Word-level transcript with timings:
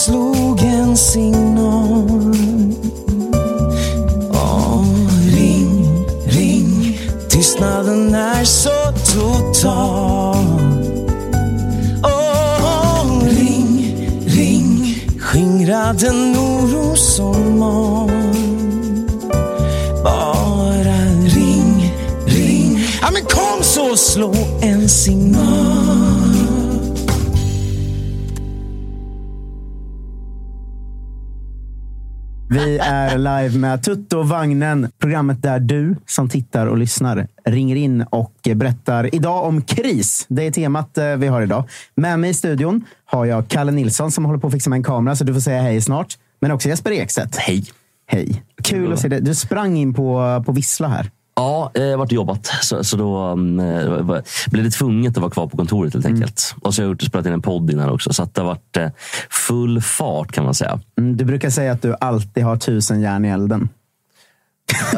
slog 0.00 0.62
en 0.62 0.96
signal. 0.96 2.34
Åh, 4.32 4.84
ring, 5.34 6.06
ring, 6.26 6.98
tystnaden 7.28 8.14
är 8.14 8.44
så 8.44 8.92
total. 9.14 10.44
Åh, 12.02 13.22
ring, 13.24 13.96
ring, 14.26 14.94
skingra 15.18 15.92
den 15.92 16.36
oro 16.36 16.96
som 16.96 17.58
mal. 17.58 18.10
Bara 20.04 21.00
ring, 21.34 21.94
ring, 22.26 22.84
ja 23.02 23.10
men 23.12 23.24
kom 23.24 23.62
så 23.62 23.96
slå 23.96 24.34
en 24.60 24.88
signal. 24.88 26.29
Vi 32.52 32.78
är 32.78 33.18
live 33.18 33.58
med 33.58 33.82
Tutto 33.82 34.22
Vagnen, 34.22 34.88
programmet 34.98 35.42
där 35.42 35.60
du 35.60 35.96
som 36.06 36.28
tittar 36.28 36.66
och 36.66 36.78
lyssnar 36.78 37.26
ringer 37.44 37.76
in 37.76 38.02
och 38.02 38.34
berättar 38.54 39.14
idag 39.14 39.44
om 39.44 39.62
kris. 39.62 40.26
Det 40.28 40.46
är 40.46 40.50
temat 40.50 40.98
eh, 40.98 41.16
vi 41.16 41.26
har 41.26 41.42
idag. 41.42 41.68
Med 41.94 42.18
mig 42.18 42.30
i 42.30 42.34
studion 42.34 42.84
har 43.04 43.24
jag 43.24 43.48
Kalle 43.48 43.72
Nilsson 43.72 44.10
som 44.10 44.24
håller 44.24 44.38
på 44.38 44.46
att 44.46 44.52
fixa 44.52 44.70
med 44.70 44.76
en 44.76 44.82
kamera, 44.82 45.16
så 45.16 45.24
du 45.24 45.34
får 45.34 45.40
säga 45.40 45.62
hej 45.62 45.80
snart. 45.80 46.18
Men 46.40 46.50
också 46.50 46.68
Jesper 46.68 46.90
Ekstedt. 46.90 47.36
Hej. 47.36 47.64
Hej. 48.06 48.42
Kul 48.62 48.92
att 48.92 49.00
se 49.00 49.08
dig. 49.08 49.20
Du 49.20 49.34
sprang 49.34 49.76
in 49.76 49.94
på, 49.94 50.42
på 50.46 50.52
Vissla 50.52 50.88
här. 50.88 51.10
Ja, 51.40 51.70
jag 51.74 51.90
har 51.90 51.96
varit 51.96 52.08
och 52.08 52.12
jobbat. 52.12 52.46
Så, 52.46 52.84
så 52.84 52.96
då 52.96 53.26
um, 53.32 53.56
blev 54.50 54.64
det 54.64 54.70
tvunget 54.70 55.16
att 55.16 55.20
vara 55.20 55.30
kvar 55.30 55.46
på 55.46 55.56
kontoret 55.56 55.94
helt 55.94 56.06
enkelt. 56.06 56.54
Och 56.62 56.74
så 56.74 56.82
har 56.82 56.86
jag 56.86 56.90
gjort, 56.92 57.02
spelat 57.02 57.26
in 57.26 57.32
en 57.32 57.42
podd 57.42 57.70
innan 57.70 57.90
också. 57.90 58.12
Så 58.12 58.22
att 58.22 58.34
det 58.34 58.40
har 58.40 58.46
varit 58.48 58.76
eh, 58.76 58.88
full 59.30 59.80
fart 59.82 60.32
kan 60.32 60.44
man 60.44 60.54
säga. 60.54 60.80
Mm, 60.98 61.16
Du 61.16 61.24
brukar 61.24 61.50
säga 61.50 61.72
att 61.72 61.82
du 61.82 61.96
alltid 62.00 62.44
har 62.44 62.56
tusen 62.56 63.00
järn 63.00 63.24
i 63.24 63.28
elden. 63.28 63.68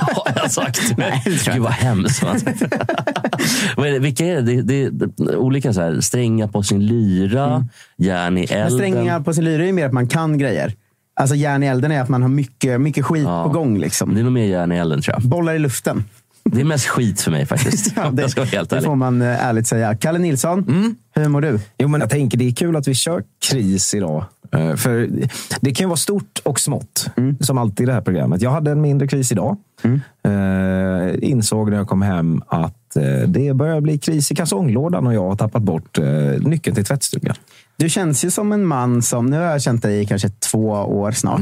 Har 0.00 0.32
jag 0.36 0.50
sagt? 0.52 0.80
Nej, 0.98 1.22
det 1.24 1.52
Gud 1.52 1.62
vad 1.62 1.72
hemskt. 1.72 2.22
Är 3.76 3.98
vilka 4.00 4.24
är 4.26 4.34
det? 4.34 4.42
Det, 4.42 4.62
det, 4.62 4.90
det? 5.16 5.36
Olika 5.36 5.72
så 5.72 5.80
här, 5.80 6.00
strängar 6.00 6.46
på 6.46 6.62
sin 6.62 6.86
lyra, 6.86 7.66
järn 7.96 8.38
i 8.38 8.46
Men 8.50 8.58
elden. 8.58 8.78
strängar 8.78 9.20
på 9.20 9.34
sin 9.34 9.44
lyra 9.44 9.64
är 9.66 9.72
mer 9.72 9.86
att 9.86 9.92
man 9.92 10.08
kan 10.08 10.38
grejer. 10.38 10.72
Alltså 11.18 11.34
järn 11.36 11.62
i 11.62 11.66
elden 11.66 11.92
är 11.92 12.00
att 12.00 12.08
man 12.08 12.22
har 12.22 12.28
mycket, 12.28 12.80
mycket 12.80 13.04
skit 13.04 13.22
Ja. 13.24 13.44
på 13.44 13.48
gång. 13.50 13.78
Liksom. 13.78 14.14
Det 14.14 14.20
är 14.20 14.24
nog 14.24 14.32
mer 14.32 14.46
järn 14.46 14.72
i 14.72 14.76
elden 14.76 15.02
tror 15.02 15.14
jag. 15.18 15.22
Bollar 15.28 15.54
i 15.54 15.58
luften. 15.58 16.04
Det 16.44 16.60
är 16.60 16.64
mest 16.64 16.86
skit 16.86 17.20
för 17.20 17.30
mig 17.30 17.46
faktiskt. 17.46 17.92
Ja, 17.96 18.12
jag 18.16 18.30
ska 18.30 18.40
vara 18.40 18.48
helt 18.50 18.70
det 18.70 18.76
ärlig. 18.76 18.86
får 18.86 18.96
man 18.96 19.22
eh, 19.22 19.46
ärligt 19.46 19.66
säga. 19.66 19.94
Kalle 19.96 20.18
Nilsson, 20.18 20.94
hur 21.14 21.28
mår 21.28 21.40
du? 21.40 21.60
Jo, 21.78 21.88
men 21.88 22.00
jag 22.00 22.10
tänker 22.10 22.38
det 22.38 22.44
är 22.48 22.52
kul 22.52 22.76
att 22.76 22.88
vi 22.88 22.94
kör 22.94 23.22
kris 23.50 23.94
idag. 23.94 24.24
Eh, 24.52 24.74
För 24.76 25.08
det 25.60 25.74
kan 25.74 25.84
ju 25.84 25.88
vara 25.88 25.96
stort 25.96 26.38
och 26.44 26.60
smått, 26.60 27.10
som 27.40 27.58
alltid 27.58 27.84
i 27.84 27.86
det 27.86 27.92
här 27.92 28.00
programmet. 28.00 28.42
Jag 28.42 28.50
hade 28.50 28.70
en 28.70 28.80
mindre 28.80 29.08
kris 29.08 29.32
idag. 29.32 29.56
Eh, 30.24 31.30
insåg 31.30 31.70
när 31.70 31.76
jag 31.76 31.88
kom 31.88 32.02
hem 32.02 32.42
att 32.46 32.74
eh, 32.96 33.28
det 33.28 33.54
börjar 33.54 33.80
bli 33.80 33.98
kris 33.98 34.30
i 34.32 34.34
kalsonglådan 34.34 35.06
och 35.06 35.14
jag 35.14 35.28
har 35.28 35.36
tappat 35.36 35.62
bort 35.62 35.98
eh, 35.98 36.04
nyckeln 36.40 36.74
till 36.76 36.84
tvättstugan. 36.84 37.36
Du 37.76 37.88
känns 37.88 38.24
ju 38.24 38.30
som 38.30 38.52
en 38.52 38.66
man 38.66 39.02
som, 39.02 39.26
nu 39.26 39.36
har 39.36 39.44
jag 39.44 39.62
känt 39.62 39.82
dig 39.82 40.00
i 40.02 40.06
kanske 40.06 40.28
två 40.28 40.68
år 40.70 41.12
snart. 41.12 41.40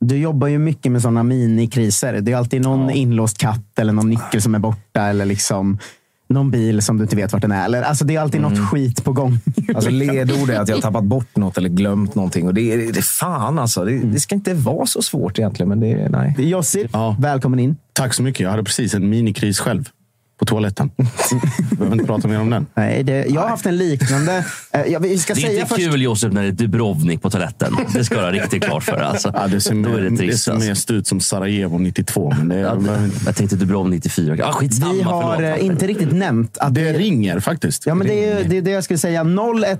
Du 0.00 0.16
jobbar 0.18 0.46
ju 0.48 0.58
mycket 0.58 0.92
med 0.92 1.02
sådana 1.02 1.22
minikriser. 1.22 2.20
Det 2.20 2.32
är 2.32 2.36
alltid 2.36 2.62
någon 2.62 2.90
inlåst 2.90 3.38
katt 3.38 3.78
eller 3.78 3.92
någon 3.92 4.10
nyckel 4.10 4.42
som 4.42 4.54
är 4.54 4.58
borta 4.58 5.00
eller 5.02 5.24
liksom 5.24 5.78
någon 6.28 6.50
bil 6.50 6.82
som 6.82 6.96
du 6.98 7.02
inte 7.02 7.16
vet 7.16 7.32
vart 7.32 7.42
den 7.42 7.52
är. 7.52 7.64
Eller, 7.64 7.82
alltså 7.82 8.04
det 8.04 8.16
är 8.16 8.20
alltid 8.20 8.40
något 8.40 8.70
skit 8.70 9.04
på 9.04 9.12
gång. 9.12 9.38
Alltså 9.74 9.90
ledord 9.90 10.50
är 10.50 10.60
att 10.60 10.68
jag 10.68 10.76
har 10.76 10.82
tappat 10.82 11.04
bort 11.04 11.36
något 11.36 11.58
eller 11.58 11.68
glömt 11.68 12.14
någonting. 12.14 12.46
Och 12.46 12.54
det, 12.54 12.72
är- 12.72 12.92
det 12.92 13.02
fan 13.02 13.58
alltså. 13.58 13.84
Det, 13.84 13.98
det 13.98 14.20
ska 14.20 14.34
inte 14.34 14.54
vara 14.54 14.86
så 14.86 15.02
svårt 15.02 15.38
egentligen, 15.38 15.68
men 15.68 15.80
det 15.80 15.92
är 15.92 16.08
nej. 16.08 16.34
Jossi, 16.38 16.88
Ja. 16.92 17.16
välkommen 17.20 17.58
in. 17.58 17.76
Tack 17.92 18.14
så 18.14 18.22
mycket. 18.22 18.40
Jag 18.40 18.50
hade 18.50 18.64
precis 18.64 18.94
en 18.94 19.08
minikris 19.08 19.58
själv. 19.60 19.88
På 20.38 20.46
toaletten. 20.46 20.90
Behöver 21.70 21.92
inte 21.92 22.06
prata 22.06 22.28
mer 22.28 22.40
om 22.40 22.50
den. 22.50 22.66
Nej, 22.74 23.02
det, 23.02 23.26
jag 23.28 23.40
har 23.40 23.48
haft 23.48 23.66
en 23.66 23.76
liknande. 23.76 24.44
Eh, 24.72 24.80
jag, 24.92 25.00
vi 25.00 25.18
ska 25.18 25.34
Det 25.34 25.40
är 25.40 25.46
säga 25.46 25.60
inte 25.60 25.74
först, 25.74 25.90
kul 25.90 26.02
Josef 26.02 26.32
när 26.32 26.42
det 26.42 26.48
är 26.48 26.52
Dubrovnik 26.52 27.22
på 27.22 27.30
toaletten. 27.30 27.72
Det 27.94 28.04
ska 28.04 28.14
du 28.14 28.20
ha 28.20 28.30
riktigt 28.30 28.64
klart 28.64 28.82
för 28.82 28.92
dig. 28.96 29.02
Alltså. 29.04 29.30
Ja, 29.34 29.46
det 29.46 29.60
ser, 29.60 29.70
Då 29.74 29.76
är 29.76 29.92
mer, 29.94 30.00
det 30.02 30.08
det 30.10 30.16
trist. 30.16 30.44
ser 30.44 30.52
alltså. 30.52 30.68
mest 30.68 30.90
ut 30.90 31.06
som 31.06 31.20
Sarajevo 31.20 31.78
92. 31.78 32.34
Men 32.38 32.48
det, 32.48 32.56
Ja, 32.58 32.74
inte- 32.76 33.10
jag 33.26 33.36
tänkte 33.36 33.56
Dubrovnik 33.56 34.04
94. 34.04 34.36
Ah, 34.44 34.52
skitsamma, 34.52 34.92
vi 34.92 35.02
har 35.02 35.36
förlåt. 35.36 35.58
eh, 35.60 35.66
inte 35.66 35.86
riktigt 35.86 36.12
nämnt 36.12 36.58
att 36.58 36.74
det 36.74 36.92
ringer 36.92 37.40
faktiskt. 37.40 37.86
Ja, 37.86 37.94
men 37.94 38.06
det 38.06 38.24
är 38.28 38.44
det, 38.44 38.56
är 38.56 38.62
det 38.62 38.70
jag 38.70 38.84
skulle 38.84 38.98
säga. 38.98 39.24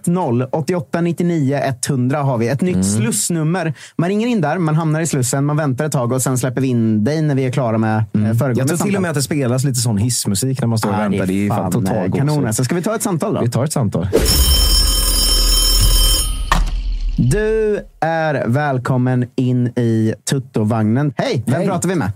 010 0.05 0.47
88 0.53 1.01
99 1.01 1.61
100 1.89 2.19
har 2.23 2.39
vi. 2.39 2.49
Ett 2.49 2.61
nytt 2.61 2.87
slussnummer. 2.87 3.75
Man 3.97 4.09
ringer 4.09 4.27
in 4.27 4.41
där, 4.41 4.59
man 4.59 4.75
hamnar 4.75 5.01
i 5.01 5.07
slussen, 5.07 5.45
man 5.45 5.57
väntar 5.57 5.85
ett 5.85 5.93
tag 5.93 6.12
och 6.12 6.23
sen 6.23 6.39
släpper 6.39 6.61
vi 6.61 6.69
in 6.69 7.05
dig 7.05 7.23
när 7.23 7.35
vi 7.35 7.45
är 7.45 7.51
klara 7.53 7.79
med 7.79 7.97
eh, 7.99 8.05
föregående 8.15 8.61
Jag 8.61 8.69
tror 8.69 8.79
till 8.79 8.97
och 8.97 9.03
med 9.03 9.09
att 9.11 9.15
det 9.15 9.23
spelas 9.23 9.65
lite 9.65 9.81
sån 9.81 9.99
hissmusik 9.99 10.42
när 10.47 10.67
man 10.67 10.79
står 10.79 10.89
och 10.89 10.95
Ja, 10.95 10.99
väntar. 10.99 11.27
Det 11.27 11.47
är 11.47 11.49
fan 11.49 11.65
eh, 11.65 11.71
total 11.71 12.11
kanon. 12.13 12.27
gåshud. 12.27 12.47
alltså. 12.47 12.65
Ska 12.65 12.75
vi 12.75 12.83
ta 12.83 12.95
ett 12.95 13.03
samtal 13.03 13.35
då? 13.35 13.41
Vi 13.41 13.49
tar 13.51 13.65
ett 13.65 13.73
samtal. 13.73 14.09
Du 17.17 17.81
är 18.01 18.49
välkommen 18.49 19.27
in 19.37 19.67
i 19.67 20.15
Tuttovagnen. 20.31 21.15
Hej! 21.17 21.43
Vem 21.47 21.55
Hej. 21.55 21.67
pratar 21.67 21.89
vi 21.89 21.95
med? 21.95 22.11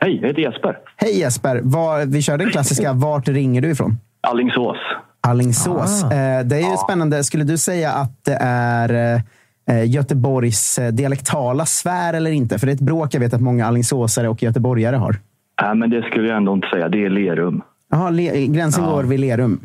Hej, 0.00 0.18
jag 0.22 0.28
heter 0.28 0.42
Jesper. 0.42 0.78
Hej 0.96 1.18
Jesper! 1.18 1.60
Var, 1.64 2.06
vi 2.06 2.22
kör 2.22 2.38
den 2.38 2.50
klassiska. 2.50 2.92
Vart 2.92 3.28
ringer 3.28 3.62
du 3.62 3.70
ifrån? 3.70 3.98
Allingsås. 4.20 4.76
Alingsås. 5.20 6.04
Ah. 6.04 6.12
Eh, 6.14 6.44
det 6.44 6.56
är 6.56 6.70
ju 6.70 6.76
spännande. 6.76 7.24
Skulle 7.24 7.44
du 7.44 7.58
säga 7.58 7.92
att 7.92 8.24
det 8.24 8.38
är 8.40 9.22
eh, 9.70 9.84
Göteborgs 9.90 10.78
eh, 10.78 10.92
dialektala 10.92 11.66
sfär 11.66 12.14
eller 12.14 12.30
inte? 12.30 12.58
För 12.58 12.66
det 12.66 12.72
är 12.72 12.74
ett 12.74 12.80
bråk 12.80 13.14
jag 13.14 13.20
vet 13.20 13.34
att 13.34 13.40
många 13.40 13.66
alingsåsare 13.66 14.28
och 14.28 14.42
göteborgare 14.42 14.96
har. 14.96 15.16
Nej, 15.62 15.74
men 15.74 15.90
det 15.90 16.02
skulle 16.02 16.28
jag 16.28 16.36
ändå 16.36 16.52
inte 16.52 16.68
säga. 16.68 16.88
Det 16.88 17.04
är 17.04 17.10
Lerum. 17.10 17.62
Jaha, 17.90 18.10
le- 18.10 18.46
gränsen 18.46 18.84
går 18.84 19.02
vid 19.04 19.20
Lerum. 19.20 19.60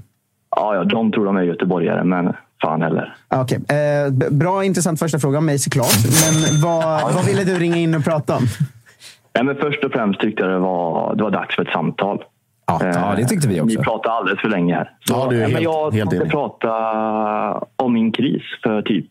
Ja, 0.55 0.75
ja, 0.75 0.83
de 0.83 1.11
tror 1.11 1.25
de 1.25 1.37
är 1.37 1.41
göteborgare, 1.41 2.03
men 2.03 2.33
fan 2.61 2.81
heller. 2.81 3.15
Ah, 3.27 3.41
Okej. 3.41 3.57
Eh, 3.69 4.13
bra, 4.31 4.63
intressant 4.63 4.99
första 4.99 5.19
fråga 5.19 5.37
om 5.37 5.45
mig 5.45 5.59
såklart. 5.59 5.93
Men 6.23 6.61
vad, 6.61 7.13
vad 7.13 7.25
ville 7.25 7.43
du 7.43 7.53
ringa 7.59 7.75
in 7.77 7.95
och 7.95 8.03
prata 8.03 8.35
om? 8.35 8.43
Nej, 9.35 9.43
men 9.43 9.55
först 9.55 9.83
och 9.83 9.91
främst 9.91 10.19
tyckte 10.19 10.43
jag 10.43 10.51
det 10.51 10.59
var, 10.59 11.15
det 11.15 11.23
var 11.23 11.31
dags 11.31 11.55
för 11.55 11.61
ett 11.61 11.73
samtal. 11.73 12.23
Ja, 12.67 12.79
ja, 12.83 13.13
det 13.17 13.25
tyckte 13.25 13.47
vi 13.47 13.57
Eh, 13.57 13.65
Ni 13.65 13.77
också. 13.77 13.83
pratar 13.83 14.09
alldeles 14.09 14.41
för 14.41 14.49
länge 14.49 14.75
här. 14.75 14.91
Så, 14.99 15.13
Ja, 15.13 15.27
du 15.29 15.35
är 15.35 15.41
men 15.41 15.51
helt- 15.51 15.63
jag 15.63 15.93
helt 15.93 16.09
tänkte 16.09 16.29
prata 16.29 16.69
om 17.75 17.93
min 17.93 18.11
kris 18.11 18.41
för 18.63 18.81
typ, 18.81 19.07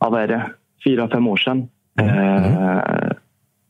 ja, 0.00 0.10
vad 0.10 0.22
är 0.22 0.28
det, 0.28 0.46
fyra, 0.84 1.08
fem 1.08 1.26
år 1.28 1.36
sedan. 1.36 1.68
Eh, 2.00 3.12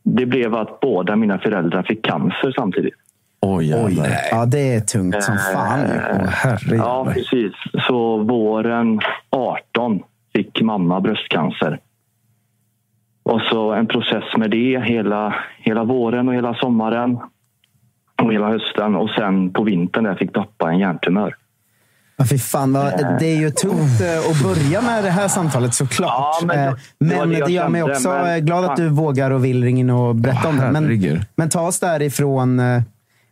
det 0.03 0.25
blev 0.25 0.55
att 0.55 0.79
båda 0.79 1.15
mina 1.15 1.39
föräldrar 1.39 1.83
fick 1.83 2.05
cancer 2.05 2.53
samtidigt. 2.55 2.93
Oj, 3.41 3.69
jävlar. 3.69 4.07
Ja, 4.31 4.45
det 4.45 4.75
är 4.75 4.79
tungt 4.79 5.23
som 5.23 5.37
fan. 5.37 5.79
ju. 5.79 5.85
Åh, 6.11 6.27
herre 6.27 6.75
Ja, 6.75 7.07
precis. 7.13 7.53
Så 7.87 8.17
våren 8.17 8.99
18 9.29 10.03
fick 10.35 10.61
mamma 10.61 11.01
bröstcancer. 11.01 11.79
Och 13.23 13.41
så 13.41 13.71
en 13.71 13.87
process 13.87 14.23
med 14.37 14.51
det 14.51 14.83
hela, 14.85 15.35
hela 15.57 15.83
våren 15.83 16.27
och 16.27 16.35
hela 16.35 16.53
sommaren 16.53 17.19
och 18.21 18.33
hela 18.33 18.47
hösten. 18.47 18.95
Och 18.95 19.09
sen 19.09 19.53
på 19.53 19.63
vintern 19.63 20.03
där 20.03 20.15
fick 20.15 20.33
pappa 20.33 20.71
en 20.71 20.79
hjärntumör. 20.79 21.35
Ja, 22.17 22.25
fy 22.29 22.37
fan, 22.37 22.73
vad, 22.73 22.85
det 23.19 23.25
är 23.25 23.35
ju 23.39 23.49
tungt 23.49 24.01
eh, 24.01 24.31
att 24.31 24.43
börja 24.43 24.81
med 24.81 25.03
det 25.03 25.09
här 25.09 25.27
samtalet 25.27 25.73
såklart. 25.73 26.37
Ja, 26.41 26.45
men 26.45 26.57
det- 26.57 26.63
Eh, 27.15 27.19
men 27.25 27.29
det 27.29 27.51
gör 27.51 27.69
mig 27.69 27.83
också 27.83 28.09
men- 28.09 28.33
eh, 28.35 28.37
glad 28.37 28.65
att 28.65 28.75
du 28.75 28.89
vågar 28.89 29.31
och 29.31 29.45
vill 29.45 29.63
ringa 29.63 29.79
in 29.79 29.89
och 29.89 30.15
berätta 30.15 30.47
om 30.49 30.57
det. 30.57 30.71
Men, 30.71 31.19
men 31.35 31.49
ta 31.49 31.61
oss 31.61 31.79
därifrån. 31.79 32.59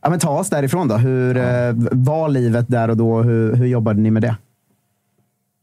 Ja, 0.04 0.10
men 0.10 0.19
ta 0.19 0.30
oss 0.39 0.50
därifrån 0.50 0.88
då. 0.88 0.95
Hur 0.95 1.33
var 2.06 2.30
livet 2.30 2.66
där 2.69 2.89
och 2.89 2.98
då? 2.98 3.22
Hur, 3.22 3.56
hur 3.56 3.66
jobbade 3.68 4.00
ni 4.01 4.12
med 4.12 4.22
det? 4.22 4.36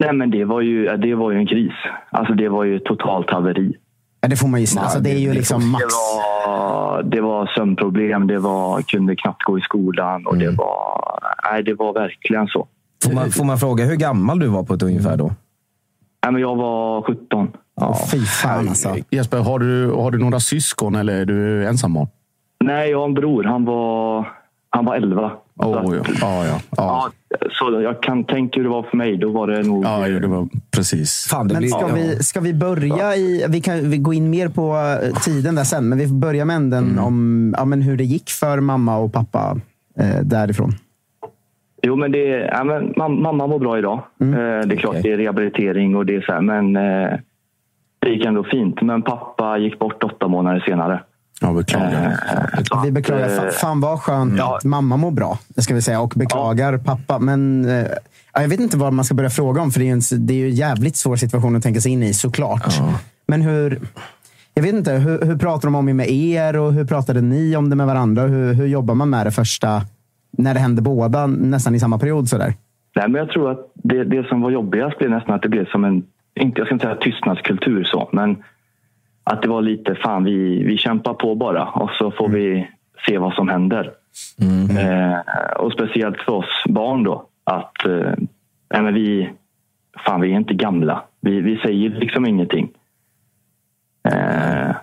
Nej, 0.01 0.13
men 0.13 0.31
det 0.31 0.45
var 0.45 0.61
ju, 0.61 0.97
det 0.97 1.15
var 1.15 1.31
ju 1.33 1.39
en 1.39 1.47
kris. 1.47 1.73
Alltså 2.11 2.35
det 2.35 2.49
var 2.49 2.65
ju 2.65 2.79
totalt 2.79 3.31
haveri. 3.31 3.73
Ja, 4.21 4.29
det 4.29 4.37
får 4.37 4.49
man 4.49 4.61
ju 4.61 4.67
säga. 4.67 4.83
Alltså, 4.83 5.01
det 5.01 5.11
är 5.11 5.19
ju 5.19 5.33
liksom 5.33 5.71
max. 5.71 5.85
Det 5.85 5.91
var, 6.47 7.03
det 7.03 7.21
var 7.21 7.47
sömnproblem, 7.57 8.27
det 8.27 8.39
var, 8.39 8.83
kunde 8.83 9.17
knappt 9.17 9.43
gå 9.43 9.59
i 9.59 9.61
skolan 9.61 10.27
och 10.27 10.39
det 10.39 10.51
var... 10.51 11.19
Nej, 11.53 11.63
det 11.63 11.75
var 11.75 11.93
verkligen 11.93 12.47
så. 12.47 12.67
Får 13.05 13.13
man, 13.13 13.31
får 13.31 13.45
man 13.45 13.59
fråga 13.59 13.85
hur 13.85 13.97
gammal 13.97 14.39
du 14.39 14.47
var 14.47 14.63
på 14.63 14.75
ett 14.75 14.83
ungefär 14.83 15.17
då? 15.17 15.33
Nej, 16.25 16.33
men 16.33 16.43
jag 16.43 16.57
var 16.57 17.03
17. 17.03 17.49
Ja. 17.81 17.99
Fy 18.11 18.25
fan 18.25 18.69
alltså. 18.69 18.97
Jesper, 19.11 19.39
har 19.39 19.59
du, 19.59 19.91
har 19.91 20.11
du 20.11 20.19
några 20.19 20.41
syskon 20.41 20.95
eller 20.95 21.21
är 21.21 21.25
du 21.25 21.67
ensam 21.67 21.95
barn? 21.95 22.09
Nej, 22.65 22.91
jag 22.91 22.99
har 22.99 23.05
en 23.05 23.15
bror. 23.15 23.45
Han 23.45 23.65
var, 23.65 24.29
han 24.71 24.85
var 24.85 24.97
11. 24.97 25.33
Så 25.63 25.65
Oh, 25.65 25.97
ja. 25.97 26.03
Ja, 26.21 26.47
ja. 26.47 26.61
Ja, 26.77 27.11
Ja, 27.31 27.39
så 27.51 27.81
jag 27.81 28.03
kan 28.03 28.25
tänka 28.25 28.61
hur 28.61 28.65
det 28.65 28.71
var 28.71 28.83
för 28.83 28.97
mig. 28.97 29.17
Då 29.17 29.33
var 29.33 29.47
det 29.47 29.63
nog... 29.63 29.85
ja, 29.85 30.09
det 30.09 30.27
var 30.27 30.49
precis. 30.71 31.27
Fan, 31.31 31.49
det 31.49 31.55
Men 31.55 31.61
blir, 31.61 31.71
ska, 31.71 31.81
ja. 31.81 31.95
vi, 31.95 32.23
ska 32.23 32.41
vi 32.41 32.55
börja 32.55 33.17
i... 33.17 33.47
Vi 33.49 33.61
kan 33.61 33.91
vi 33.91 33.99
gå 33.99 34.15
in 34.15 34.31
mer 34.31 34.49
på 34.49 34.77
eh, 35.03 35.21
tiden 35.23 35.55
där 35.55 35.65
sen, 35.65 35.89
men 35.89 35.99
vi 35.99 36.09
får 36.09 36.15
börja 36.15 36.45
med 36.45 36.57
änden 36.57 36.99
om 36.99 37.55
ja, 37.59 37.65
men 37.65 37.83
hur 37.83 37.97
det 37.97 38.05
gick 38.05 38.31
för 38.31 38.61
mamma 38.61 38.97
och 38.97 39.13
pappa 39.13 39.61
eh, 39.99 40.21
därifrån. 40.23 40.75
Jo, 41.83 41.97
men 41.97 42.13
det, 42.13 42.19
ja, 42.53 42.65
men 42.65 42.95
mam- 42.95 43.21
mamma 43.23 43.47
mår 43.47 43.59
bra 43.59 43.79
idag. 43.79 44.03
Mm. 44.21 44.35
Eh, 44.35 44.67
det 44.67 44.75
är 44.75 44.79
klart, 44.79 44.91
Okej. 44.91 45.03
det 45.03 45.13
är 45.13 45.17
rehabilitering 45.17 45.97
och 45.97 46.07
det 46.07 46.15
är 46.17 46.21
så 46.21 46.33
här, 46.33 46.41
men 46.41 46.77
eh, 46.77 47.19
det 47.99 48.09
gick 48.11 48.25
ändå 48.27 48.45
fint. 48.45 48.83
Men 48.83 49.03
pappa 49.03 49.59
gick 49.59 49.79
bort 49.79 50.05
åtta 50.05 50.29
månader 50.29 50.61
senare. 50.61 51.03
Jag 51.41 51.55
beklagar. 51.57 52.05
Eh, 52.33 52.83
Vi 52.83 52.89
att, 52.89 52.95
beklagar. 52.95 53.25
eh, 53.25 53.31
Fa- 53.31 53.51
Fan 53.51 53.81
vad 53.81 54.01
skönt 54.01 54.35
ja. 54.39 54.57
att 54.57 54.65
mamma 54.65 54.97
mår 54.97 55.11
bra, 55.11 55.39
det 55.49 55.63
ska 55.63 55.75
vi 55.75 55.83
säga. 55.83 56.01
Och 56.01 56.13
beklagar 56.17 56.79
pappa. 56.79 57.19
Men 57.19 57.65
eh, 57.69 57.87
ja, 58.35 58.41
jag 58.43 58.49
vet 58.49 58.61
inte 58.61 58.77
vad 58.77 58.93
man 58.93 59.05
ska 59.05 59.15
börja 59.15 59.31
fråga 59.31 59.63
om, 59.63 59.71
för 59.71 59.81
det 59.81 59.85
är 59.85 59.87
ju 59.87 59.93
en, 59.93 60.27
det 60.27 60.33
är 60.33 60.39
ju 60.39 60.45
en 60.49 60.55
jävligt 60.55 60.97
svår 60.97 61.17
situation 61.17 61.57
att 61.57 61.63
tänka 61.63 61.81
sig 61.81 61.93
in 61.93 62.03
i 62.03 62.15
såklart. 62.15 62.75
Men 63.27 63.43
hur... 63.43 63.81
Jag 64.55 64.63
vet 64.63 64.75
inte, 64.75 64.93
hur, 64.93 65.23
hur 65.27 65.37
pratar 65.37 65.69
de 65.69 65.75
om 65.75 65.87
det 65.87 65.95
med 65.95 66.11
er 66.11 66.57
och 66.57 66.73
hur 66.73 66.85
pratade 66.85 67.21
ni 67.21 67.57
om 67.57 67.71
det 67.71 67.77
med 67.77 67.87
varandra? 67.87 68.23
Hur, 68.23 68.53
hur 68.53 68.67
jobbar 68.67 68.95
man 68.95 69.11
med 69.11 69.27
det 69.27 69.31
första, 69.31 69.83
när 70.31 70.55
det 70.55 70.61
hände 70.61 70.83
båda 70.83 71.27
nästan 71.27 71.75
i 71.75 71.81
samma 71.81 71.99
period? 71.99 72.29
Sådär? 72.29 72.55
Nej, 72.97 73.09
men 73.09 73.15
jag 73.15 73.29
tror 73.31 73.51
att 73.51 73.71
det, 73.75 74.05
det 74.05 74.29
som 74.29 74.41
var 74.41 74.51
jobbigast 74.51 74.99
blev 74.99 75.11
nästan 75.11 75.35
att 75.35 75.43
det 75.43 75.49
blev 75.49 75.67
som 75.71 75.85
en, 75.85 76.03
inte, 76.41 76.61
jag 76.61 76.67
ska 76.67 76.75
inte 76.75 76.87
säga 76.87 76.97
tystnadskultur 76.97 77.85
så, 77.85 78.09
men 78.13 78.43
att 79.25 79.43
det 79.43 79.49
var 79.49 79.63
lite 79.63 79.95
fan 79.95 80.25
vi, 80.25 80.63
vi 80.65 80.77
kämpar 80.77 81.15
på 81.15 81.35
bara 81.35 81.65
och 81.65 81.91
så 81.91 82.11
får 82.11 82.29
vi 82.29 82.69
se 83.07 83.19
vad 83.19 83.35
som 83.35 83.49
händer. 83.49 83.93
Eh, 84.81 85.19
och 85.57 85.73
speciellt 85.73 86.17
för 86.17 86.33
oss 86.33 86.65
barn 86.69 87.05
då 87.05 87.27
att 87.45 87.87
eh, 87.87 88.13
nej, 88.71 88.83
men 88.83 88.95
vi, 88.95 89.31
fan 90.07 90.21
vi 90.21 90.33
är 90.33 90.37
inte 90.37 90.55
gamla. 90.55 91.05
Vi, 91.21 91.41
vi 91.41 91.57
säger 91.57 91.91
liksom 91.91 92.27
ingenting. 92.27 92.71
Eh, 94.09 94.77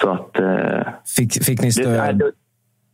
så 0.00 0.10
att 0.10 0.38
eh, 0.38 0.92
Fick, 1.16 1.44
fick 1.44 1.60
ni 1.60 1.66
det, 1.66 1.72
stöd? 1.72 2.18
det, 2.18 2.32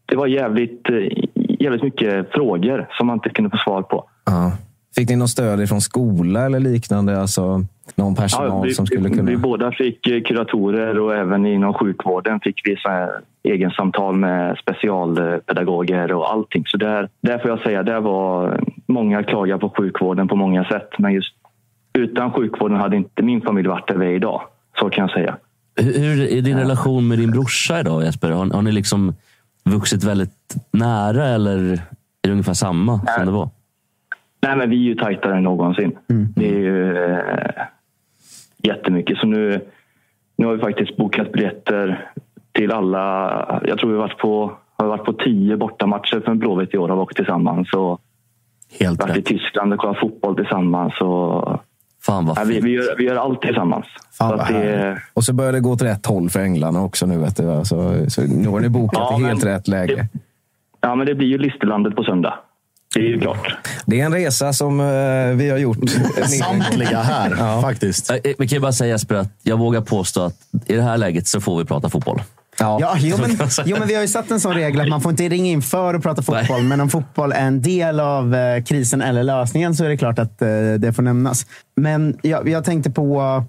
det 0.07 0.17
var 0.17 0.27
jävligt, 0.27 0.91
eh, 0.91 1.26
jävligt 1.61 1.83
mycket 1.83 2.33
frågor 2.33 2.89
som 2.99 3.07
man 3.07 3.17
inte 3.17 3.29
kunde 3.29 3.51
få 3.51 3.57
svar 3.57 3.83
på. 3.83 4.09
Ja. 4.25 4.53
Fick 4.97 5.09
ni 5.09 5.17
något 5.17 5.31
stöd 5.31 5.69
från 5.69 5.81
skola 5.81 6.47
eller 6.47 6.61
liknande? 6.61 7.21
Alltså 7.21 7.65
någon 7.95 8.15
personal 8.15 8.67
vi, 8.67 8.75
som 8.75 8.87
skulle 8.87 9.09
kunna... 9.09 9.31
vi 9.31 9.37
båda 9.37 9.73
fick 9.73 10.07
eh, 10.07 10.23
kuratorer 10.23 10.99
och 10.99 11.15
även 11.15 11.47
inom 11.47 11.75
sjukvården 11.75 12.41
fick 12.41 12.61
vi 12.65 12.77
så 12.77 12.89
här 12.89 13.11
egen 13.43 13.71
samtal 13.71 14.17
med 14.17 14.59
specialpedagoger 14.59 16.13
och 16.13 16.33
allting. 16.33 16.65
Så 16.67 16.77
där, 16.77 17.09
där 17.21 17.39
får 17.39 17.51
jag 17.51 17.61
säga, 17.61 17.83
där 17.83 18.01
var 18.01 18.61
många 18.87 19.23
klagar 19.23 19.59
på 19.59 19.73
sjukvården 19.77 20.29
på 20.29 20.37
många 20.37 20.65
sätt. 20.65 20.89
Men 20.99 21.13
just 21.13 21.35
utan 21.99 22.33
sjukvården 22.33 22.77
hade 22.77 22.97
inte 22.97 23.23
min 23.23 23.41
familj 23.41 23.69
varit 23.69 23.89
där 23.89 23.97
vi 23.97 24.07
är 24.07 24.11
idag. 24.11 24.43
Så 24.81 24.91
kan 24.91 25.03
jag 25.03 25.11
säga. 25.11 25.37
Hur 25.77 25.99
hur 25.99 26.33
är 26.33 26.43
din 26.43 26.59
relation 26.59 27.09
med 27.09 27.19
din 27.19 27.31
brorsa 27.31 27.81
idag 27.81 28.05
Jesper? 28.05 28.31
Har, 28.31 28.47
har 28.47 28.63
ni 28.63 28.73
liksom 28.73 29.15
vuxit 29.67 30.05
väldigt 30.05 30.57
nära 30.71 31.25
eller 31.25 31.59
är 31.73 31.81
det 32.21 32.31
ungefär 32.31 32.55
samma 32.55 33.01
som 33.17 33.27
det 33.27 33.33
var? 33.33 33.49
Nej, 34.41 34.57
men 34.57 34.71
vi 34.71 34.77
är 34.77 34.81
ju 34.81 34.95
tajtare 34.95 35.37
än 35.37 35.43
någonsin. 35.43 35.99
Det 36.37 36.49
är 36.49 36.59
ju 36.59 36.97
eh, 37.05 37.63
jättemycket. 38.59 39.19
Så 39.19 39.27
nu, 39.27 39.61
nu 40.37 40.47
har 40.47 40.55
vi 40.55 40.61
faktiskt 40.61 40.97
bokat 40.97 41.33
biljetter 41.33 42.11
till 42.53 42.73
alla. 42.73 43.61
Jag 43.67 43.79
tror 43.79 43.91
vi 43.91 43.97
har 43.97 44.03
varit 44.03 44.19
på, 44.19 44.53
har 44.77 44.87
varit 44.87 45.05
på 45.05 45.13
tio 45.13 45.57
bortamatcher 45.57 46.21
för 46.21 46.31
en 46.31 46.39
Blåvitt 46.39 46.75
i 46.75 46.79
år. 46.79 46.89
Har 46.89 46.97
vi 46.97 47.03
åkt 47.03 47.17
tillsammans. 47.17 47.73
Och 47.73 48.01
Helt 48.81 49.01
varit 49.01 49.17
i 49.17 49.19
rätt. 49.19 49.27
Tyskland 49.27 49.73
och 49.73 49.79
kollat 49.79 50.01
fotboll 50.01 50.37
tillsammans. 50.37 51.01
Och, 51.01 51.61
Fan 52.07 52.27
vad 52.27 52.39
ja, 52.39 52.45
vi, 52.45 52.61
vi, 52.61 52.71
gör, 52.71 52.95
vi 52.99 53.05
gör 53.05 53.17
allt 53.17 53.43
tillsammans. 53.43 53.87
Fan, 54.13 54.31
Så 54.31 54.37
vad 54.37 54.47
att 54.47 54.49
det, 54.53 55.03
Och 55.15 55.25
så 55.25 55.33
börjar 55.33 55.53
det 55.53 55.61
gå 55.61 55.71
åt 55.73 55.83
rätt 55.83 56.07
håll 56.07 56.31
för 56.31 56.41
änglarna 56.41 56.83
också 56.83 57.07
nu. 57.07 57.19
Vet 57.19 57.37
du. 57.37 57.51
Alltså, 57.51 58.11
så 58.11 58.23
nu 58.23 58.49
har 58.49 58.61
ni 58.61 58.69
bokat 58.69 58.99
Ja, 59.11 59.21
i 59.21 59.25
helt 59.25 59.45
men- 59.45 59.53
rätt 59.53 59.69
läge. 59.69 59.95
det- 59.95 60.09
ja, 60.81 60.95
men 60.95 61.07
det 61.07 61.15
blir 61.15 61.29
ju 61.29 61.39
Listerlandet 61.39 61.97
på 61.97 62.03
söndag. 62.05 62.35
Det 62.95 63.01
är 63.01 63.05
ju 63.05 63.21
klart. 63.21 63.57
Det 63.87 64.01
är 64.01 64.05
en 64.07 64.13
resa 64.13 64.53
som 64.53 64.81
eh, 64.81 64.87
vi 65.37 65.51
har 65.51 65.59
gjort. 65.59 65.79
Samtliga 66.45 67.03
här, 67.03 67.61
faktiskt. 67.63 68.11
Eh, 68.11 68.17
eh, 68.17 68.23
Vi 68.39 68.49
kan 68.49 68.57
ju 68.57 68.61
bara 68.61 68.73
säga 68.73 68.91
Jesper 68.91 69.15
att 69.15 69.29
jag 69.43 69.57
vågar 69.59 69.81
påstå 69.81 70.23
att 70.23 70.35
i 70.67 70.75
det 70.77 70.83
här 70.83 70.97
läget 70.99 71.27
så 71.27 71.41
får 71.41 71.59
vi 71.59 71.65
prata 71.65 71.89
fotboll. 71.89 72.21
Ja. 72.61 72.79
Ja, 72.81 72.95
jo, 72.99 73.17
men, 73.21 73.31
jo, 73.65 73.77
men 73.79 73.89
vi 73.89 73.95
har 73.95 74.03
ju 74.03 74.09
satt 74.09 74.31
en 74.31 74.41
sån 74.41 74.55
regel 74.55 74.81
att 74.81 74.89
man 74.89 75.01
får 75.01 75.11
inte 75.11 75.29
ringa 75.29 75.51
in 75.51 75.63
för 75.63 75.95
att 75.95 76.03
prata 76.03 76.23
fotboll. 76.23 76.63
Men 76.63 76.81
om 76.81 76.89
fotboll 76.89 77.33
är 77.33 77.47
en 77.47 77.63
del 77.63 78.01
av 78.01 78.35
eh, 78.35 78.63
krisen 78.65 79.03
eller 79.03 79.23
lösningen 79.23 79.75
så 79.75 79.85
är 79.85 79.89
det 79.89 79.97
klart 79.97 80.19
att 80.19 80.43
eh, 80.43 80.49
det 80.79 80.93
får 80.93 81.03
nämnas. 81.03 81.47
Men 81.77 82.17
jag, 82.23 82.49
jag 82.49 82.65
tänkte 82.65 82.91
på 82.91 83.45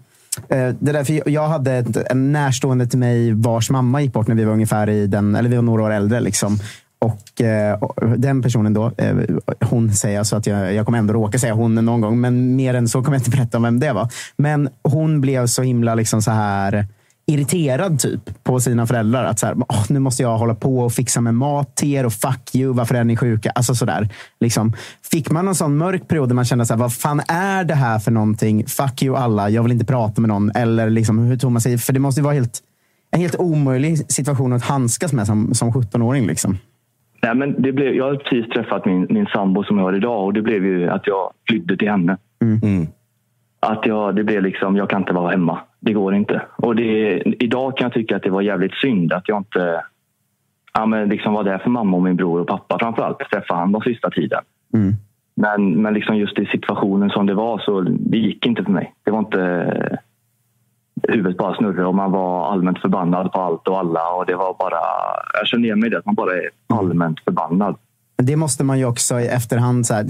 eh, 0.50 0.68
det 0.80 0.92
där, 0.92 1.04
för 1.04 1.30
jag- 1.30 1.48
hade 1.48 1.74
ett, 1.74 1.98
en 2.12 2.31
närstående 2.31 2.88
till 2.88 3.00
mig 3.00 3.33
vars 3.33 3.69
mamma 3.69 4.01
gick 4.01 4.13
bort 4.13 4.27
när 4.27 4.36
vi 4.36 4.44
var 4.44 4.54
ungefär 4.54 4.89
i 4.89 5.07
den, 5.07 5.36
eller 5.36 5.50
vi 5.50 5.56
var 5.56 5.63
några 5.63 5.83
år 5.83 5.92
äldre. 5.92 6.19
Liksom. 6.19 6.59
Och, 7.00 7.42
eh, 7.42 7.74
och 7.74 8.19
den 8.19 8.42
personen 8.42 8.74
då, 8.74 8.92
eh, 8.98 9.15
hon 9.62 9.94
säger 9.94 10.24
så 10.24 10.36
att 10.36 10.48
jag, 10.48 10.74
jag 10.74 10.86
kommer 10.86 10.98
ändå 10.98 11.13
råka 11.13 11.39
säga 11.39 11.54
hon 11.54 11.75
någon 11.75 12.01
gång, 12.01 12.21
men 12.21 12.56
mer 12.56 12.74
än 12.74 12.88
så 12.88 13.04
kommer 13.04 13.18
jag 13.18 13.19
inte 13.21 13.30
berätta 13.38 13.57
om 13.57 13.63
vem 13.63 13.80
det 13.80 13.94
var. 13.94 14.09
Men 14.38 14.69
hon 14.83 15.21
blev 15.21 15.48
så 15.48 15.62
himla 15.62 15.95
liksom 15.95 16.21
så 16.21 16.31
här 16.31 16.86
irriterad 17.31 18.00
typ 18.00 18.44
på 18.44 18.59
sina 18.59 18.88
föräldrar. 18.88 19.24
Att 19.24 19.39
så 19.39 19.45
här, 19.45 19.56
"Åh, 19.69 19.85
nu 19.89 20.00
måste 20.00 20.24
jag 20.24 20.38
hålla 20.38 20.56
på 20.56 20.79
och 20.79 20.94
fixa 20.94 21.21
med 21.21 21.33
mat 21.35 21.75
till 21.75 21.94
er 21.94 22.06
och 22.06 22.13
fuck 22.13 22.56
you, 22.56 22.74
varför 22.74 22.95
är 22.95 23.03
ni 23.03 23.18
sjuka? 23.18 23.51
Alltså 23.56 23.75
sådär. 23.75 24.09
Liksom. 24.39 24.74
Fick 25.12 25.31
man 25.31 25.45
någon 25.45 25.56
sån 25.56 25.77
mörk 25.77 26.07
period 26.07 26.29
där 26.29 26.35
man 26.35 26.45
kände 26.45 26.65
så 26.65 26.74
här, 26.74 26.79
vad 26.79 26.94
fan 26.94 27.21
är 27.27 27.63
det 27.63 27.75
här 27.75 28.00
för 28.00 28.12
någonting? 28.12 28.65
Fuck 28.68 29.03
you 29.03 29.18
alla, 29.18 29.50
jag 29.50 29.63
vill 29.63 29.71
inte 29.71 29.85
prata 29.85 30.21
med 30.21 30.27
någon. 30.27 30.51
Eller 30.56 30.89
liksom, 30.89 31.19
hur 31.19 31.38
tog 31.38 31.51
man 31.51 31.62
sig? 31.62 31.77
För 31.77 31.94
det 31.94 32.00
måste 32.00 32.21
ju 32.21 32.24
vara 32.24 32.33
helt, 32.33 32.59
en 33.12 33.19
helt 33.21 33.35
omöjlig 33.39 34.12
situation 34.12 34.53
att 34.53 34.63
handskas 34.63 35.13
med 35.13 35.27
som, 35.27 35.53
som 35.53 35.71
17-åring. 35.73 36.27
Liksom. 36.27 36.57
Nej, 37.23 37.35
men 37.35 37.62
det 37.62 37.71
blev, 37.71 37.94
jag 37.94 38.06
har 38.06 38.16
precis 38.16 38.54
träffat 38.54 38.85
min, 38.85 39.07
min 39.09 39.25
sambo 39.25 39.63
som 39.63 39.78
jag 39.78 39.85
har 39.85 39.95
idag 39.95 40.25
och 40.25 40.33
det 40.33 40.42
blev 40.42 40.66
ju 40.66 40.90
att 40.90 41.07
jag 41.07 41.31
flydde 41.49 41.78
till 41.78 41.90
henne. 41.90 42.18
Att 43.59 43.85
jag, 43.85 44.16
det 44.16 44.23
blev 44.23 44.44
liksom, 44.44 44.75
jag 44.75 44.90
kan 44.90 45.02
inte 45.02 45.13
vara 45.13 45.31
hemma. 45.31 45.59
Det 45.80 45.94
går 45.94 46.16
inte. 46.16 46.42
Och 46.56 46.76
det, 46.76 47.18
idag 47.44 47.78
kan 47.78 47.86
jag 47.86 47.94
tycka 47.94 48.16
att 48.16 48.24
det 48.24 48.30
var 48.30 48.42
jävligt 48.42 48.74
synd 48.74 49.14
att 49.14 49.30
jag 49.30 49.38
inte 49.38 49.84
ja, 50.74 50.86
men 50.86 51.10
liksom 51.10 51.34
var 51.34 51.44
där 51.44 51.57
för 51.57 51.69
mamma 51.69 51.98
och 51.98 52.04
min 52.04 52.16
bror 52.16 52.42
och 52.42 52.48
pappa 52.48 52.80
framförallt. 52.80 53.19
Träffade 53.19 53.60
han 53.60 53.72
de 53.72 53.81
sista 53.81 54.10
tiden. 54.10 54.44
Men, 55.36 55.81
men 55.81 55.94
liksom 55.94 56.18
just 56.18 56.40
i 56.40 56.46
situationen 56.46 57.10
som 57.10 57.26
det 57.26 57.34
var 57.34 57.60
så 57.60 57.81
det 57.81 58.18
gick 58.18 58.46
inte 58.46 58.64
för 58.64 58.72
mig. 58.72 58.94
Det 59.04 59.12
var 59.12 59.19
inte 59.19 60.00
huvudet 61.04 61.38
bara 61.38 61.56
snurrade 61.56 61.86
och 61.86 61.96
man 61.96 62.12
var 62.12 62.52
allmänt 62.52 62.80
förbannad 62.80 63.31
på 63.31 63.42
allt 63.42 63.68
och 63.68 63.80
alla. 63.80 64.10
Och 64.10 64.26
det 64.26 64.36
var 64.36 64.56
bara, 64.60 64.80
jag 65.40 65.48
känner 65.48 65.66
igen 65.66 65.80
mig 65.80 65.88
i 65.88 65.90
det, 65.90 65.98
att 65.98 66.06
man 66.06 66.16
bara 66.16 66.31
är 66.31 66.50
allmänt 66.68 67.19
förbannad. 67.19 67.76
Det 68.24 68.36
måste 68.36 68.64
man 68.64 68.80
ju 68.80 68.86
också 68.86 69.19
i 69.19 69.28
efterhand, 69.28 69.86
så 69.86 69.94
här, 69.94 70.06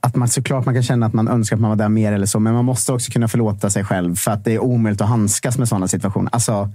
att 0.00 0.16
man 0.16 0.28
såklart 0.28 0.64
man 0.64 0.74
kan 0.74 0.82
känna 0.82 1.06
att 1.06 1.12
man 1.12 1.28
önskar 1.28 1.56
att 1.56 1.60
man 1.60 1.70
var 1.70 1.76
där 1.76 1.88
mer 1.88 2.12
eller 2.12 2.26
så, 2.26 2.40
men 2.40 2.54
man 2.54 2.64
måste 2.64 2.92
också 2.92 3.12
kunna 3.12 3.28
förlåta 3.28 3.70
sig 3.70 3.84
själv 3.84 4.14
för 4.14 4.30
att 4.30 4.44
det 4.44 4.54
är 4.54 4.58
omöjligt 4.58 5.00
att 5.00 5.08
handskas 5.08 5.58
med 5.58 5.68
sådana 5.68 5.88
situationer. 5.88 6.30
Alltså, 6.32 6.68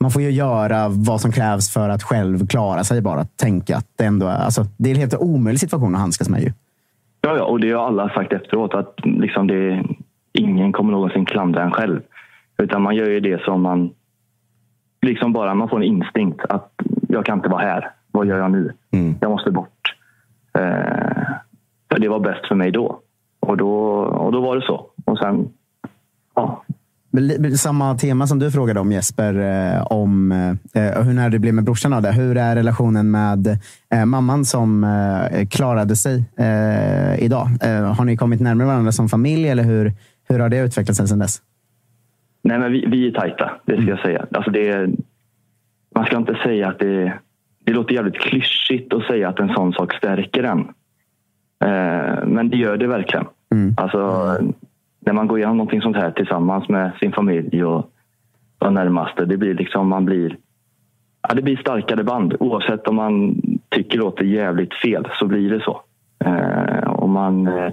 man 0.00 0.10
får 0.10 0.22
ju 0.22 0.30
göra 0.30 0.88
vad 0.88 1.20
som 1.20 1.32
krävs 1.32 1.70
för 1.72 1.88
att 1.88 2.02
själv 2.02 2.46
klara 2.46 2.84
sig 2.84 3.00
bara. 3.00 3.24
Tänka 3.24 3.76
att 3.76 3.86
det 3.96 4.04
ändå 4.04 4.26
är, 4.26 4.36
alltså, 4.36 4.66
det 4.76 4.90
är 4.90 4.94
en 4.94 5.00
helt 5.00 5.14
omöjlig 5.14 5.60
situation 5.60 5.94
att 5.94 6.00
handskas 6.00 6.28
med 6.28 6.42
ju. 6.42 6.52
Ja, 7.20 7.36
ja, 7.36 7.44
och 7.44 7.60
det 7.60 7.72
har 7.72 7.86
alla 7.86 8.08
sagt 8.08 8.32
efteråt 8.32 8.74
att 8.74 8.94
liksom 9.04 9.46
det, 9.46 9.84
ingen 10.32 10.72
kommer 10.72 10.92
någonsin 10.92 11.26
klandra 11.26 11.62
en 11.62 11.70
själv. 11.70 12.00
Utan 12.58 12.82
man 12.82 12.96
gör 12.96 13.06
ju 13.06 13.20
det 13.20 13.42
som 13.44 13.62
man... 13.62 13.90
Liksom 15.02 15.32
bara 15.32 15.54
man 15.54 15.68
får 15.68 15.76
en 15.76 15.82
instinkt 15.82 16.44
att 16.48 16.72
jag 17.08 17.26
kan 17.26 17.38
inte 17.38 17.48
vara 17.48 17.62
här. 17.62 17.90
Vad 18.12 18.26
gör 18.26 18.38
jag 18.38 18.50
nu? 18.50 18.72
Jag 19.20 19.30
måste 19.30 19.50
bort. 19.50 19.73
Eh, 20.58 21.24
för 21.92 21.98
det 21.98 22.08
var 22.08 22.20
bäst 22.20 22.48
för 22.48 22.54
mig 22.54 22.70
då. 22.70 23.00
Och 23.40 23.56
då, 23.56 23.72
och 23.98 24.32
då 24.32 24.40
var 24.40 24.56
det 24.56 24.62
så. 24.62 24.86
Och 25.04 25.18
sen... 25.18 25.48
Ja, 26.34 26.64
Samma 27.56 27.94
tema 27.94 28.26
som 28.26 28.38
du 28.38 28.50
frågade 28.50 28.80
om 28.80 28.92
Jesper, 28.92 29.34
eh, 29.34 29.82
om 29.82 30.32
eh, 30.32 31.04
hur 31.04 31.12
när 31.12 31.30
det 31.30 31.38
blev 31.38 31.54
med 31.54 31.64
brorsan 31.64 31.92
av 31.92 32.02
det. 32.02 32.12
Hur 32.12 32.36
är 32.36 32.56
relationen 32.56 33.10
med 33.10 33.58
eh, 33.94 34.04
mamman 34.04 34.44
som 34.44 34.84
eh, 34.84 35.46
klarade 35.46 35.96
sig 35.96 36.24
eh, 36.38 37.24
idag? 37.24 37.48
Eh, 37.62 37.94
har 37.94 38.04
ni 38.04 38.16
kommit 38.16 38.40
närmare 38.40 38.66
varandra 38.66 38.92
som 38.92 39.08
familj 39.08 39.48
eller 39.48 39.62
hur, 39.62 39.92
hur 40.28 40.38
har 40.38 40.48
det 40.48 40.58
utvecklats 40.58 41.08
sedan 41.08 41.18
dess? 41.18 41.42
Nej, 42.42 42.58
men 42.58 42.72
vi, 42.72 42.86
vi 42.86 43.08
är 43.08 43.12
tajta, 43.12 43.50
det 43.64 43.76
ska 43.76 43.90
jag 43.90 44.00
säga. 44.00 44.26
Alltså 44.32 44.50
det 44.50 44.90
man 45.94 46.04
ska 46.04 46.16
inte 46.16 46.34
säga 46.44 46.68
att 46.68 46.78
det... 46.78 47.18
Det 47.64 47.72
låter 47.72 47.94
jävligt 47.94 48.18
klyschigt 48.18 48.92
att 48.92 49.06
säga 49.06 49.28
att 49.28 49.40
en 49.40 49.54
sån 49.54 49.72
sak 49.72 49.94
stärker 49.94 50.42
en. 50.42 50.60
Eh, 51.64 52.26
men 52.26 52.50
det 52.50 52.56
gör 52.56 52.76
det 52.76 52.86
verkligen. 52.86 53.26
Alltså, 53.76 54.36
när 55.00 55.12
man 55.12 55.26
går 55.26 55.38
igenom 55.38 55.56
någonting 55.56 55.82
sånt 55.82 55.96
här 55.96 56.10
tillsammans 56.10 56.68
med 56.68 56.92
sin 57.00 57.12
familj 57.12 57.64
och, 57.64 57.90
och 58.58 58.72
närmaste. 58.72 59.24
Det 59.24 59.36
blir 59.36 59.54
liksom, 59.54 59.88
man 59.88 60.04
blir... 60.04 60.36
Ja, 61.28 61.34
det 61.34 61.42
blir 61.42 61.56
starkare 61.56 62.04
band. 62.04 62.36
Oavsett 62.40 62.88
om 62.88 62.96
man 62.96 63.40
tycker 63.68 63.98
det 63.98 64.04
låter 64.04 64.24
jävligt 64.24 64.74
fel 64.74 65.08
så 65.18 65.26
blir 65.26 65.50
det 65.50 65.60
så. 65.60 65.80
Eh, 66.24 66.90
och 66.90 67.08
man, 67.08 67.46
eh, 67.46 67.72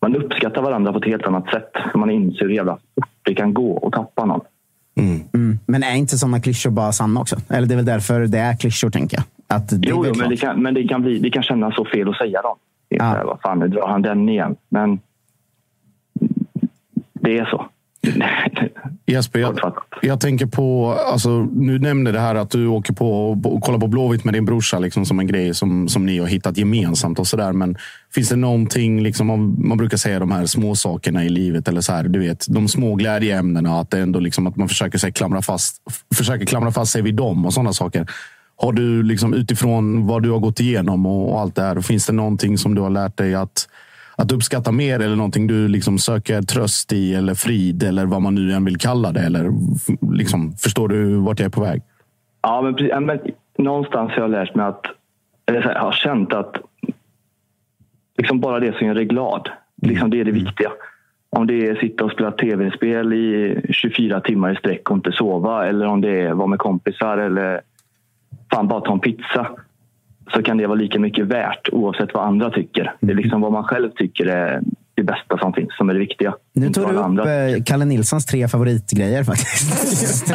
man 0.00 0.16
uppskattar 0.16 0.62
varandra 0.62 0.92
på 0.92 0.98
ett 0.98 1.04
helt 1.04 1.26
annat 1.26 1.50
sätt. 1.50 1.70
Man 1.94 2.10
inser 2.10 2.44
hur 2.44 2.54
jävla 2.54 2.78
det 3.22 3.34
kan 3.34 3.54
gå 3.54 3.86
att 3.86 3.92
tappa 3.92 4.24
någon. 4.24 4.40
Mm. 4.96 5.58
Men 5.66 5.82
är 5.82 5.94
inte 5.96 6.18
sådana 6.18 6.40
klyschor 6.40 6.70
bara 6.70 6.92
sanna 6.92 7.20
också? 7.20 7.36
Eller 7.48 7.66
det 7.66 7.74
är 7.74 7.76
väl 7.76 7.84
därför 7.84 8.20
det 8.26 8.38
är 8.38 8.56
klyschor, 8.56 8.90
tänker 8.90 9.16
jag. 9.16 9.24
Att 9.56 9.68
det 9.68 9.76
är 9.88 9.90
Jo, 9.90 10.04
jo 10.06 10.12
men, 10.18 10.30
det 10.30 10.36
kan, 10.36 10.62
men 10.62 10.74
det 10.74 10.88
kan, 10.88 11.02
bli, 11.02 11.18
det 11.18 11.30
kan 11.30 11.42
kännas 11.42 11.74
så 11.74 11.84
fel 11.84 12.08
att 12.08 12.16
säga 12.16 12.42
dem. 12.42 12.56
Det 12.88 12.96
är 12.96 12.98
Ja. 13.04 13.10
så 13.10 13.16
här, 13.16 13.24
vad 13.24 13.40
fan, 13.40 13.58
nu 13.58 13.68
drar 13.68 13.88
han 13.88 14.02
den 14.02 14.28
igen. 14.28 14.56
Men 14.68 14.98
det 17.12 17.38
är 17.38 17.44
så. 17.44 17.66
Jesper, 19.06 19.38
jag, 19.38 19.58
jag 20.02 20.20
tänker 20.20 20.46
på, 20.46 20.92
alltså, 20.92 21.48
nu 21.52 21.78
nämnde 21.78 22.12
det 22.12 22.20
här 22.20 22.34
att 22.34 22.50
du 22.50 22.66
åker 22.66 22.92
på 22.92 23.30
och 23.30 23.62
kollar 23.62 23.78
på 23.78 23.86
Blåvitt 23.86 24.24
med 24.24 24.34
din 24.34 24.44
brorsa 24.44 24.78
liksom, 24.78 25.06
som 25.06 25.20
en 25.20 25.26
grej 25.26 25.54
som, 25.54 25.88
som 25.88 26.06
ni 26.06 26.18
har 26.18 26.26
hittat 26.26 26.56
gemensamt. 26.56 27.18
och 27.18 27.26
så 27.26 27.36
där. 27.36 27.52
Men 27.52 27.76
finns 28.14 28.28
det 28.28 28.36
någonting, 28.36 29.02
liksom, 29.02 29.30
om, 29.30 29.68
man 29.68 29.78
brukar 29.78 29.96
säga 29.96 30.18
de 30.18 30.30
här 30.32 30.46
små 30.46 30.74
sakerna 30.74 31.24
i 31.24 31.28
livet, 31.28 31.68
eller 31.68 31.80
så 31.80 31.92
här, 31.92 32.04
du 32.04 32.18
vet, 32.18 32.46
de 32.48 32.68
små 32.68 32.94
glädjeämnena, 32.94 33.80
att, 33.80 33.90
det 33.90 33.98
ändå, 33.98 34.20
liksom, 34.20 34.46
att 34.46 34.56
man 34.56 34.68
försöker, 34.68 34.98
sig, 34.98 35.12
klamra 35.12 35.42
fast, 35.42 35.76
försöker 36.14 36.46
klamra 36.46 36.72
fast 36.72 36.92
sig 36.92 37.02
vid 37.02 37.14
dem 37.14 37.46
och 37.46 37.54
sådana 37.54 37.72
saker. 37.72 38.06
Har 38.56 38.72
du 38.72 39.02
liksom, 39.02 39.34
utifrån 39.34 40.06
vad 40.06 40.22
du 40.22 40.30
har 40.30 40.38
gått 40.38 40.60
igenom 40.60 41.06
och, 41.06 41.32
och 41.32 41.40
allt 41.40 41.54
det 41.54 41.62
här, 41.62 41.80
finns 41.80 42.06
det 42.06 42.12
någonting 42.12 42.58
som 42.58 42.74
du 42.74 42.80
har 42.80 42.90
lärt 42.90 43.16
dig 43.16 43.34
att 43.34 43.68
att 44.16 44.32
uppskatta 44.32 44.72
mer 44.72 45.00
eller 45.00 45.16
någonting 45.16 45.46
du 45.46 45.68
liksom 45.68 45.98
söker 45.98 46.42
tröst 46.42 46.92
i 46.92 47.14
eller 47.14 47.34
frid 47.34 47.82
eller 47.82 48.06
vad 48.06 48.22
man 48.22 48.34
nu 48.34 48.52
än 48.52 48.64
vill 48.64 48.76
kalla 48.76 49.12
det? 49.12 49.20
Eller 49.20 49.50
liksom, 50.16 50.52
förstår 50.52 50.88
du 50.88 51.14
vart 51.14 51.38
jag 51.38 51.46
är 51.46 51.50
på 51.50 51.60
väg? 51.60 51.82
Ja, 52.42 52.62
men, 52.62 52.74
precis. 52.74 52.94
Men 53.00 53.20
någonstans 53.58 54.12
har 54.12 54.20
jag 54.20 54.30
lärt 54.30 54.54
mig 54.54 54.66
att, 54.66 54.86
eller 55.46 55.62
här, 55.62 55.74
jag 55.74 55.80
har 55.80 55.92
känt 55.92 56.32
att 56.32 56.56
liksom 58.18 58.40
bara 58.40 58.60
det 58.60 58.78
som 58.78 58.86
gör 58.86 58.94
dig 58.94 59.04
glad, 59.04 59.48
liksom 59.82 60.10
det 60.10 60.20
är 60.20 60.24
det 60.24 60.30
viktiga. 60.30 60.70
Om 61.30 61.46
det 61.46 61.66
är 61.66 61.72
att 61.72 61.78
sitta 61.78 62.04
och 62.04 62.12
spela 62.12 62.30
tv-spel 62.30 63.12
i 63.12 63.60
24 63.70 64.20
timmar 64.20 64.52
i 64.52 64.56
sträck 64.56 64.90
och 64.90 64.96
inte 64.96 65.12
sova 65.12 65.66
eller 65.66 65.86
om 65.86 66.00
det 66.00 66.20
är 66.20 66.30
att 66.30 66.36
vara 66.36 66.46
med 66.46 66.58
kompisar 66.58 67.18
eller 67.18 67.60
fan 68.52 68.68
bara 68.68 68.80
ta 68.80 68.92
en 68.92 69.00
pizza 69.00 69.46
så 70.32 70.42
kan 70.42 70.56
det 70.56 70.66
vara 70.66 70.78
lika 70.78 70.98
mycket 70.98 71.26
värt 71.26 71.68
oavsett 71.72 72.14
vad 72.14 72.26
andra 72.26 72.50
tycker. 72.50 72.94
Det 73.00 73.12
är 73.12 73.16
liksom 73.16 73.40
vad 73.40 73.52
man 73.52 73.64
själv 73.64 73.90
tycker 73.90 74.26
är 74.26 74.60
det 74.96 75.02
bästa 75.02 75.38
som 75.38 75.52
finns 75.52 75.76
som 75.76 75.88
är 75.88 75.94
det 75.94 76.00
viktiga. 76.00 76.34
Nu 76.52 76.70
tog 76.70 76.88
du 76.88 76.94
upp 76.94 77.04
andra 77.04 77.48
eh, 77.48 77.62
Kalle 77.62 77.84
Nilssons 77.84 78.26
tre 78.26 78.48
favoritgrejer 78.48 79.24
faktiskt. 79.24 80.34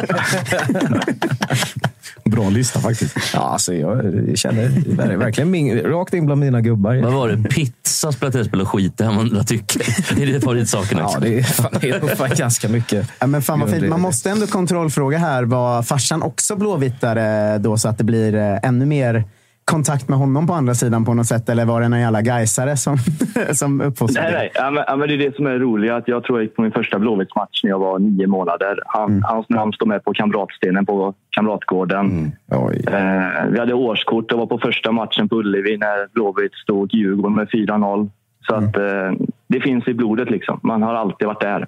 Bra 2.24 2.50
lista 2.50 2.80
faktiskt. 2.80 3.16
Ja, 3.34 3.40
alltså, 3.40 3.74
jag 3.74 3.98
känner 4.38 4.68
det 4.68 5.02
är 5.02 5.16
verkligen 5.16 5.50
min, 5.50 5.80
rakt 5.80 6.14
in 6.14 6.26
bland 6.26 6.40
mina 6.40 6.60
gubbar. 6.60 7.02
Vad 7.02 7.12
var 7.12 7.28
det? 7.28 7.48
Pizza, 7.48 8.12
spela 8.12 8.32
tv-spel 8.32 8.60
och 8.60 8.68
skita 8.68 9.04
hemma 9.04 9.20
andra 9.20 9.44
tycker. 9.44 9.82
Det 10.16 10.22
är 10.22 10.26
det 10.26 10.40
favoritsakerna. 10.40 11.00
Ja, 11.00 11.18
det 11.20 11.38
är, 11.38 11.42
fan, 11.42 11.70
det 11.80 11.88
är 11.90 12.16
fan 12.16 12.30
ganska 12.36 12.68
mycket. 12.68 13.08
Ja, 13.18 13.26
men 13.26 13.42
fan 13.42 13.60
vad 13.60 13.70
fint. 13.70 13.88
Man 13.88 14.00
måste 14.00 14.30
ändå 14.30 14.46
kontrollfråga 14.46 15.18
här. 15.18 15.42
Var 15.42 15.82
farsan 15.82 16.22
också 16.22 16.56
blåvittare 16.56 17.58
då 17.58 17.76
så 17.76 17.88
att 17.88 17.98
det 17.98 18.04
blir 18.04 18.34
eh, 18.34 18.58
ännu 18.62 18.86
mer 18.86 19.24
kontakt 19.70 20.08
med 20.08 20.18
honom 20.18 20.46
på 20.46 20.52
andra 20.52 20.74
sidan 20.74 21.04
på 21.04 21.14
något 21.14 21.26
sätt? 21.26 21.48
Eller 21.48 21.64
var 21.64 21.80
det 21.80 21.86
en 21.86 22.00
jävla 22.00 22.22
gaisare 22.22 22.76
som, 22.76 22.96
som 23.52 23.80
uppfostrade? 23.80 24.30
Nej, 24.30 24.38
nej. 24.38 24.50
Ja, 24.54 24.70
men, 24.70 24.84
ja, 24.86 24.96
men 24.96 25.08
det 25.08 25.14
är 25.14 25.18
det 25.18 25.36
som 25.36 25.46
är 25.46 25.58
roligt. 25.58 25.92
Att 25.92 26.08
jag 26.08 26.24
tror 26.24 26.38
jag 26.38 26.44
gick 26.44 26.56
på 26.56 26.62
min 26.62 26.72
första 26.72 26.98
Blåvittsmatch 26.98 27.64
när 27.64 27.70
jag 27.70 27.78
var 27.78 27.98
nio 27.98 28.26
månader. 28.26 28.78
Han, 28.86 29.22
Hans 29.22 29.48
namn 29.48 29.72
står 29.72 29.86
med 29.86 30.04
på 30.04 30.12
Kamratstenen 30.12 30.86
på 30.86 31.14
Kamratgården. 31.30 32.32
Oj. 32.48 32.84
Eh, 32.86 33.50
vi 33.50 33.58
hade 33.58 33.74
årskort 33.74 34.32
och 34.32 34.38
var 34.38 34.46
på 34.46 34.58
första 34.58 34.92
matchen 34.92 35.28
på 35.28 35.36
Ullevi 35.36 35.76
när 35.76 36.12
Blåvitt 36.14 36.54
stod 36.54 36.94
Djurgården 36.94 37.36
med 37.36 37.48
4-0. 37.48 38.10
Så 38.46 38.54
att, 38.54 38.76
eh, 38.76 39.12
det 39.48 39.60
finns 39.60 39.88
i 39.88 39.94
blodet. 39.94 40.30
liksom. 40.30 40.60
Man 40.62 40.82
har 40.82 40.94
alltid 40.94 41.26
varit 41.26 41.40
där. 41.40 41.66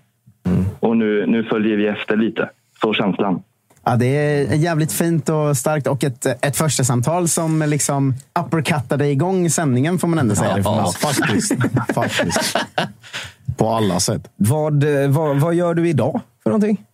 Och 0.80 0.96
nu, 0.96 1.26
nu 1.26 1.44
följer 1.44 1.76
vi 1.76 1.86
efter 1.86 2.16
lite. 2.16 2.50
Så 2.80 2.92
känslan. 2.94 3.42
Ja, 3.84 3.96
det 3.96 4.06
är 4.06 4.54
jävligt 4.54 4.92
fint 4.92 5.28
och 5.28 5.56
starkt 5.56 5.86
och 5.86 6.04
ett, 6.04 6.26
ett 6.44 6.56
första 6.56 6.84
samtal 6.84 7.28
som 7.28 7.62
liksom 7.66 8.14
uppercuttade 8.46 9.06
igång 9.08 9.50
sändningen 9.50 9.98
får 9.98 10.08
man 10.08 10.18
ändå 10.18 10.34
säga. 10.34 10.58
Ja, 10.58 10.62
Ja, 10.64 10.92
faktiskt. 11.08 11.54
faktiskt. 11.94 12.56
På 13.56 13.68
alla 13.68 14.00
sätt. 14.00 14.30
Vad, 14.36 14.84
vad, 15.08 15.40
vad 15.40 15.54
gör 15.54 15.74
du 15.74 15.88
idag 15.88 16.20
för 16.42 16.50
någonting? 16.50 16.84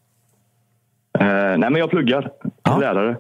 Eh, 1.19 1.27
nej, 1.27 1.59
men 1.59 1.75
jag 1.77 1.91
pluggar 1.91 2.23
till 2.23 2.31
Ja. 2.65 2.79
lärare. 2.79 3.17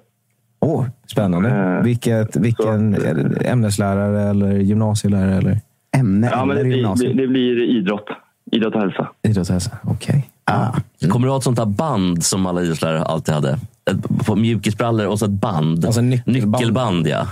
Åh, 0.60 0.86
spännande. 1.06 1.50
Eh, 1.50 1.82
Vilket, 1.84 2.36
vilken 2.36 2.94
är 2.94 3.14
det 3.14 3.48
ämneslärare 3.48 4.22
eller 4.30 4.50
gymnasielärare 4.52 5.36
eller 5.36 5.60
Ämne 5.96 6.28
Ja, 6.32 6.44
men 6.44 6.48
det, 6.48 6.60
eller 6.60 6.62
blir, 6.64 6.70
det, 6.72 6.76
gymnasium. 6.76 7.16
det 7.16 7.26
blir 7.26 7.62
idrott. 7.78 8.04
Idrott 8.52 8.74
och 8.74 8.80
hälsa. 8.80 9.08
idrottshälsa? 9.22 9.70
Okej. 9.82 10.30
Ah. 10.48 10.72
Kommer 11.08 11.26
du 11.26 11.30
ha 11.30 11.38
ett 11.38 11.44
sånt 11.44 11.56
där 11.56 11.66
band 11.66 12.24
som 12.24 12.46
alla 12.46 12.62
idrottslärare 12.62 13.04
alltid 13.04 13.34
hade? 13.34 13.58
Ett, 13.90 14.26
på 14.26 14.36
mjukisbrallor 14.36 15.06
och 15.06 15.18
så 15.18 15.24
ett 15.24 15.30
band. 15.30 15.84
Alltså 15.84 16.00
nyckelband. 16.00 16.52
Nyckelband, 16.52 17.06
ja. 17.06 17.26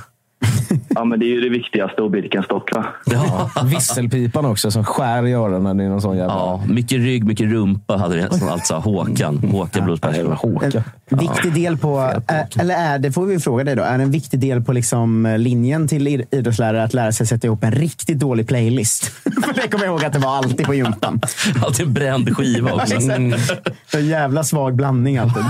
Ja, 0.88 1.04
men 1.04 1.18
det 1.20 1.26
är 1.26 1.28
ju 1.34 1.40
det 1.40 1.48
viktigaste 1.48 2.02
och 2.02 2.10
Birkenstock. 2.10 2.72
Va? 2.74 2.86
Ja. 3.04 3.50
Visselpipan 3.64 4.44
också 4.46 4.70
som 4.70 4.84
skär 4.84 5.26
i 5.26 5.32
öronen 5.32 5.80
i 5.80 5.88
någon 5.88 6.00
sån 6.02 6.16
jävla... 6.16 6.34
ja. 6.34 6.62
Mycket 6.68 6.98
rygg, 6.98 7.24
mycket 7.24 7.46
rumpa 7.52 7.96
hade 7.96 8.16
vi 8.16 8.38
som 8.38 8.48
alltså 8.48 8.74
Håkan. 8.74 9.38
Håkan 9.38 9.84
Blues 9.84 10.00
jävla 10.02 10.36
Special. 10.36 10.52
Håka. 10.52 10.84
En 11.10 11.18
viktig 11.18 11.54
del 11.54 11.76
på, 11.78 11.98
är, 12.26 12.46
eller 12.60 12.74
är 12.74 12.98
det, 12.98 13.12
får 13.12 13.26
vi 13.26 13.38
fråga 13.40 13.64
dig 13.64 13.76
då, 13.76 13.82
är 13.82 13.98
det 13.98 14.04
en 14.04 14.10
viktig 14.10 14.40
del 14.40 14.62
på 14.64 14.72
liksom 14.72 15.34
linjen 15.38 15.88
till 15.88 16.08
id- 16.08 16.24
idrottslärare 16.30 16.82
att 16.84 16.94
lära 16.94 17.12
sig 17.12 17.26
sätta 17.26 17.46
ihop 17.46 17.64
en 17.64 17.72
riktigt 17.72 18.18
dålig 18.18 18.48
playlist? 18.48 19.04
För 19.44 19.54
det 19.62 19.68
kommer 19.68 19.84
jag 19.84 19.92
ihåg 19.92 20.04
att 20.04 20.12
det 20.12 20.18
var 20.18 20.36
alltid 20.36 20.66
på 20.66 20.74
gympan. 20.74 21.20
Alltid 21.64 21.86
en 21.86 21.94
bränd 21.94 22.36
skiva 22.36 22.72
också. 22.72 22.94
Exakt. 22.94 23.60
Så 23.86 23.98
jävla 23.98 24.44
svag 24.44 24.74
blandning 24.76 25.18
alltid. 25.18 25.42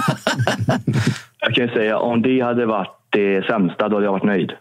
Jag 1.40 1.54
kan 1.54 1.64
ju 1.64 1.70
säga, 1.70 1.98
om 1.98 2.22
det 2.22 2.40
hade 2.40 2.66
varit 2.66 2.88
det 3.10 3.46
sämsta, 3.46 3.88
då 3.88 3.96
hade 3.96 4.04
jag 4.06 4.12
varit 4.12 4.24
nöjd. 4.24 4.52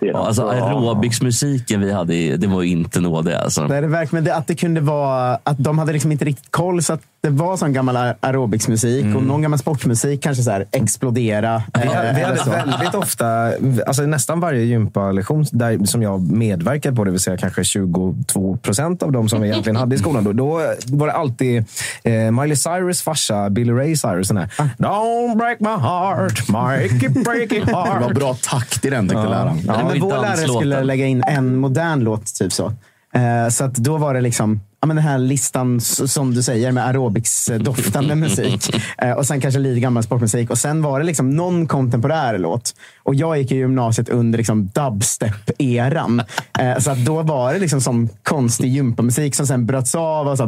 Ja, 0.00 0.26
alltså 0.26 0.42
Så, 0.42 0.48
aerobicsmusiken 0.48 1.80
vi 1.80 1.92
hade, 1.92 2.36
det 2.36 2.46
var 2.46 2.62
ju 2.62 2.70
inte 2.70 3.00
nådig. 3.00 3.32
Alltså. 3.32 3.66
Det 3.66 3.76
är 3.76 3.82
det 3.82 3.88
verkligen 3.88 4.24
det, 4.24 4.34
att 4.34 4.46
det 4.46 4.54
kunde 4.54 4.80
vara 4.80 5.38
att 5.42 5.58
de 5.58 5.78
hade 5.78 5.92
liksom 5.92 6.12
inte 6.12 6.24
riktigt 6.24 6.50
koll 6.50 6.82
så 6.82 6.92
att 6.92 7.02
det 7.26 7.30
var 7.30 7.56
sån 7.56 7.72
gammal 7.72 7.96
aerobicsmusik 8.20 9.16
och 9.16 9.22
någon 9.22 9.42
gammal 9.42 9.58
sportmusik 9.58 10.22
kanske 10.22 10.42
så 10.42 10.50
här 10.50 10.66
explodera. 10.72 11.62
Vi, 11.74 11.80
eh, 11.86 11.90
vi 12.14 12.22
hade 12.22 12.50
väldigt 12.50 12.94
ofta, 12.94 13.52
alltså 13.86 14.02
nästan 14.02 14.40
varje 14.40 14.64
gympalektion 14.64 15.44
där, 15.52 15.84
som 15.84 16.02
jag 16.02 16.30
medverkade 16.30 16.96
på, 16.96 17.04
det 17.04 17.10
vill 17.10 17.20
säga 17.20 17.36
kanske 17.36 17.64
22 17.64 18.56
procent 18.56 19.02
av 19.02 19.12
de 19.12 19.28
som 19.28 19.40
vi 19.40 19.48
egentligen 19.48 19.76
hade 19.76 19.94
i 19.94 19.98
skolan, 19.98 20.24
då, 20.24 20.32
då 20.32 20.60
var 20.86 21.06
det 21.06 21.12
alltid 21.12 21.64
eh, 22.04 22.30
Miley 22.30 22.56
Cyrus 22.56 23.02
farsa, 23.02 23.50
Billy 23.50 23.72
Ray 23.72 23.96
Cyrus. 23.96 24.28
Den 24.28 24.36
här, 24.36 24.48
Don't 24.78 25.36
break 25.38 25.60
my 25.60 25.68
heart, 25.68 26.48
make 26.48 26.84
it 27.06 27.24
break 27.24 27.52
it 27.52 27.66
Det 27.66 27.72
var 27.72 28.14
bra 28.14 28.36
takt 28.42 28.84
i 28.84 28.90
den 28.90 29.08
tyckte 29.08 29.28
läraren. 29.28 29.60
Ja, 29.66 29.76
Det 29.76 29.82
var 29.82 29.90
men 29.92 30.00
vår 30.00 30.10
lärare 30.22 30.36
skulle 30.36 30.82
lägga 30.82 31.06
in 31.06 31.22
en 31.26 31.56
modern 31.56 32.00
låt, 32.00 32.34
typ 32.34 32.52
så. 32.52 32.72
Eh, 33.14 33.48
Så 33.50 33.64
att 33.64 33.74
då 33.74 33.96
var 33.96 34.14
det 34.14 34.20
liksom 34.20 34.60
ja, 34.80 34.86
men 34.86 34.96
den 34.96 35.04
här 35.04 35.18
listan 35.18 35.80
som 35.80 36.34
du 36.34 36.42
säger 36.42 36.72
med 36.72 36.84
aerobics-doftande 36.86 38.14
musik. 38.26 38.70
Eh, 38.98 39.10
Och 39.12 39.26
sen 39.26 39.40
kanske 39.40 39.60
lite 39.60 39.80
gammal 39.80 40.02
sportmusik. 40.02 40.50
Och 40.50 40.58
sen 40.58 40.82
var 40.82 41.00
det 41.00 41.06
liksom 41.06 41.30
någon 41.30 41.66
kontemporär 41.66 42.38
låt. 42.38 42.74
Och 43.06 43.14
jag 43.14 43.38
gick 43.38 43.52
i 43.52 43.56
gymnasiet 43.56 44.08
under 44.08 44.38
liksom 44.38 44.66
dubstep-eran. 44.74 46.22
Eh, 46.58 46.78
Så 46.78 46.90
att 46.90 47.04
då 47.04 47.22
var 47.22 47.52
det 47.52 47.58
liksom 47.58 47.80
som 47.80 48.08
konstig 48.22 48.68
gympamusik 48.68 49.34
som 49.34 49.46
sen 49.46 49.66
bröts 49.66 49.94
av. 49.94 50.28
Och, 50.28 50.38
så, 50.38 50.44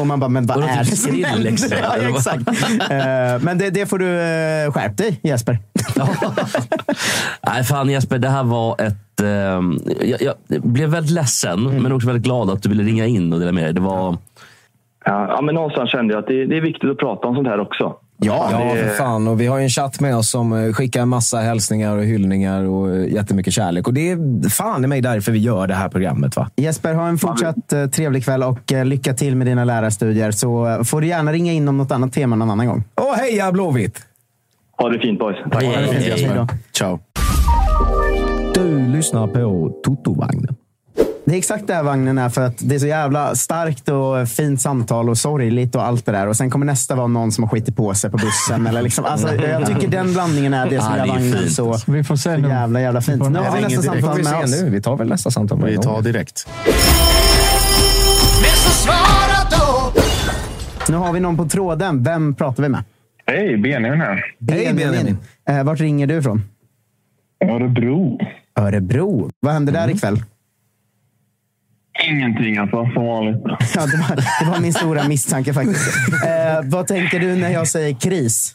och 0.00 0.06
man 0.06 0.20
bara, 0.20 0.28
men 0.28 0.46
vad 0.46 0.64
är 0.64 0.84
typ 0.84 0.90
det 0.90 0.96
som 0.96 1.24
händer? 1.24 1.54
Ja, 1.82 1.94
eller 1.94 2.08
vad? 2.08 2.16
exakt. 2.16 2.48
Eh, 2.90 3.44
Men 3.46 3.58
det, 3.58 3.70
det 3.70 3.86
får 3.86 3.98
du 3.98 4.06
eh, 4.20 4.72
skärp 4.72 4.96
dig, 4.96 5.20
Jesper. 5.22 5.58
Nej, 7.46 7.64
fan 7.64 7.88
Jesper, 7.90 8.18
det 8.18 8.28
här 8.28 8.44
var 8.44 8.80
ett... 8.80 9.20
ehm, 9.20 9.78
jag, 10.00 10.22
jag 10.22 10.62
blev 10.62 10.88
väldigt 10.88 11.12
ledsen, 11.12 11.66
Mm. 11.66 11.82
men 11.82 11.92
också 11.92 12.06
väldigt 12.06 12.24
glad 12.24 12.50
att 12.50 12.62
du 12.62 12.68
ville 12.68 12.82
ringa 12.82 13.06
in 13.06 13.32
och 13.32 13.38
dela 13.40 13.52
med 13.52 13.64
dig. 13.64 13.72
Det 13.72 13.80
var... 13.80 14.16
Ja, 15.04 15.26
ja, 15.28 15.40
men 15.42 15.54
någonstans 15.54 15.90
kände 15.90 16.14
jag 16.14 16.20
att 16.20 16.26
det, 16.26 16.46
det 16.46 16.56
är 16.56 16.60
viktigt 16.60 16.90
att 16.90 16.98
prata 16.98 17.28
om 17.28 17.34
sånt 17.34 17.48
här 17.48 17.60
också. 17.60 17.96
Ja, 18.24 18.48
Ja, 18.50 18.74
för 18.74 18.88
fan. 18.88 19.28
Och 19.28 19.40
vi 19.40 19.46
har 19.46 19.58
ju 19.58 19.64
en 19.64 19.70
chatt 19.70 20.00
med 20.00 20.16
oss 20.16 20.30
som 20.30 20.52
eh, 20.52 20.72
skickar 20.72 21.02
en 21.02 21.08
massa 21.08 21.38
hälsningar 21.38 21.96
och 21.96 22.04
hyllningar 22.04 22.64
och 22.64 22.96
eh, 22.96 23.12
jättemycket 23.12 23.52
kärlek. 23.54 23.86
Och 23.86 23.94
det 23.94 24.10
är 24.10 24.48
fan 24.48 24.84
i 24.84 24.86
mig 24.86 25.00
därför 25.00 25.32
vi 25.32 25.38
gör 25.38 25.66
det 25.66 25.74
här 25.74 25.88
programmet. 25.88 26.36
va? 26.36 26.50
Jesper, 26.56 26.94
ha 26.94 27.08
en 27.08 27.18
fortsatt 27.18 27.72
eh, 27.72 27.86
trevlig 27.86 28.24
kväll 28.24 28.42
och 28.42 28.72
lycka 28.84 29.14
till 29.14 29.36
med 29.36 29.46
dina 29.46 29.64
lärarstudier. 29.64 30.30
Så 30.30 30.80
får 30.84 31.00
du 31.00 31.06
gärna 31.06 31.32
ringa 31.32 31.52
in 31.52 31.68
om 31.68 31.76
något 31.76 31.90
annat 31.92 32.12
tema 32.12 32.36
någon 32.36 32.50
annan 32.50 32.66
gång. 32.66 32.84
Åh, 33.00 33.14
heja 33.16 33.52
Blåvitt! 33.52 34.02
Ha 34.78 34.88
det 34.88 34.98
fint 34.98 35.18
boys. 35.18 35.36
Tack. 35.52 35.62
Hej, 35.62 35.72
hej, 35.76 35.86
hej. 35.86 36.24
Hej 36.26 36.30
då. 36.34 36.48
Ciao. 36.72 36.98
Du 38.54 38.86
lyssnar 38.88 39.26
på 39.26 39.72
Toto-vagnen. 39.84 40.56
Det 41.26 41.32
är 41.34 41.38
exakt 41.38 41.66
det 41.66 41.74
här 41.74 41.82
vagnen 41.82 42.18
är 42.18 42.28
för 42.28 42.40
att 42.46 42.54
det 42.58 42.74
är 42.74 42.78
så 42.78 42.86
jävla 42.86 43.34
starkt 43.34 43.88
och 43.88 44.28
fint 44.28 44.60
samtal 44.60 45.08
och 45.08 45.18
sorgligt 45.18 45.74
och 45.74 45.86
allt 45.86 46.06
det 46.06 46.12
där. 46.12 46.26
Och 46.28 46.36
sen 46.36 46.50
kommer 46.50 46.66
nästa 46.66 46.94
vara 46.94 47.06
någon 47.06 47.32
som 47.32 47.44
har 47.44 47.48
skitit 47.50 47.76
på 47.76 47.94
sig 47.94 48.10
på 48.10 48.16
bussen. 48.16 48.66
Eller 48.66 48.82
liksom, 48.82 49.04
alltså, 49.04 49.34
jag 49.34 49.66
tycker 49.66 49.88
den 49.88 50.12
blandningen 50.12 50.54
är 50.54 50.70
det 50.70 50.80
som 50.80 50.92
Ja, 50.92 51.06
gör 51.06 51.14
vagnen 51.14 51.32
fint. 51.38 51.52
så, 51.52 51.78
Vi 51.86 52.04
får 52.04 52.16
se 52.16 52.34
så 52.34 52.40
nu. 52.40 52.48
jävla, 52.48 52.80
jävla 52.80 53.00
fint. 53.00 53.22
får 53.22 53.30
Nu 53.30 53.38
har 53.38 53.56
vi 53.56 53.62
nästa 53.62 53.82
samtal 53.82 54.16
vi 54.16 54.22
med 54.24 54.44
oss. 54.44 54.62
nu. 54.62 54.70
Vi 54.70 54.80
tar 54.82 54.96
väl 54.96 55.08
nästa 55.08 55.30
samtal 55.30 55.58
med 55.58 55.70
Vi 55.70 55.78
tar 55.78 56.02
direkt. 56.02 56.48
Nu 60.88 60.96
har 60.96 61.12
vi 61.12 61.20
någon 61.20 61.36
på 61.36 61.48
tråden. 61.48 62.02
Vem 62.02 62.34
pratar 62.34 62.62
vi 62.62 62.68
med? 62.68 62.84
Hej, 63.26 63.56
Benjamin 63.56 64.00
här. 64.00 64.24
Hej, 64.50 64.74
Benjamin. 64.74 65.18
Eh, 65.48 65.62
vart 65.64 65.80
ringer 65.80 66.06
du 66.06 66.14
ifrån? 66.14 66.42
Örebro. 67.44 68.18
Örebro. 68.60 69.30
Vad 69.40 69.52
händer 69.52 69.72
där 69.72 69.88
ikväll? 69.90 70.22
Ingenting 72.08 72.58
alltså, 72.58 72.90
som 72.94 73.06
vanligt. 73.06 73.42
Ja, 73.74 73.86
det, 73.86 73.96
var, 73.96 74.16
det 74.44 74.50
var 74.50 74.60
min 74.60 74.72
stora 74.72 75.08
misstanke 75.08 75.54
faktiskt. 75.54 75.88
Eh, 76.08 76.70
vad 76.70 76.86
tänker 76.86 77.20
du 77.20 77.36
när 77.36 77.50
jag 77.50 77.68
säger 77.68 77.94
kris? 77.94 78.54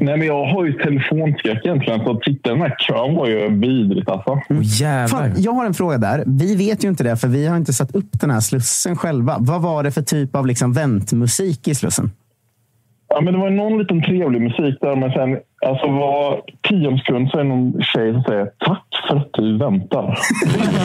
Nej, 0.00 0.16
men 0.16 0.26
jag 0.26 0.44
har 0.46 0.64
ju 0.64 0.72
telefonskräck 0.72 1.64
egentligen, 1.64 2.00
så 2.00 2.10
att 2.10 2.28
i 2.28 2.38
den 2.42 2.60
här 2.60 2.76
kön 2.78 3.14
var 3.14 3.26
ju 3.26 3.48
vidrigt 3.48 4.08
alltså. 4.08 4.40
Jävlar. 4.62 5.18
Fan, 5.18 5.34
jag 5.36 5.52
har 5.52 5.66
en 5.66 5.74
fråga 5.74 5.98
där. 5.98 6.24
Vi 6.26 6.56
vet 6.56 6.84
ju 6.84 6.88
inte 6.88 7.04
det, 7.04 7.16
för 7.16 7.28
vi 7.28 7.46
har 7.46 7.56
inte 7.56 7.72
satt 7.72 7.94
upp 7.94 8.10
den 8.12 8.30
här 8.30 8.40
slussen 8.40 8.96
själva. 8.96 9.36
Vad 9.38 9.62
var 9.62 9.82
det 9.82 9.90
för 9.90 10.02
typ 10.02 10.36
av 10.36 10.46
liksom 10.46 10.72
väntmusik 10.72 11.68
i 11.68 11.74
slussen? 11.74 12.10
Ja, 13.14 13.20
men 13.20 13.34
det 13.34 13.40
var 13.40 13.50
någon 13.50 13.78
liten 13.78 14.02
trevlig 14.02 14.40
musik 14.42 14.74
där, 14.80 14.96
men 14.96 15.10
sen 15.10 15.38
alltså 15.66 15.86
var 15.86 16.42
tionde 16.68 16.98
sekund 16.98 17.30
så 17.30 17.38
är 17.38 17.42
det 17.42 17.48
någon 17.48 17.82
tjej 17.82 18.12
som 18.12 18.22
säger 18.22 18.50
tack 18.58 18.86
för 19.08 19.16
att 19.16 19.28
du 19.32 19.58
väntar. 19.58 20.18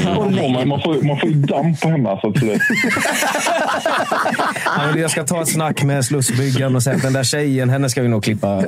Man, 0.53 0.67
man, 0.67 0.81
får, 0.81 1.07
man 1.07 1.19
får 1.19 1.29
ju 1.29 1.35
damp 1.35 1.81
på 1.81 1.87
henne 1.89 2.09
alltså. 2.09 2.33
till. 2.33 2.49
Ja, 4.65 4.91
men 4.91 5.01
jag 5.01 5.11
ska 5.11 5.23
ta 5.23 5.41
ett 5.41 5.47
snack 5.47 5.83
med 5.83 6.05
Slussbyggaren 6.05 6.75
och 6.75 6.83
säga 6.83 6.95
att 6.95 7.01
den 7.01 7.13
där 7.13 7.23
tjejen, 7.23 7.69
henne 7.69 7.89
ska 7.89 8.01
vi 8.01 8.07
nog 8.07 8.23
klippa. 8.23 8.63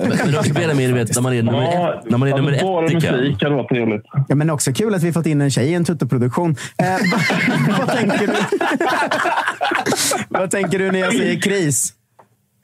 Benjamin, 0.54 0.90
du 0.90 0.94
vet, 0.94 1.16
när 1.16 1.22
man 1.22 1.34
är 1.34 1.44
nummer 1.44 1.62
Ja, 1.62 1.94
ett, 1.94 2.10
när 2.10 2.18
man 2.18 2.28
är 2.28 2.34
alltså, 2.34 2.46
nummer 2.46 2.64
bara 2.64 2.86
ett 2.86 2.94
musik 2.94 3.44
hade 3.44 3.56
varit 3.56 3.70
trevligt. 3.70 4.04
Ja, 4.28 4.36
men 4.36 4.50
också 4.50 4.74
kul 4.74 4.96
att 4.96 5.04
vi 5.04 5.14
fått 5.14 5.26
in 5.26 5.42
en 5.42 5.52
tjej 5.52 5.68
i 5.72 5.74
en 5.74 5.86
tuttoproduktion. 5.86 6.56
Eh, 6.78 6.88
vad, 7.68 7.78
vad, 7.78 7.98
tänker 7.98 8.28
du? 8.28 8.34
vad 10.30 10.52
tänker 10.52 10.80
du 10.80 10.92
när 10.92 11.00
jag 11.00 11.14
säger 11.14 11.42
kris? 11.42 11.97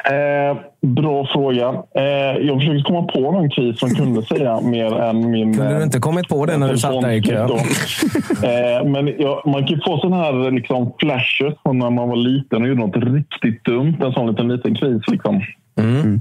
Eh, 0.06 0.58
bra 0.82 1.28
fråga. 1.28 1.84
Eh, 1.96 2.38
jag 2.48 2.60
försökte 2.60 2.84
komma 2.84 3.04
på 3.04 3.20
någon 3.20 3.50
kris 3.50 3.80
som 3.80 3.90
kunde 3.90 4.24
säga 4.24 4.62
mer 4.62 5.00
än 5.00 5.32
min... 5.32 5.58
Kunde 5.58 5.78
du 5.78 5.84
inte 5.84 6.00
kommit 6.00 6.28
på 6.28 6.46
det 6.46 6.58
när 6.58 6.70
du 6.70 6.78
satt 6.78 7.02
där 7.02 7.12
i 7.12 7.22
kö? 7.22 7.44
eh, 7.44 8.86
men 8.86 9.08
jag, 9.20 9.42
man 9.46 9.68
kan 9.68 9.76
ju 9.76 9.82
få 9.82 9.98
sådana 9.98 10.24
här 10.24 10.52
liksom, 10.52 10.94
flashes 11.00 11.54
från 11.64 11.80
när 11.80 11.90
man 11.90 12.10
var 12.10 12.16
liten 12.16 12.62
och 12.62 12.68
gjorde 12.68 12.82
något 12.82 12.96
riktigt 12.96 13.66
dumt. 13.66 13.98
En 14.02 14.14
sån 14.14 14.28
liten, 14.28 14.48
liten 14.48 14.76
kris. 14.76 15.02
Liksom. 15.08 15.42
Mm. 15.80 16.20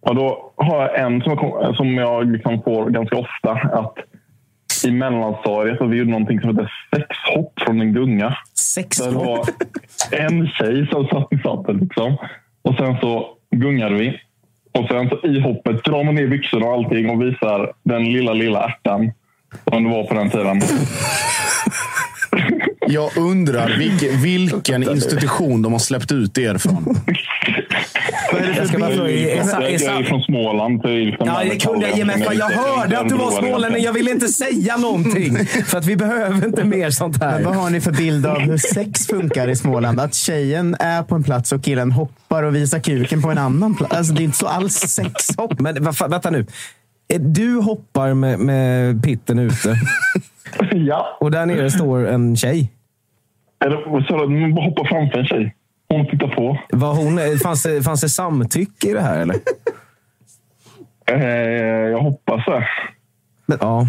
Och 0.00 0.14
då 0.14 0.52
har 0.56 0.80
jag 0.80 1.00
en 1.00 1.22
som 1.22 1.32
jag, 1.32 1.76
som 1.76 1.94
jag 1.94 2.32
liksom 2.32 2.62
får 2.62 2.90
ganska 2.90 3.16
ofta. 3.16 3.52
Att 3.52 3.94
I 4.86 4.90
mellanstadiet 4.90 5.78
så 5.78 5.86
vi 5.86 5.96
gjorde 5.96 6.10
någonting 6.10 6.40
som 6.40 6.50
heter 6.50 6.72
sexhopp 6.94 7.52
från 7.60 7.80
en 7.80 7.92
gunga. 7.92 8.36
Sex 8.54 8.96
Så 8.96 9.10
det 9.10 9.16
var 9.16 9.46
en 10.10 10.46
tjej 10.46 10.86
som 10.86 11.06
satt 11.06 11.32
i 11.32 11.38
satten. 11.38 11.76
Liksom. 11.76 12.16
Och 12.62 12.74
sen 12.74 12.96
så 13.00 13.28
gungade 13.50 13.94
vi. 13.94 14.20
Och 14.72 14.88
sen 14.88 15.08
så 15.08 15.26
i 15.26 15.40
hoppet 15.40 15.84
drar 15.84 16.04
man 16.04 16.14
ner 16.14 16.26
byxorna 16.26 16.66
och 16.66 16.72
allting 16.72 17.10
och 17.10 17.22
visar 17.22 17.72
den 17.82 18.12
lilla, 18.12 18.32
lilla 18.32 18.64
ärtan 18.64 19.12
som 19.70 19.84
det 19.84 19.90
var 19.90 20.04
på 20.04 20.14
den 20.14 20.30
tiden. 20.30 20.60
Jag 22.90 23.16
undrar 23.16 23.78
vilken, 23.78 24.22
vilken 24.22 24.82
institution 24.90 25.62
de 25.62 25.72
har 25.72 25.78
släppt 25.78 26.12
ut 26.12 26.38
er 26.38 26.58
från. 26.58 26.96
Jag 28.56 28.68
ska 28.68 28.78
bara 28.78 28.90
fråga, 28.90 29.10
är, 29.10 29.36
Jag 29.36 29.62
är, 29.64 29.82
jag 29.84 30.00
är 30.00 30.04
från 30.04 30.22
Småland. 30.22 30.82
liksom 30.84 31.26
Ja, 31.26 31.40
det 31.50 31.56
kunde 31.56 31.88
jag 31.88 31.98
ge 31.98 32.04
mig 32.04 32.22
för. 32.24 32.32
Jag 32.34 32.50
hörde 32.50 32.98
att 33.00 33.08
du 33.08 33.14
var 33.14 33.30
smålänning. 33.30 33.82
Jag 33.84 33.92
ville 33.92 34.10
inte 34.10 34.28
säga 34.28 34.76
någonting. 34.76 35.46
För 35.46 35.78
att 35.78 35.86
vi 35.86 35.96
behöver 35.96 36.46
inte 36.46 36.64
mer 36.64 36.90
sånt 36.90 37.18
Men 37.20 37.28
här. 37.28 37.42
vad 37.42 37.54
har 37.56 37.70
ni 37.70 37.80
för 37.80 37.92
bild 37.92 38.26
av 38.26 38.38
hur 38.40 38.56
sex 38.58 39.06
funkar 39.06 39.48
i 39.48 39.56
Småland? 39.56 40.00
Att 40.00 40.14
tjejen 40.14 40.76
är 40.80 41.02
på 41.02 41.14
en 41.14 41.22
plats 41.22 41.52
och 41.52 41.64
killen 41.64 41.92
hoppar 41.92 42.42
och 42.42 42.54
visar 42.56 42.78
kuken 42.78 43.22
på 43.22 43.30
en 43.30 43.38
annan 43.38 43.74
plats. 43.74 43.94
Alltså, 43.94 44.12
det 44.14 44.22
är 44.22 44.24
inte 44.24 44.38
så 44.38 44.46
alls 44.46 44.74
sexhopp. 44.74 45.60
Men 45.60 45.74
vänta 46.08 46.30
nu. 46.30 46.46
Eh, 47.12 47.20
Du 47.20 47.54
hoppar 47.56 48.14
med, 48.14 48.38
med 48.38 49.02
pitten 49.04 49.38
ute 49.38 49.76
Ja. 50.72 51.16
och 51.20 51.30
där 51.30 51.46
nere 51.46 51.70
står 51.70 52.08
en 52.08 52.36
tjej. 52.36 52.70
Eller 53.64 53.76
du? 54.26 54.40
Man 54.40 54.54
bara 54.54 54.64
hoppar 54.64 54.84
framför 54.84 55.18
en 55.18 55.26
tjej. 55.26 55.54
Hon 55.88 56.06
tittar 56.06 56.28
på. 56.28 56.58
Var 56.70 56.94
hon, 56.94 57.18
eh, 57.18 57.36
fanns, 57.42 57.62
det, 57.62 57.82
fanns 57.82 58.00
det 58.00 58.08
samtycke 58.08 58.88
i 58.90 58.92
det 58.92 59.00
här 59.00 59.20
eller? 59.20 59.36
Eh, 61.12 61.90
jag 61.90 61.98
hoppas 62.00 62.44
det. 62.46 62.66
Ja. 63.60 63.86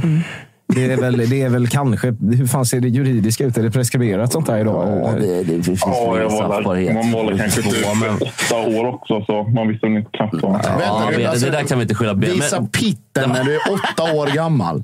Det 0.75 0.91
är, 0.91 0.97
väl, 0.97 1.29
det 1.29 1.41
är 1.41 1.49
väl 1.49 1.67
kanske... 1.67 2.07
Hur 2.07 2.47
fan 2.47 2.65
ser 2.65 2.79
det 2.79 2.87
juridiska 2.87 3.45
ut? 3.45 3.57
Är 3.57 3.63
det 3.63 3.71
preskriberat 3.71 4.31
sånt 4.31 4.47
här 4.49 4.59
idag? 4.59 5.01
Ja, 5.03 5.11
det, 5.19 5.43
det 5.43 5.63
finns 5.63 5.81
Ja, 5.85 6.11
väl 6.11 6.21
jag 6.21 6.29
var 6.29 6.39
där. 6.39 6.47
straffbarhet. 6.53 6.93
Man 6.93 7.11
var 7.11 7.37
kanske 7.37 7.61
typ 7.61 7.75
Ja, 7.85 7.93
men- 7.93 8.15
åtta 8.15 8.77
år 8.79 8.85
också, 8.87 9.25
så 9.25 9.43
man 9.43 9.67
visste 9.67 9.87
väl 9.87 9.97
inte 9.97 10.09
knappt 10.13 10.33
vad. 10.41 10.61
Ja, 10.65 11.09
Ben, 11.17 11.27
alltså, 11.27 11.45
det 11.45 11.51
där 11.51 11.63
kan 11.63 11.77
vi 11.77 11.81
inte 11.81 11.95
skylla 11.95 12.13
Ben. 12.15 12.29
Visa 12.31 12.59
Men, 12.59 12.69
pitten 12.69 13.29
när 13.29 13.43
du 13.43 13.55
är 13.55 13.59
åtta 13.73 14.13
år 14.15 14.27
gammal. 14.35 14.81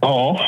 Ja. 0.00 0.40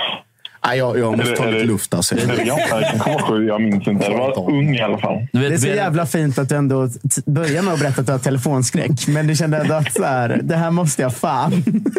Nej, 0.66 0.78
jag, 0.78 0.98
jag 0.98 1.18
måste 1.18 1.36
ta 1.36 1.44
det- 1.46 1.52
lite 1.52 1.64
luft. 1.64 1.94
Alltså. 1.94 2.14
Det 2.14 2.22
är 2.42 2.44
ganska, 2.46 2.80
jag 3.06 3.28
var 3.30 3.40
jag 3.40 3.60
minns 3.62 3.88
inte. 3.88 4.04
Jag 4.10 4.18
var 4.18 4.50
ung 4.50 4.74
i 4.76 4.80
alla 4.80 4.98
fall. 4.98 5.26
Det 5.32 5.46
är 5.46 5.56
så 5.56 5.66
jävla 5.66 6.06
fint 6.06 6.38
att 6.38 6.48
du 6.48 6.54
ändå 6.56 6.88
t- 6.88 7.22
börjar 7.26 7.62
med 7.62 7.74
att 7.74 7.80
berätta 7.80 8.00
att 8.00 8.06
du 8.06 8.12
har 8.12 8.18
telefonskräck. 8.18 8.90
Men 9.08 9.26
du 9.26 9.34
kände 9.36 9.56
ändå 9.58 9.74
att 9.74 9.92
så 9.92 10.04
här, 10.04 10.40
det 10.42 10.56
här 10.56 10.70
måste 10.70 11.02
jag 11.02 11.14
fan. 11.16 11.52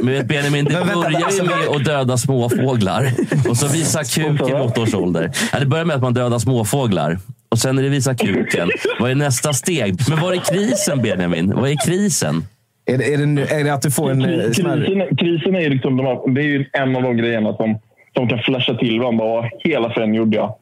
Men 0.04 0.13
vet 0.13 0.28
Benjamin, 0.28 0.65
det 0.65 0.71
börjar 0.71 1.21
alltså, 1.26 1.43
ju 1.43 1.49
med 1.49 1.67
att 1.76 1.86
döda 1.86 2.17
småfåglar 2.17 3.12
och 3.49 3.58
så 3.58 3.67
visa 3.67 4.04
kuk 4.04 4.41
i 4.49 4.54
åttaårsålder. 4.54 5.32
Ja, 5.54 5.60
det 5.60 5.65
börjar 5.65 5.86
med 5.86 5.95
att 5.95 6.02
man 6.02 6.13
dödar 6.13 6.39
småfåglar 6.39 7.17
och 7.49 7.60
sen 7.60 7.78
är 7.78 7.84
det 7.84 7.89
visa 7.89 8.15
kuken. 8.15 8.69
Vad 8.99 9.12
är 9.12 9.15
nästa 9.15 9.54
steg? 9.54 9.95
Men 10.10 10.19
vad 10.21 10.34
är 10.34 10.38
krisen 10.39 11.02
Benjamin? 11.02 11.54
Vad 11.56 11.69
är 11.69 11.86
krisen? 11.86 12.43
Är 12.86 12.97
det, 12.97 13.13
är, 13.13 13.17
det, 13.17 13.26
nu- 13.26 13.45
är 13.45 13.63
det 13.63 13.73
att 13.73 13.82
du 13.82 13.91
får 13.91 14.12
en 14.12 14.21
eh. 14.21 14.28
Krisen, 14.45 15.17
krisen 15.17 15.56
är 15.56 15.69
liksom 15.69 15.97
de 15.97 16.06
här, 16.06 16.34
det 16.36 16.41
är 16.41 16.45
ju 16.45 16.65
en 16.73 16.95
av 16.95 17.02
de 17.04 17.17
grejerna 17.17 17.54
som, 17.58 17.80
som 18.13 18.30
kan 18.30 18.39
flasha 18.39 18.73
till 18.73 18.99
varandra. 18.99 19.26
Vad 19.26 19.49
hela 19.60 19.89
frän 19.89 20.13
gjorde 20.13 20.38
jag? 20.38 20.54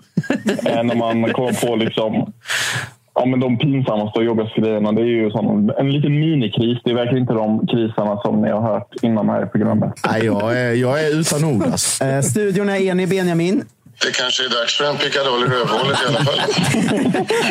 eh, 0.66 0.84
när 0.84 0.96
man 0.96 1.34
kommer 1.34 1.68
på 1.68 1.76
liksom, 1.76 2.34
ja, 3.16 3.26
men 3.26 3.40
de 3.40 3.58
pinsammaste 3.58 4.20
och 4.20 4.26
jobbigaste 4.26 4.62
grejerna. 4.62 4.92
Det 4.92 5.02
är 5.02 5.06
ju 5.06 5.32
sån, 5.32 5.72
en 5.78 5.92
liten 5.92 6.20
minikris. 6.20 6.78
Det 6.84 6.92
är 6.92 6.96
verkligen 6.96 7.22
inte 7.22 7.34
de 7.34 7.68
kriserna 7.68 8.22
som 8.22 8.42
ni 8.42 8.52
har 8.52 8.62
hört 8.62 8.96
innan 9.02 9.30
här 9.30 9.44
i 9.44 9.46
programmet. 9.46 9.94
Nej, 10.12 10.26
jag, 10.26 10.58
är, 10.58 10.74
jag 10.74 11.04
är 11.04 11.20
utan 11.20 11.44
ord. 11.44 11.64
Alltså. 11.64 12.06
Eh, 12.06 12.22
studion 12.22 12.70
är 12.70 12.76
enig, 12.76 13.10
Benjamin. 13.10 13.64
Det 14.06 14.12
kanske 14.12 14.46
är 14.46 14.50
dags 14.50 14.78
för 14.78 14.84
en 14.84 14.98
pickadoll 14.98 15.44
i 15.44 15.48
rövhålet 15.48 15.98
i 16.04 16.08
alla 16.08 16.26
fall. 16.26 16.40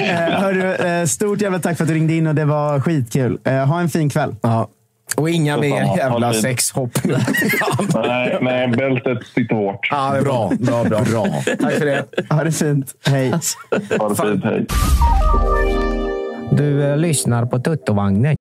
Eh, 0.01 0.41
hörru, 0.41 0.75
eh, 0.75 1.07
stort 1.07 1.41
jävla 1.41 1.59
tack 1.59 1.77
för 1.77 1.85
att 1.85 1.89
du 1.89 1.95
ringde 1.95 2.15
in 2.15 2.27
och 2.27 2.35
det 2.35 2.45
var 2.45 2.81
skitkul. 2.81 3.39
Eh, 3.45 3.53
ha 3.53 3.81
en 3.81 3.89
fin 3.89 4.11
kväll. 4.11 4.35
Ja. 4.43 4.69
Och 5.17 5.31
inga 5.31 5.55
Så 5.55 5.61
mer 5.61 5.83
ha 5.83 5.97
jävla 5.97 6.33
sexhopp. 6.33 6.99
nej, 7.95 8.39
nej, 8.41 8.69
bältet 8.69 9.27
sitter 9.27 9.55
hårt. 9.55 9.89
Ja, 9.91 10.11
det 10.13 10.19
är 10.19 10.23
bra. 10.23 10.53
Bra, 10.61 10.85
bra, 10.85 11.01
bra. 11.01 11.27
Tack 11.61 11.73
för 11.73 11.87
det. 11.87 12.05
Ha 12.31 12.45
det 12.45 12.53
fint. 12.53 12.95
Hej. 13.07 13.31
Ha 13.99 14.09
det 14.09 14.17
fint, 14.17 14.45
hej. 14.45 14.67
Du 16.53 16.85
eh, 16.85 16.97
lyssnar 16.97 17.47
på 17.47 17.59
Tuttovagnen. 17.59 18.37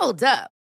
Hold 0.00 0.22
up. 0.22 0.51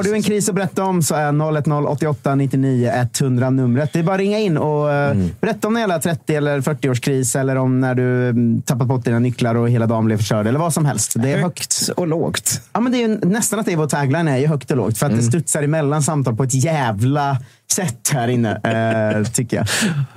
Har 0.00 0.04
du 0.04 0.14
en 0.14 0.22
kris 0.22 0.48
att 0.48 0.54
berätta 0.54 0.84
om 0.84 1.02
så 1.02 1.14
är 1.14 1.62
010 1.62 1.86
88 1.86 2.34
99 2.34 2.92
100 3.20 3.50
numret. 3.50 3.92
Det 3.92 3.98
är 3.98 4.02
bara 4.02 4.14
att 4.14 4.20
ringa 4.20 4.38
in 4.38 4.56
och 4.56 4.92
eh, 4.92 5.16
berätta 5.40 5.68
om 5.68 5.76
jävla 5.76 5.98
30 5.98 6.34
eller 6.34 6.60
40-årskris 6.60 7.38
eller 7.38 7.56
om 7.56 7.80
när 7.80 7.94
du 7.94 8.28
mm, 8.28 8.62
tappat 8.62 8.86
bort 8.86 9.04
dina 9.04 9.18
nycklar 9.18 9.54
och 9.54 9.70
hela 9.70 9.86
dagen 9.86 10.04
blev 10.04 10.16
förstörd 10.16 10.46
eller 10.46 10.58
vad 10.58 10.74
som 10.74 10.84
helst. 10.84 11.12
Det 11.16 11.32
är 11.32 11.38
högt, 11.38 11.90
och 11.96 12.06
lågt. 12.06 12.60
Ja, 12.72 12.80
men 12.80 12.92
det 12.92 12.98
är 12.98 13.08
ju 13.08 13.18
nästan 13.18 13.58
att 13.58 13.66
det 13.66 13.72
är 13.72 13.76
vår 13.76 13.86
tagline 13.86 14.28
är 14.28 14.38
ju 14.38 14.46
högt 14.46 14.70
och 14.70 14.76
lågt 14.76 14.98
för 14.98 15.06
att 15.06 15.16
det 15.16 15.22
studsar 15.22 15.62
emellan 15.62 16.02
samtal 16.02 16.36
på 16.36 16.42
ett 16.42 16.64
jävla 16.64 17.38
sätt 17.72 18.10
här 18.12 18.28
inne, 18.28 18.50
eh, 18.52 19.24
tycker 19.32 19.56
jag. 19.56 19.66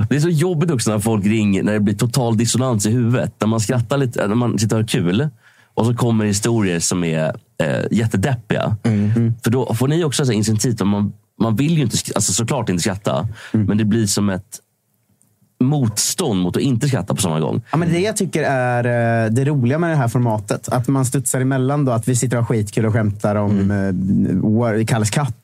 Det 0.09 0.15
är 0.15 0.19
så 0.19 0.29
jobbigt 0.29 0.71
också 0.71 0.91
när 0.91 0.99
folk 0.99 1.25
ringer 1.25 1.63
när 1.63 1.73
det 1.73 1.79
blir 1.79 1.95
total 1.95 2.37
dissonans 2.37 2.85
i 2.85 2.91
huvudet. 2.91 3.33
När 3.39 3.47
man 3.47 3.59
skrattar 3.59 3.97
lite, 3.97 4.27
när 4.27 4.35
man 4.35 4.59
sitter 4.59 4.75
och 4.75 4.81
har 4.81 4.87
kul 4.87 5.29
och 5.73 5.85
så 5.85 5.93
kommer 5.93 6.25
historier 6.25 6.79
som 6.79 7.03
är 7.03 7.35
eh, 7.63 7.83
jättedeppiga. 7.91 8.77
För 9.43 9.51
då 9.51 9.73
får 9.73 9.87
ni 9.87 10.03
också 10.03 10.25
så 10.25 10.31
här 10.31 10.37
incentivt. 10.37 10.81
att 10.81 10.87
Man, 10.87 11.13
man 11.41 11.55
vill 11.55 11.77
ju 11.77 11.83
inte, 11.83 11.97
alltså 12.15 12.33
såklart 12.33 12.69
inte 12.69 12.81
skratta, 12.81 13.27
men 13.51 13.77
det 13.77 13.85
blir 13.85 14.07
som 14.07 14.29
ett 14.29 14.59
motstånd 15.63 16.41
mot 16.41 16.55
att 16.57 16.61
inte 16.61 16.87
skratta 16.87 17.15
på 17.15 17.21
samma 17.21 17.39
gång. 17.39 17.61
Ja, 17.71 17.77
men 17.77 17.91
det 17.91 17.99
jag 17.99 18.17
tycker 18.17 18.43
är 18.43 19.25
eh, 19.25 19.31
det 19.31 19.45
roliga 19.45 19.79
med 19.79 19.89
det 19.89 19.95
här 19.95 20.07
formatet. 20.07 20.69
Att 20.69 20.87
man 20.87 21.05
studsar 21.05 21.41
emellan. 21.41 21.85
Då, 21.85 21.91
att 21.91 22.07
vi 22.07 22.15
sitter 22.15 22.37
och 22.37 22.43
har 22.43 22.47
skitkul 22.47 22.85
och 22.85 22.93
skämtar 22.93 23.35
om 23.35 23.71
mm. 23.71 24.85
Kalles 24.85 25.09
katt. 25.09 25.42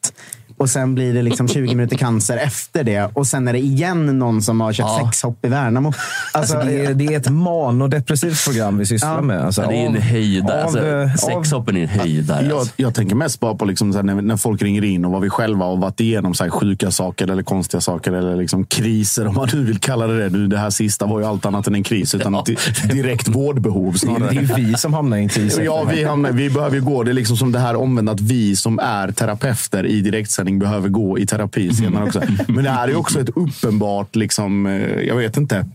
Och 0.60 0.70
sen 0.70 0.96
blir 0.96 1.14
det 1.14 1.22
liksom 1.22 1.48
20 1.48 1.68
minuter 1.76 1.98
cancer 1.98 2.38
efter 2.38 2.84
det. 2.84 3.10
Och 3.14 3.28
sen 3.28 3.48
är 3.48 3.54
det 3.54 3.60
igen 3.60 4.20
någon 4.20 4.42
som 4.42 4.62
har 4.62 4.74
kört 4.74 4.86
Ja. 5.00 5.02
sexhopp 5.06 5.46
i 5.46 5.48
Värnamo. 5.48 5.94
Alltså, 6.34 6.58
det, 6.66 6.86
är, 6.86 6.94
det 6.94 7.06
är 7.06 7.18
ett 7.18 7.30
manodepressivt 7.30 8.44
program 8.46 8.78
vi 8.78 8.86
sysslar 8.86 9.16
Ja. 9.16 9.22
med. 9.22 9.42
Alltså, 9.46 9.62
Ja, 9.62 9.68
det 9.70 9.76
är 9.76 9.86
en 9.86 10.02
höjdare. 10.02 10.64
Alltså, 10.64 10.88
eh, 10.88 11.14
sexhoppen 11.16 11.78
är 11.78 11.82
en 11.84 11.88
höjdare. 11.90 12.46
Jag, 12.46 12.58
Alltså. 12.60 12.74
jag 12.78 12.94
tänker 12.96 13.16
mest 13.16 13.40
bara 13.40 13.56
på 13.56 13.66
liksom 13.66 13.92
så 13.94 13.98
här, 14.00 14.04
när, 14.04 14.22
när 14.22 14.38
folk 14.38 14.62
ringer 14.62 14.84
in 14.84 15.06
och 15.06 15.12
vad 15.12 15.22
vi 15.22 15.30
själva 15.30 15.66
har 15.66 15.78
varit 15.78 16.00
igenom 16.00 16.34
så 16.34 16.44
här, 16.44 16.52
sjuka 16.52 16.92
saker 16.92 17.28
eller 17.32 17.44
konstiga 17.44 17.82
saker 17.82 18.12
eller 18.12 18.36
liksom 18.36 18.66
kriser 18.66 19.28
om 19.28 19.36
man 19.36 19.50
nu 19.54 19.64
vill 19.66 19.80
kalla 19.80 20.08
det 20.08 20.18
det. 20.24 20.38
Nu, 20.38 20.48
det 20.48 20.58
här 20.58 20.70
sista 20.70 21.06
var 21.06 21.20
ju 21.20 21.26
allt 21.26 21.46
annat 21.46 21.68
än 21.68 21.76
en 21.76 21.84
kris 21.84 22.16
utan 22.16 22.34
Ja. 22.34 22.44
di- 22.46 22.58
direkt 22.94 23.28
vårdbehov 23.36 23.94
Det 23.94 24.00
snarare. 24.00 24.30
är 24.30 24.34
ju 24.34 24.48
vi 24.56 24.74
som 24.78 24.94
hamnar 24.94 25.18
i 25.18 25.20
en 25.22 25.30
kris. 25.30 25.60
Ja, 25.64 25.84
vi, 25.94 26.04
hamnar, 26.04 26.32
vi 26.32 26.50
behöver 26.50 26.76
ju 26.76 26.82
gå. 26.82 27.04
Det 27.04 27.12
är 27.12 27.14
liksom 27.14 27.38
som 27.38 27.52
det 27.52 27.60
här 27.60 27.76
omvända 27.76 28.12
att 28.12 28.22
vi 28.22 28.56
som 28.56 28.80
är 28.80 29.12
terapeuter 29.12 29.86
i 29.86 30.02
direktsändning 30.02 30.49
behöver 30.58 30.90
gå 30.90 31.20
i 31.20 31.26
terapi 31.26 31.74
senare 31.74 32.04
också. 32.04 32.22
Men 32.48 32.64
det 32.64 32.70
här 32.70 32.88
är 32.88 32.96
också 32.96 33.20
ett 33.22 33.30
uppenbart, 33.30 34.16
liksom, 34.16 34.66
eh, 34.66 34.74
jag 35.02 35.16
vet 35.16 35.38
inte, 35.38 35.66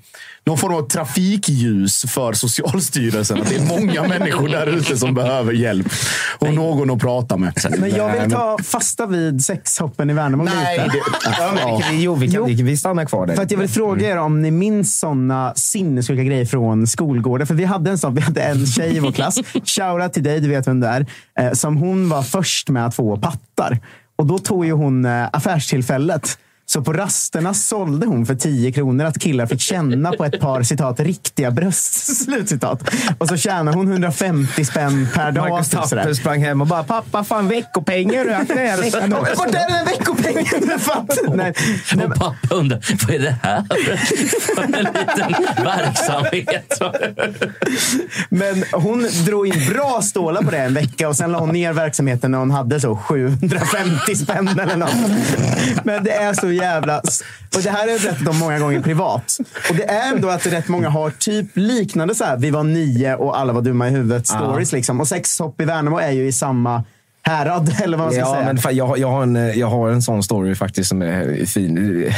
någon 0.46 0.58
form 0.58 0.74
av 0.74 0.88
trafikljus 0.88 2.02
för 2.08 2.32
Socialstyrelsen. 2.32 3.40
Att 3.42 3.48
det 3.48 3.56
är 3.56 3.66
många 3.80 4.02
människor 4.08 4.48
där 4.48 4.66
ute 4.66 4.96
som 4.96 5.14
behöver 5.14 5.52
hjälp 5.52 5.86
och 6.38 6.54
någon 6.54 6.90
att 6.90 6.98
prata 7.00 7.36
med. 7.36 7.52
Men 7.78 7.90
jag 7.90 8.10
Nej, 8.10 8.20
vill 8.20 8.30
ta 8.30 8.58
fasta 8.64 9.06
vid 9.06 9.44
sexhoppen 9.44 10.10
i 10.10 10.12
Värnamo 10.12 10.44
Nej, 10.44 10.78
lite. 10.78 10.90
det- 10.90 11.02
Ja, 11.38 11.52
Ja, 11.58 11.80
vi, 11.90 12.02
jo, 12.02 12.14
vi, 12.14 12.30
kan, 12.30 12.46
vi, 12.46 12.54
vi 12.62 12.76
stannar 12.76 13.04
kvar 13.04 13.26
där. 13.26 13.34
För 13.34 13.42
att 13.42 13.50
jag 13.50 13.58
vill 13.58 13.68
fråga 13.68 14.08
er 14.10 14.16
om 14.16 14.42
ni 14.42 14.50
minns 14.50 14.98
såna 14.98 15.52
sinnessjuka 15.56 16.22
grejer 16.22 16.44
från 16.46 16.86
skolgården. 16.86 17.46
För 17.46 17.54
vi 17.54 17.64
hade 17.64 17.90
en 17.90 17.98
sån. 17.98 18.14
Vi 18.14 18.20
hade 18.20 18.42
en 18.42 18.66
tjej 18.66 18.96
i 18.96 18.98
vår 19.00 19.12
klass. 19.12 19.38
Shoutout 19.64 20.12
till 20.12 20.22
dig, 20.22 20.40
du 20.40 20.48
vet 20.48 20.66
vem 20.68 20.80
det 20.80 20.88
är. 20.88 21.06
Eh, 21.40 21.52
som 21.52 21.76
hon 21.76 22.08
var 22.08 22.22
först 22.22 22.68
med 22.68 22.86
att 22.86 22.94
få 22.94 23.16
pattar. 23.16 23.78
Och 24.16 24.26
då 24.26 24.38
tog 24.38 24.64
ju 24.64 24.72
hon 24.72 25.04
eh, 25.04 25.28
affärstillfället. 25.32 26.38
Så 26.74 26.82
på 26.82 26.92
rasterna 26.92 27.54
sålde 27.54 28.06
hon 28.06 28.26
för 28.26 28.34
10 28.34 28.72
kronor 28.72 29.04
att 29.04 29.18
killar 29.18 29.46
fick 29.46 29.60
känna 29.60 30.12
på 30.12 30.24
ett 30.24 30.40
par 30.40 30.62
citat 30.62 31.00
riktiga 31.00 31.50
bröst. 31.50 32.16
Slutcitat. 32.24 32.90
Och 33.18 33.28
så 33.28 33.36
tjänade 33.36 33.76
hon 33.76 33.88
150 33.92 34.64
spänn 34.64 35.08
per 35.14 35.32
dag. 35.32 35.50
Marcus 35.50 35.70
typ 35.70 35.84
sådär. 35.84 36.02
Tapper 36.02 36.14
sprang 36.14 36.42
hem 36.42 36.60
och 36.60 36.66
bara 36.66 36.84
“Pappa, 36.84 37.24
fan 37.24 37.48
veckopengen 37.48 38.26
du 38.26 38.30
då?" 39.10 39.16
Vart 39.36 39.54
är 39.54 39.68
den 39.68 39.84
veckopengen? 39.84 40.78
Fatt? 40.78 41.18
Nej, 41.28 41.54
nej, 41.94 42.06
Och 42.06 42.14
pappa 42.14 42.54
undrar, 42.54 42.80
vad 43.06 43.16
är 43.16 43.18
det 43.18 43.36
här 43.42 43.64
för 44.54 44.62
en 44.62 44.70
liten 44.70 45.64
verksamhet? 45.64 46.80
Men 48.28 48.64
hon 48.72 49.06
drog 49.26 49.46
in 49.46 49.68
bra 49.68 50.02
stålar 50.02 50.42
på 50.42 50.50
det 50.50 50.58
en 50.58 50.74
vecka 50.74 51.08
och 51.08 51.16
sen 51.16 51.32
la 51.32 51.38
hon 51.38 51.52
ner 51.52 51.72
verksamheten 51.72 52.30
när 52.30 52.38
hon 52.38 52.50
hade 52.50 52.80
så 52.80 52.96
750 52.96 54.14
spänn 54.16 54.48
eller 54.48 54.76
något. 54.76 54.94
Men 55.84 56.04
det 56.04 56.12
är 56.12 56.32
så 56.32 56.50
jävla... 56.50 56.63
Och 57.56 57.62
det 57.62 57.70
här 57.70 57.80
har 57.80 57.88
jag 57.88 58.00
berättat 58.00 58.28
om 58.28 58.38
många 58.38 58.58
gånger 58.58 58.80
privat. 58.80 59.38
Och 59.70 59.76
det 59.76 59.84
är 59.84 60.12
ändå 60.12 60.28
att 60.28 60.46
rätt 60.46 60.68
många 60.68 60.88
har 60.88 61.10
typ 61.10 61.46
liknande 61.54 62.14
så 62.14 62.24
här. 62.24 62.36
Vi 62.36 62.50
var 62.50 62.64
nio 62.64 63.14
och 63.14 63.38
alla 63.38 63.52
var 63.52 63.62
dumma 63.62 63.88
i 63.88 63.90
huvudet 63.90 64.26
stories. 64.26 64.72
Liksom. 64.72 65.00
Och 65.00 65.08
sexhopp 65.08 65.60
i 65.60 65.64
Värnamo 65.64 65.98
är 65.98 66.10
ju 66.10 66.26
i 66.26 66.32
samma 66.32 66.84
härad, 67.24 67.74
eller 67.84 67.96
vad 67.96 68.06
man 68.06 68.12
ska 68.12 68.20
Ja, 68.20 68.32
säga. 68.34 68.44
men 68.46 68.58
fan, 68.58 68.76
jag, 68.76 68.86
har- 68.86 68.96
jag, 68.96 69.10
har 69.10 69.22
en, 69.22 69.36
eh, 69.36 69.58
jag 69.58 69.66
har 69.66 69.88
en 69.90 70.02
sån 70.02 70.22
story 70.22 70.54
faktiskt 70.54 70.88
som 70.88 71.02
är 71.02 71.46
fin. 71.46 71.74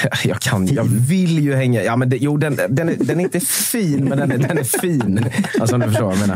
Jag, 0.25 0.41
kan, 0.41 0.67
jag 0.67 0.85
vill 0.85 1.39
ju 1.39 1.55
hänga... 1.55 1.83
Ja, 1.83 1.97
men 1.97 2.09
det, 2.09 2.17
jo, 2.17 2.37
den, 2.37 2.59
den, 2.69 2.89
är, 2.89 2.95
den 3.01 3.21
är 3.21 3.25
inte 3.25 3.41
fin, 3.41 4.05
men 4.05 4.19
den 4.19 4.33
är, 4.33 4.39
den 4.39 4.59
är 4.59 4.81
fin. 4.81 5.25
Alltså 5.61 5.75
om 5.75 5.81
du 5.81 5.87
förstår 5.87 6.05
vad 6.05 6.15
jag 6.15 6.21
menar. 6.21 6.35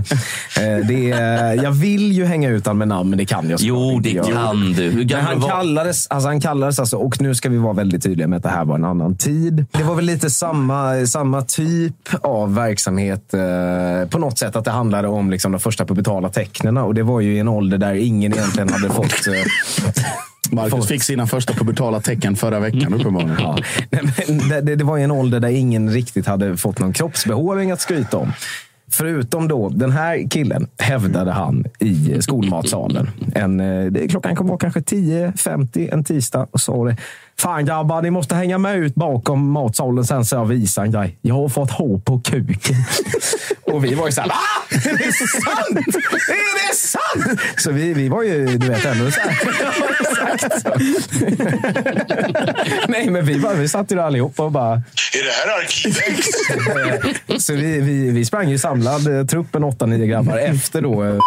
Eh, 0.79 0.87
Det 0.89 1.11
är, 1.11 1.63
jag 1.65 1.71
vill 1.71 2.13
ju 2.13 2.25
hänga 2.25 2.49
ut 2.49 2.67
han 2.67 2.79
med 2.79 2.89
namn, 2.89 3.11
men 3.11 3.19
det 3.19 3.25
kan 3.25 3.51
jag 3.51 3.61
Jo, 3.63 4.01
det 4.03 4.11
göra. 4.11 4.27
kan 4.27 4.73
du. 4.73 4.83
Hur 4.91 5.05
Men 5.15 5.25
han 5.25 5.41
var 5.41 5.49
kallades, 5.49 6.07
alltså 6.11 6.29
han 6.29 6.41
kallades 6.41 6.79
alltså, 6.79 6.97
och 6.97 7.21
nu 7.21 7.35
ska 7.35 7.49
vi 7.49 7.59
vara 7.59 7.73
väldigt 7.73 8.03
tydliga 8.03 8.29
med 8.29 8.37
att 8.37 8.43
det 8.43 8.49
här 8.49 8.65
var 8.65 8.75
en 8.75 8.85
annan 8.85 9.17
tid. 9.17 9.67
Det 9.71 9.83
var 9.83 9.95
väl 9.95 10.05
lite 10.05 10.31
samma, 10.31 11.07
samma 11.07 11.43
typ 11.43 11.95
av 12.23 12.55
verksamhet 12.55 13.35
eh, 13.35 14.09
på 14.11 14.19
något 14.19 14.39
sätt. 14.39 14.57
Att 14.57 14.65
det 14.65 14.71
handlade 14.71 15.09
om 15.09 15.31
liksom, 15.31 15.53
de 15.53 15.59
första 15.59 15.85
pubertala 15.87 16.29
tecknen 16.29 16.77
och 16.77 16.95
det 16.95 17.03
var 17.03 17.21
ju 17.21 17.35
i 17.35 17.39
en 17.39 17.49
ålder 17.49 17.79
där 17.79 17.95
ingen 17.95 18.33
egentligen 18.33 18.60
hade 18.69 18.89
fått 18.95 19.27
eh, 19.27 19.35
Marcus 20.53 20.87
fick 20.87 21.03
sina 21.03 21.27
första 21.27 21.53
pubertala 21.53 22.01
tecken 22.01 22.37
förra 22.37 22.61
veckan 22.61 22.95
uppenbarligen. 22.95 23.37
Ja. 23.39 23.59
Nej, 23.91 24.63
det, 24.63 24.77
det, 24.77 24.85
var 24.85 24.97
ju 24.97 25.05
en 25.05 25.11
ålder 25.11 25.41
där 25.41 25.49
ingen 25.49 25.91
riktigt 25.91 26.27
hade 26.27 26.57
fått 26.57 26.79
någon 26.79 26.93
kroppsbehåring 26.93 27.71
att 27.71 27.81
skryta 27.81 28.17
om. 28.17 28.33
Förutom 28.93 29.49
då, 29.49 29.69
den 29.69 29.91
här 29.91 30.29
killen 30.31 30.69
hävdade 30.79 31.33
han 31.33 31.65
i 31.79 32.17
skolmatsalen. 32.21 33.11
En, 33.35 33.61
eh, 33.61 34.09
klockan 34.09 34.37
kom 34.37 34.47
vara 34.47 34.59
kanske 34.59 34.81
10.50 34.81 35.93
en 35.93 36.05
tisdag 36.05 36.47
och 36.51 36.61
sa 36.61 36.85
det. 36.85 36.97
Fan 37.41 37.67
grabbar, 37.67 38.03
ni 38.03 38.11
måste 38.11 38.35
hänga 38.35 38.59
med 38.59 38.77
ut 38.77 38.95
bakom 38.95 39.51
matsalen 39.51 40.05
sen 40.05 40.25
så 40.25 40.37
jag 40.37 40.47
visar 40.47 40.83
en 40.83 40.93
grej. 40.93 41.19
Jag 41.23 41.35
har 41.35 41.49
fått 41.49 41.71
hår 41.71 41.99
på 41.99 42.21
kuken. 42.21 42.77
och 43.63 43.85
vi 43.85 43.95
var 43.95 44.07
ju 44.07 44.13
så 44.13 44.21
här, 44.21 44.29
va? 44.29 44.35
Är 44.71 44.99
det 44.99 45.13
sant? 45.13 45.97
Är 46.29 46.69
det 46.69 46.75
sant? 46.75 47.41
Så 47.57 47.71
vi, 47.73 47.95
vi 47.95 48.09
var 48.09 48.23
ju, 48.23 48.47
du 48.59 48.69
vet, 48.69 48.85
ändå 48.85 49.11
så 49.11 49.21
här. 49.21 49.31
Exakt 50.01 50.63
så. 50.63 50.75
Nej, 52.89 53.11
men 53.11 53.27
vi, 53.27 53.39
bara, 53.39 53.55
vi 53.55 53.69
satt 53.69 53.93
ju 53.93 53.97
där 53.97 54.03
allihopa 54.03 54.43
och 54.43 54.53
bara... 54.53 54.73
Är 54.73 55.25
det 55.25 55.31
här 55.31 55.59
Arkivex? 55.59 56.27
Så 57.47 57.53
vi, 57.53 57.81
vi, 57.81 58.11
vi 58.11 58.25
sprang 58.25 58.49
ju 58.49 58.59
samlad, 58.59 59.19
eh, 59.19 59.27
truppen 59.27 59.65
8-9 59.65 60.07
grabbar, 60.07 60.39
efter 60.39 60.83
då 60.83 61.05
eh, 61.05 61.19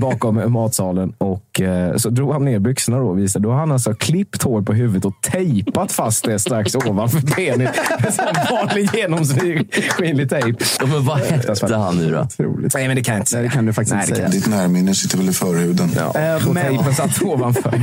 bakom 0.00 0.52
matsalen. 0.52 1.12
Och 1.18 1.60
eh, 1.60 1.96
så 1.96 2.10
drog 2.10 2.32
han 2.32 2.44
ner 2.44 2.58
byxorna 2.58 2.98
då 2.98 3.06
och 3.08 3.18
visade. 3.18 3.42
Då 3.42 3.50
har 3.50 3.58
han 3.58 3.72
alltså 3.72 3.94
klippt 3.94 4.42
hår 4.42 4.62
på 4.62 4.72
huvudet 4.72 5.04
och 5.04 5.14
tejpat 5.22 5.92
fast 5.92 6.24
det 6.24 6.38
strax 6.38 6.74
ovanför 6.74 7.20
benet. 7.36 7.74
Sån 8.14 8.56
vanlig 8.56 8.90
genomskinlig 8.94 10.30
tejp. 10.30 10.64
Ja, 10.80 10.86
men 10.86 11.04
vad 11.04 11.18
hette 11.18 11.76
han 11.76 11.96
nu 11.96 12.10
då? 12.10 12.20
Otroligt. 12.20 12.74
Nej, 12.74 12.86
men 12.88 12.96
det 12.96 13.02
kan 13.02 13.14
jag 13.14 13.20
inte 13.20 13.30
säga. 13.30 13.42
det 13.42 13.48
kan 13.48 13.66
du 13.66 13.72
faktiskt 13.72 13.94
Nej, 13.94 14.02
inte 14.04 14.14
säga. 14.16 14.28
Ditt 14.28 14.46
närminne 14.48 14.94
sitter 14.94 15.18
väl 15.18 15.28
i 15.28 15.32
förhuden? 15.32 15.90
Ja, 15.96 16.20
Eh, 16.20 16.46
men- 16.52 16.54
tejpen 16.64 16.94
satt 16.94 17.22
ovanför. 17.22 17.74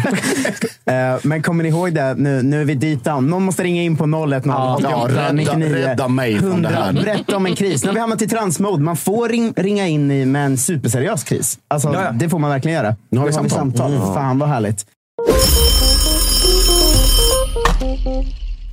Eh, 0.85 1.17
Men 1.23 1.41
kommer 1.41 1.63
ni 1.63 1.69
ihåg 1.69 1.93
det? 1.93 2.13
Nu, 2.17 2.41
nu 2.43 2.61
är 2.61 2.65
vi 2.65 2.75
dit 2.75 3.03
down. 3.03 3.27
Någon 3.27 3.43
måste 3.43 3.63
ringa 3.63 3.81
in 3.83 3.97
på 3.97 4.03
010 4.03 4.41
Ja, 4.45 4.75
88 4.79 5.07
rädda- 5.07 5.31
99 5.33 5.73
rädda 5.75 6.07
mig 6.07 6.39
från 6.39 6.61
det 6.61 6.69
här. 6.69 6.93
Berätta 6.93 7.35
om 7.37 7.45
en 7.45 7.55
kris. 7.55 7.83
Nu 7.83 7.89
har 7.89 7.93
vi 7.93 7.99
hamnat 7.99 8.21
i 8.21 8.27
transmode. 8.27 8.83
Man 8.83 8.97
får 8.97 9.29
ring, 9.29 9.53
ringa 9.55 9.87
in 9.87 10.11
i 10.11 10.25
med 10.25 10.45
en 10.45 10.57
superseriös 10.57 11.23
kris. 11.23 11.59
Alltså, 11.67 11.80
Ja, 11.83 12.03
ja. 12.03 12.11
Det 12.11 12.29
får 12.29 12.39
man 12.39 12.49
verkligen 12.49 12.77
göra. 12.83 12.95
Nu 13.09 13.19
har 13.19 13.25
vi 13.27 13.33
samtal. 13.33 13.57
samtal. 13.59 13.93
Mm. 13.93 14.13
Fan 14.13 14.39
vad 14.39 14.49
härligt. 14.49 14.85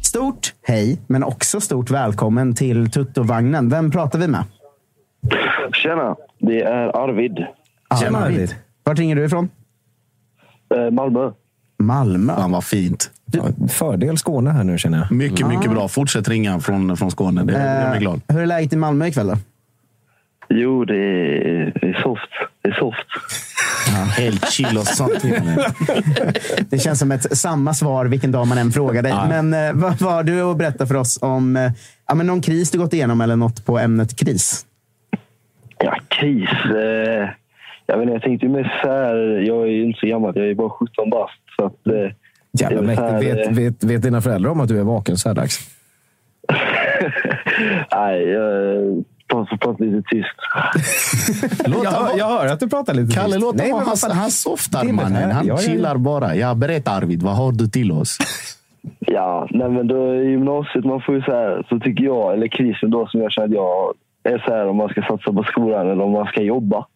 Stort 0.02 0.54
hej, 0.62 0.98
men 1.06 1.24
också 1.24 1.60
stort 1.60 1.90
välkommen 1.90 2.54
till 2.54 2.90
Tuttovagnen. 2.90 3.68
Vem 3.68 3.90
pratar 3.90 4.18
vi 4.18 4.28
med? 4.28 4.44
Tjena, 5.72 6.16
det 6.38 6.62
är 6.62 6.96
Arvid. 7.04 7.36
Tjena 8.00 8.18
Arvid. 8.18 8.54
Vart 8.84 8.98
ringer 8.98 9.16
du 9.16 9.24
ifrån? 9.24 9.48
Eh, 10.74 10.90
Malmö. 10.90 11.30
Malmö. 11.78 12.34
Fan 12.36 12.52
vad 12.52 12.64
fint. 12.64 13.10
Fördel 13.68 14.18
Skåne 14.18 14.50
här 14.50 14.64
nu 14.64 14.78
känner 14.78 14.98
jag. 14.98 15.12
Mycket, 15.12 15.46
Ah. 15.46 15.48
mycket 15.48 15.70
bra. 15.70 15.88
Fortsätt 15.88 16.28
ringa 16.28 16.60
från, 16.60 16.96
från 16.96 17.10
Skåne. 17.10 17.44
Det, 17.44 17.52
jag 17.52 17.84
Eh, 17.84 17.90
blir 17.90 18.00
glad. 18.00 18.20
Hur 18.28 18.40
är 18.42 18.46
läget 18.46 18.72
i 18.72 18.76
Malmö 18.76 19.06
ikväll 19.06 19.26
då? 19.26 19.36
Jo, 20.48 20.84
det 20.84 20.96
är, 20.96 21.72
det 21.80 21.88
är 21.88 22.02
soft. 22.02 22.30
Det 22.62 22.68
är 22.68 22.72
soft. 22.72 23.06
Helt 24.18 24.52
chill 24.52 24.78
och 24.78 24.86
sånt. 24.86 25.22
Det 26.70 26.78
känns 26.78 26.98
som 26.98 27.12
ett 27.12 27.38
samma 27.38 27.74
svar 27.74 28.06
vilken 28.06 28.32
dag 28.32 28.46
man 28.46 28.58
än 28.58 28.70
frågar 28.70 29.02
dig. 29.02 29.14
Men 29.28 29.54
eh, 29.54 29.72
vad, 29.72 30.00
vad 30.00 30.12
har 30.12 30.22
du 30.22 30.42
att 30.42 30.56
berätta 30.56 30.86
för 30.86 30.94
oss 30.94 31.18
om 31.22 31.56
eh, 31.56 31.70
ja, 32.08 32.14
men 32.14 32.26
någon 32.26 32.40
kris 32.40 32.70
du 32.70 32.78
gått 32.78 32.92
igenom 32.92 33.20
eller 33.20 33.36
något 33.36 33.66
på 33.66 33.78
ämnet 33.78 34.16
kris? 34.18 34.66
Ja, 35.78 35.96
kris. 36.08 36.50
Eh, 36.64 37.28
jag 37.86 37.98
vet 37.98 38.02
inte, 38.02 38.12
jag 38.12 38.22
tänkte 38.22 38.48
mest 38.48 38.70
så 38.82 38.88
här. 38.88 39.16
Jag 39.46 39.62
är 39.62 39.70
ju 39.70 39.82
inte 39.82 40.00
så 40.00 40.06
gammal. 40.06 40.32
Jag 40.36 40.50
är 40.50 40.54
bara 40.54 40.70
17 40.70 41.10
bast. 41.10 41.32
Så 41.56 41.66
att, 41.66 41.86
eh, 41.86 42.12
Jävla 42.52 42.82
mäktigt. 42.82 43.22
Vet, 43.22 43.46
eh, 43.46 43.52
vet, 43.52 43.84
vet 43.84 44.02
dina 44.02 44.20
föräldrar 44.20 44.50
om 44.50 44.60
att 44.60 44.68
du 44.68 44.80
är 44.80 44.84
vaken 44.84 45.16
så 45.16 45.28
här 45.28 45.34
dags? 45.36 45.58
Nej, 47.92 48.28
jag 48.28 49.04
pratar, 49.28 49.56
pratar 49.56 49.84
lite 49.84 50.08
tyst. 50.08 50.36
Låt 51.66 51.84
jag, 51.84 52.18
jag 52.18 52.26
hör 52.26 52.46
att 52.46 52.60
du 52.60 52.68
pratar 52.68 52.94
lite 52.94 53.14
Kalle, 53.14 53.32
tyst. 53.32 53.40
låt 53.40 53.54
Nej, 53.56 53.70
honom 53.70 53.94
Han, 54.02 54.16
han 54.16 54.30
softar 54.30 54.84
mannen. 54.92 55.30
Han 55.30 55.46
Ja, 55.46 55.54
ja, 55.54 55.58
chillar 55.58 55.96
bara. 55.96 56.34
Ja, 56.34 56.54
berätta 56.54 56.90
Arvid, 56.90 57.22
vad 57.22 57.36
har 57.36 57.52
du 57.52 57.66
till 57.68 57.92
oss? 57.92 58.18
Ja, 59.00 59.48
nej 59.50 59.68
men 59.70 59.88
då 59.88 60.14
i 60.14 60.30
gymnasiet, 60.30 60.84
man 60.84 61.00
får 61.00 61.14
ju 61.14 61.22
så 61.22 61.30
här, 61.32 61.66
så 61.68 61.80
tycker 61.80 62.04
jag, 62.04 62.32
eller 62.34 62.48
krisen 62.48 62.90
då 62.90 63.06
som 63.06 63.20
jag 63.20 63.32
känner 63.32 63.48
att 63.48 63.54
jag 63.54 63.94
är 64.34 64.38
så 64.46 64.52
här 64.54 64.66
om 64.68 64.76
man 64.76 64.88
ska 64.88 65.02
satsa 65.02 65.32
på 65.32 65.42
skolan 65.42 65.90
eller 65.90 66.04
om 66.04 66.12
man 66.12 66.26
ska 66.26 66.42
jobba. 66.42 66.86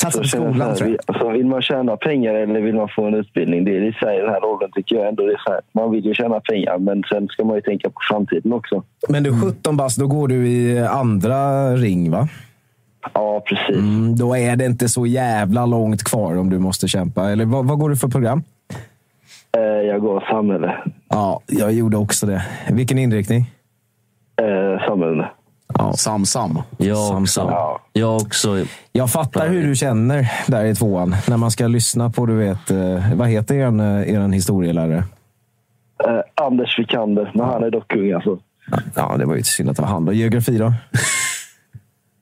Satsa 0.00 0.10
Så 0.10 0.22
på 0.22 0.28
skolan 0.28 0.74
tror 0.74 0.90
jag. 0.90 0.98
Alltså, 1.06 1.30
vill 1.30 1.46
man 1.46 1.62
tjäna 1.62 1.96
pengar 1.96 2.34
eller 2.34 2.60
vill 2.60 2.74
man 2.74 2.88
få 2.96 3.06
en 3.06 3.14
utbildning? 3.14 3.64
Det 3.64 3.70
är 3.70 3.82
i 3.82 4.20
den 4.20 4.28
här 4.28 4.44
åldern 4.44 4.70
tycker 4.74 4.96
jag 4.96 5.08
ändå. 5.08 5.26
Det 5.26 5.32
är 5.32 5.40
så 5.44 5.52
här, 5.52 5.60
man 5.72 5.90
vill 5.90 6.06
ju 6.06 6.14
tjäna 6.14 6.40
pengar 6.40 6.78
men 6.78 7.02
sen 7.12 7.28
ska 7.28 7.44
man 7.44 7.56
ju 7.56 7.62
tänka 7.62 7.90
på 7.90 8.00
framtiden 8.10 8.52
också. 8.52 8.82
Men 9.08 9.22
du, 9.22 9.40
17 9.40 9.76
bast, 9.76 9.98
då 9.98 10.06
går 10.06 10.28
du 10.28 10.48
i 10.48 10.78
andra 10.78 11.72
ring, 11.76 12.10
va? 12.10 12.28
Ja, 13.14 13.42
precis. 13.46 13.76
Mm, 13.76 14.16
då 14.16 14.36
är 14.36 14.56
det 14.56 14.64
inte 14.64 14.88
så 14.88 15.06
jävla 15.06 15.66
långt 15.66 16.04
kvar 16.04 16.36
om 16.36 16.50
du 16.50 16.58
måste 16.58 16.88
kämpa. 16.88 17.30
Eller 17.30 17.44
vad, 17.44 17.68
vad 17.68 17.78
går 17.78 17.90
du 17.90 17.96
för 17.96 18.08
program? 18.08 18.42
Eh, 19.56 19.62
jag 19.62 20.00
går 20.00 20.24
samhälle. 20.30 20.74
Ja, 21.08 21.40
jag 21.46 21.72
gjorde 21.72 21.96
också 21.96 22.26
det. 22.26 22.42
Vilken 22.70 22.98
inriktning? 22.98 23.50
Eh, 24.42 24.86
samhälle. 24.86 25.28
Ja. 25.78 25.92
Sam, 25.92 26.24
sam. 26.24 26.62
Jag 26.76 27.28
Sam. 27.28 27.52
Jag 27.92 28.16
också. 28.16 28.64
Jag 28.92 29.10
fattar 29.10 29.48
hur 29.48 29.66
du 29.66 29.74
känner 29.74 30.30
där 30.46 30.64
i 30.64 30.74
tvåan. 30.74 31.16
När 31.28 31.36
man 31.36 31.50
ska 31.50 31.66
lyssna 31.66 32.10
på, 32.10 32.26
du 32.26 32.34
vet, 32.34 32.70
eh, 32.70 33.14
vad 33.14 33.28
heter 33.28 33.54
er, 33.54 33.82
er 34.04 34.28
historielärare? 34.28 35.04
Eh, 36.04 36.44
Anders 36.46 36.78
Vikander, 36.78 37.30
men 37.34 37.46
han 37.46 37.62
är 37.62 37.70
dock 37.70 37.96
ung 37.96 38.12
alltså. 38.12 38.38
Ja, 38.94 39.16
det 39.18 39.24
var 39.24 39.36
ju 39.36 39.42
synd 39.42 39.70
att 39.70 39.76
det 39.76 39.82
var 39.82 39.88
han. 39.88 40.04
då. 40.04 40.12
Geografi 40.12 40.58
då? 40.58 40.72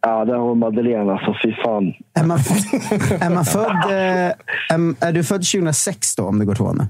Ja, 0.00 0.24
där 0.24 0.34
har 0.34 0.54
Madeleine 0.54 1.12
alltså. 1.12 1.34
Fy 1.42 1.52
fan. 1.64 1.94
Är 2.14 2.24
man, 2.24 2.38
är, 3.20 3.34
man 3.34 3.44
född, 3.44 3.84
eh, 3.90 4.32
är, 4.70 5.06
är 5.08 5.12
du 5.12 5.24
född 5.24 5.44
2006 5.44 6.16
då, 6.16 6.26
om 6.26 6.38
det 6.38 6.44
går 6.44 6.54
tvåan? 6.54 6.88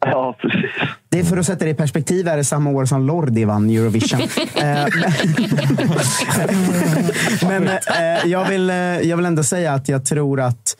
Ja, 0.00 0.36
precis. 0.40 0.70
Det 1.10 1.18
är 1.18 1.24
för 1.24 1.36
att 1.36 1.46
sätta 1.46 1.64
det 1.64 1.70
i 1.70 1.74
perspektiv 1.74 2.28
är 2.28 2.36
det 2.36 2.44
samma 2.44 2.70
år 2.70 2.84
som 2.84 3.06
Lordi 3.06 3.44
vann 3.44 3.70
Eurovision. 3.70 4.20
Eh, 4.58 4.86
men 7.48 7.68
eh, 7.68 8.26
jag, 8.26 8.48
vill, 8.48 8.70
eh, 8.70 8.76
jag 8.76 9.16
vill 9.16 9.26
ändå 9.26 9.42
säga 9.42 9.72
att 9.72 9.88
jag 9.88 10.04
tror 10.04 10.40
att 10.40 10.76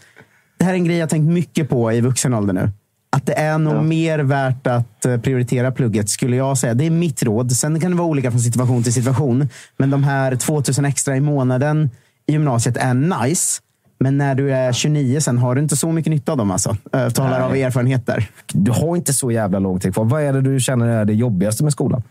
det 0.59 0.65
här 0.65 0.73
är 0.73 0.77
en 0.77 0.85
grej 0.85 0.97
jag 0.97 1.11
tänkt 1.11 1.33
mycket 1.33 1.69
på 1.69 1.93
i 1.93 2.01
vuxen 2.01 2.35
ålder 2.35 2.55
nu. 2.55 2.71
Att 3.17 3.27
det 3.27 3.33
är 3.33 3.59
nog 3.59 3.85
mer 3.85 4.19
värt 4.19 4.67
att 4.67 5.01
prioritera 5.23 5.73
plugget, 5.73 6.09
skulle 6.09 6.37
jag 6.37 6.59
säga. 6.59 6.75
Det 6.75 6.87
är 6.87 6.91
mitt 6.91 7.23
råd. 7.23 7.53
Sen 7.53 7.81
kan 7.81 7.91
det 7.91 7.97
vara 7.97 8.09
olika 8.09 8.31
från 8.31 8.41
situation 8.41 8.83
till 8.83 8.93
situation. 8.93 9.49
Men 9.77 9.91
de 9.91 10.05
här 10.05 10.37
2000 10.37 10.85
extra 10.85 11.17
i 11.17 11.21
månaden 11.21 11.91
i 12.27 12.33
gymnasiet 12.33 12.77
är 12.77 12.95
nice. 12.95 13.61
Men 13.99 14.19
när 14.19 14.35
du 14.35 14.53
är 14.53 14.73
29 14.73 15.21
sen 15.21 15.39
har 15.39 15.55
du 15.55 15.61
inte 15.61 15.77
så 15.77 15.93
mycket 15.93 16.11
nytta 16.11 16.33
av 16.33 16.39
dem. 16.39 16.51
Alltså. 16.51 16.77
Jag 16.93 17.15
talar 17.15 17.41
av 17.41 17.51
Nej. 17.51 17.63
erfarenheter. 17.63 18.29
Du 18.53 18.71
har 18.71 18.97
inte 18.97 19.13
så 19.13 19.31
jävla 19.31 19.59
lång 19.59 19.81
tid 19.81 19.95
kvar. 19.95 20.05
Vad 20.05 20.23
är 20.23 20.33
det 20.33 20.41
du 20.41 20.61
känner 20.61 20.89
är 20.89 21.05
det 21.05 21.13
jobbigaste 21.13 21.65
med 21.65 21.73
skolan? 21.73 22.03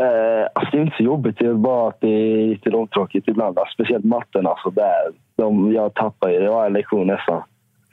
Eh, 0.00 0.06
alltså, 0.54 0.70
det 0.72 0.78
är 0.78 0.82
inte 0.82 0.96
så 0.96 1.02
jobbigt. 1.02 1.36
Det 1.38 1.46
är 1.46 1.54
bara 1.54 1.88
att 1.88 2.00
det 2.00 2.08
är 2.08 2.48
lite 2.48 2.70
långtråkigt 2.70 3.28
ibland. 3.28 3.58
Alltså, 3.58 3.74
speciellt 3.74 4.04
matten. 4.04 4.46
Alltså, 4.46 4.70
där, 4.70 5.12
de, 5.36 5.72
jag 5.72 5.94
tappar 5.94 6.30
ju 6.30 6.40
det 6.40 6.50
varje 6.50 6.70
lektion 6.70 7.06
nästan. 7.06 7.42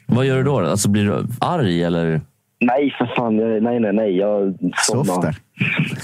Vad 0.05 0.25
gör 0.25 0.37
du 0.37 0.43
då? 0.43 0.59
Alltså, 0.59 0.89
blir 0.89 1.05
du 1.05 1.23
arg 1.41 1.83
eller? 1.83 2.21
Nej, 2.61 2.95
för 2.97 3.05
fan. 3.15 3.39
eh, 3.39 3.61
Nej, 3.61 3.79
nej, 3.79 3.93
nej. 3.93 4.17
Jag 4.17 4.57
somnar. 4.77 5.35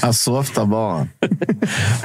Jag 0.01 0.15
softar 0.15 0.65
bara. 0.65 0.97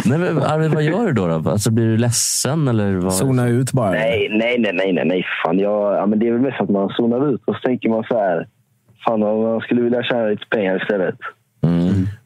Nej, 0.05 0.19
men, 0.19 0.39
Arvid, 0.43 0.71
vad 0.71 0.83
gör 0.83 1.07
du 1.07 1.13
då? 1.13 1.27
då? 1.39 1.51
Alltså, 1.51 1.71
blir 1.71 1.87
du 1.87 1.97
ledsen? 1.97 2.69
Eller 2.69 2.93
vad? 2.95 3.15
Zona 3.15 3.49
ut 3.49 3.73
bara? 3.73 3.91
Nej, 3.91 4.29
nej, 4.31 4.57
nej, 4.59 4.73
nej, 4.75 4.93
nej, 4.93 5.05
nej. 5.07 5.25
Fan, 5.45 5.59
jag, 5.59 5.97
ja, 5.97 6.07
men 6.07 6.19
det 6.19 6.29
är 6.29 6.33
väl 6.33 6.41
mest 6.41 6.61
att 6.61 6.71
man 6.71 6.89
zonar 6.89 7.35
ut 7.35 7.43
och 7.45 7.55
så 7.55 7.61
tänker 7.61 7.89
man 7.89 8.05
så 8.09 8.19
här. 8.19 8.47
Fan, 9.05 9.23
om 9.23 9.43
man 9.43 9.61
skulle 9.61 9.83
vilja 9.83 10.03
tjäna 10.03 10.25
lite 10.27 10.47
pengar 10.51 10.77
istället. 10.83 11.15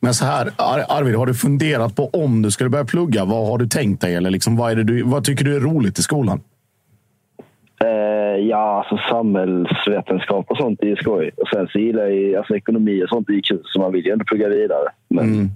Men 0.01 0.15
så 0.15 0.25
här, 0.25 0.49
Ar- 0.57 0.85
Arvid, 0.99 1.15
har 1.15 1.27
du 1.27 1.35
funderat 1.35 1.97
på 1.97 2.09
om 2.13 2.43
du 2.43 2.51
skulle 2.51 2.71
börja 2.71 2.85
plugga? 2.85 3.25
Vad 3.25 3.47
har 3.47 3.59
du 3.59 3.67
tänkt 3.67 4.01
dig? 4.01 4.15
Eller 4.15 4.31
liksom, 4.31 4.57
vad, 4.57 4.73
är 4.73 4.77
det 4.77 4.85
du, 4.85 5.03
vad 5.03 5.25
tycker 5.25 5.45
du 5.45 5.57
är 5.57 5.61
roligt 5.61 5.99
i 5.99 6.03
skolan? 6.03 6.41
Eh, 7.81 7.87
ja, 8.37 8.79
alltså 8.79 8.99
samhällsvetenskap 9.11 10.51
och 10.51 10.57
sånt 10.57 10.83
är 10.83 10.87
ju 10.87 10.97
skoj. 10.97 11.31
Och 11.37 11.49
sen 11.49 11.69
så 11.73 11.79
gillar 11.79 12.03
jag 12.03 12.15
ju, 12.15 12.37
alltså, 12.37 12.57
ekonomi 12.57 13.05
och 13.05 13.09
sånt 13.09 13.29
är 13.29 13.33
ju 13.33 13.43
kul, 13.43 13.63
så 13.65 13.81
man 13.81 13.93
vill 13.93 14.07
ju 14.07 14.13
ändå 14.13 14.25
plugga 14.25 14.49
vidare. 14.49 14.89
Men, 15.09 15.51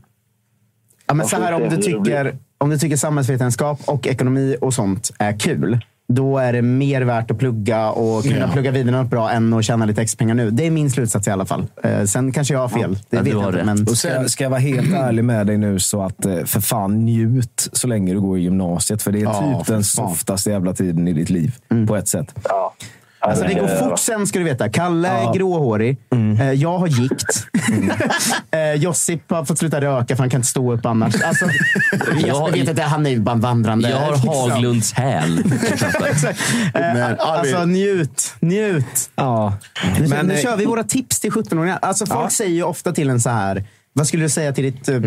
Ja, 1.09 1.15
men 1.15 1.27
så 1.27 1.37
här, 1.37 1.53
om, 1.53 1.69
du 1.69 1.77
tycker, 1.77 2.37
om 2.59 2.71
du 2.71 2.79
tycker 2.79 2.97
samhällsvetenskap 2.97 3.79
och 3.87 4.07
ekonomi 4.07 4.57
och 4.61 4.75
sånt 4.75 5.11
är 5.19 5.39
kul, 5.39 5.79
då 6.13 6.39
är 6.39 6.53
det 6.53 6.63
mer 6.63 7.03
värt 7.03 7.31
att 7.31 7.39
plugga 7.39 7.91
och 7.91 8.23
kunna 8.23 8.37
Ja. 8.39 8.49
plugga 8.53 8.71
vidare 8.71 8.97
något 8.97 9.11
bra 9.11 9.31
än 9.31 9.53
att 9.55 9.65
tjäna 9.65 9.85
lite 9.87 10.03
extra 10.03 10.19
pengar 10.19 10.35
nu. 10.35 10.51
Det 10.51 10.67
är 10.67 10.71
min 10.71 10.91
slutsats 10.91 11.29
i 11.29 11.31
alla 11.31 11.47
fall. 11.47 11.67
Eh, 11.85 12.05
sen 12.05 12.33
kanske 12.33 12.55
jag 12.55 12.61
har 12.61 12.69
fel. 12.69 12.99
Det 13.11 13.17
Ja, 13.17 13.23
vet 13.23 13.33
du 13.33 13.39
jag 13.41 13.49
inte. 13.49 13.65
Men... 13.65 13.83
Och 13.89 13.99
ska, 13.99 14.25
ska 14.29 14.45
jag 14.45 14.51
vara 14.51 14.61
helt 14.61 14.93
ärlig 14.95 15.25
med 15.25 15.47
dig 15.47 15.59
nu 15.59 15.79
så 15.79 16.03
att 16.03 16.27
eh, 16.27 16.45
för 16.45 16.61
fan 16.61 17.05
njut 17.05 17.69
så 17.73 17.87
länge 17.87 18.13
du 18.15 18.21
går 18.21 18.39
i 18.39 18.43
gymnasiet. 18.43 19.03
För 19.03 19.13
det 19.13 19.19
är 19.19 19.23
Ja, 19.23 19.59
typ 19.59 19.67
den 19.67 19.85
softaste 19.85 20.51
jävla 20.51 20.75
tiden 20.75 21.09
i 21.09 21.13
ditt 21.13 21.31
liv. 21.31 21.55
På 21.89 21.97
ett 21.97 22.09
sätt. 22.09 22.35
ja. 22.49 22.75
Alltså, 23.21 23.45
det 23.45 23.55
går 23.55 23.69
ja, 23.71 23.77
fort 23.89 23.99
sen 23.99 24.27
ska 24.27 24.39
du 24.39 24.45
veta. 24.45 24.69
Kalle 24.69 25.09
är 25.09 25.23
Ja. 25.23 25.33
gråhårig. 25.33 25.99
Eh, 26.41 26.53
Jag 26.53 26.79
har 26.79 26.87
gikt. 26.87 27.47
Eh, 28.51 28.73
Josip 28.75 29.31
har 29.31 29.45
fått 29.45 29.59
sluta 29.59 29.81
röka 29.81 30.17
för 30.17 30.23
han 30.23 30.31
kan 30.31 30.39
inte 30.39 30.49
stå 30.49 30.73
upp 30.73 30.87
annars. 30.87 31.23
Alltså, 31.23 31.47
jag 32.27 32.35
har- 32.35 32.51
vet 32.51 32.69
inte, 32.69 32.83
han 32.83 33.07
är 33.07 33.11
ju 33.11 33.21
bara 33.21 33.33
en 33.33 33.41
vandrande... 33.41 33.91
Jag 33.91 33.97
har 34.01 34.13
liksom. 34.13 34.51
Haglunds 34.51 34.93
häl. 34.93 35.45
Eh, 36.75 36.81
Men, 36.95 37.17
alltså 37.21 37.65
njut, 37.65 38.35
njut. 38.41 39.11
Ja. 39.15 39.55
Nu, 40.01 40.09
Men, 40.09 40.27
nu 40.27 40.35
eh, 40.35 40.41
kör 40.41 40.57
vi 40.57 40.65
våra 40.67 40.83
tips 40.85 41.21
till 41.21 41.31
17-åringar. 41.33 41.79
Alltså, 41.83 42.07
folk 42.07 42.25
Ja. 42.27 42.31
säger 42.31 42.55
ju 42.55 42.63
ofta 42.63 42.93
till 42.93 43.11
en 43.11 43.21
så 43.21 43.31
här, 43.31 43.65
vad 43.93 44.07
skulle 44.07 44.23
du 44.25 44.29
säga 44.29 44.53
till 44.53 44.65
ditt 44.65 44.89
eh, 44.89 45.01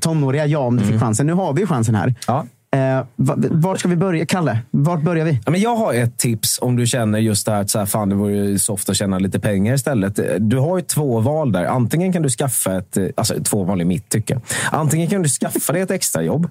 tonåriga 0.00 0.46
jag 0.46 0.62
om 0.62 0.76
du 0.76 0.84
fick 0.84 1.00
chansen? 1.00 1.26
Nu 1.26 1.32
har 1.32 1.52
vi 1.52 1.66
chansen 1.66 1.94
här. 1.94 2.14
Ja. 2.26 2.46
Eh, 2.70 3.04
vart 3.50 3.78
ska 3.78 3.88
vi 3.88 3.96
börja? 3.96 4.26
Kalle, 4.26 4.58
vart 4.70 5.02
börjar 5.02 5.24
vi? 5.24 5.40
Ja, 5.44 5.50
men 5.50 5.60
jag 5.60 5.76
har 5.76 5.94
ett 5.94 6.18
tips 6.18 6.58
om 6.62 6.76
du 6.76 6.86
känner 6.86 7.18
just 7.18 7.46
det 7.46 7.52
här 7.52 7.60
att 7.60 7.70
så 7.70 7.78
här, 7.78 7.86
fan, 7.86 8.08
det 8.08 8.14
vore 8.14 8.32
ju 8.32 8.58
soft 8.58 8.90
att 8.90 8.96
tjäna 8.96 9.18
lite 9.18 9.40
pengar 9.40 9.74
istället. 9.74 10.20
Du 10.38 10.58
har 10.58 10.78
ju 10.78 10.82
två 10.82 11.20
val 11.20 11.52
där. 11.52 11.64
Antingen 11.64 12.12
kan 12.12 12.22
du 12.22 12.28
skaffa 12.28 12.78
ett, 12.78 12.96
eh, 12.96 13.06
alltså 13.14 13.34
två 13.44 13.64
val 13.64 13.80
i 13.80 13.84
mitt 13.84 14.08
tycke. 14.08 14.40
Antingen 14.72 15.08
kan 15.08 15.22
du 15.22 15.28
skaffa 15.28 15.72
dig 15.72 15.82
ett 15.82 15.90
extrajobb 15.90 16.48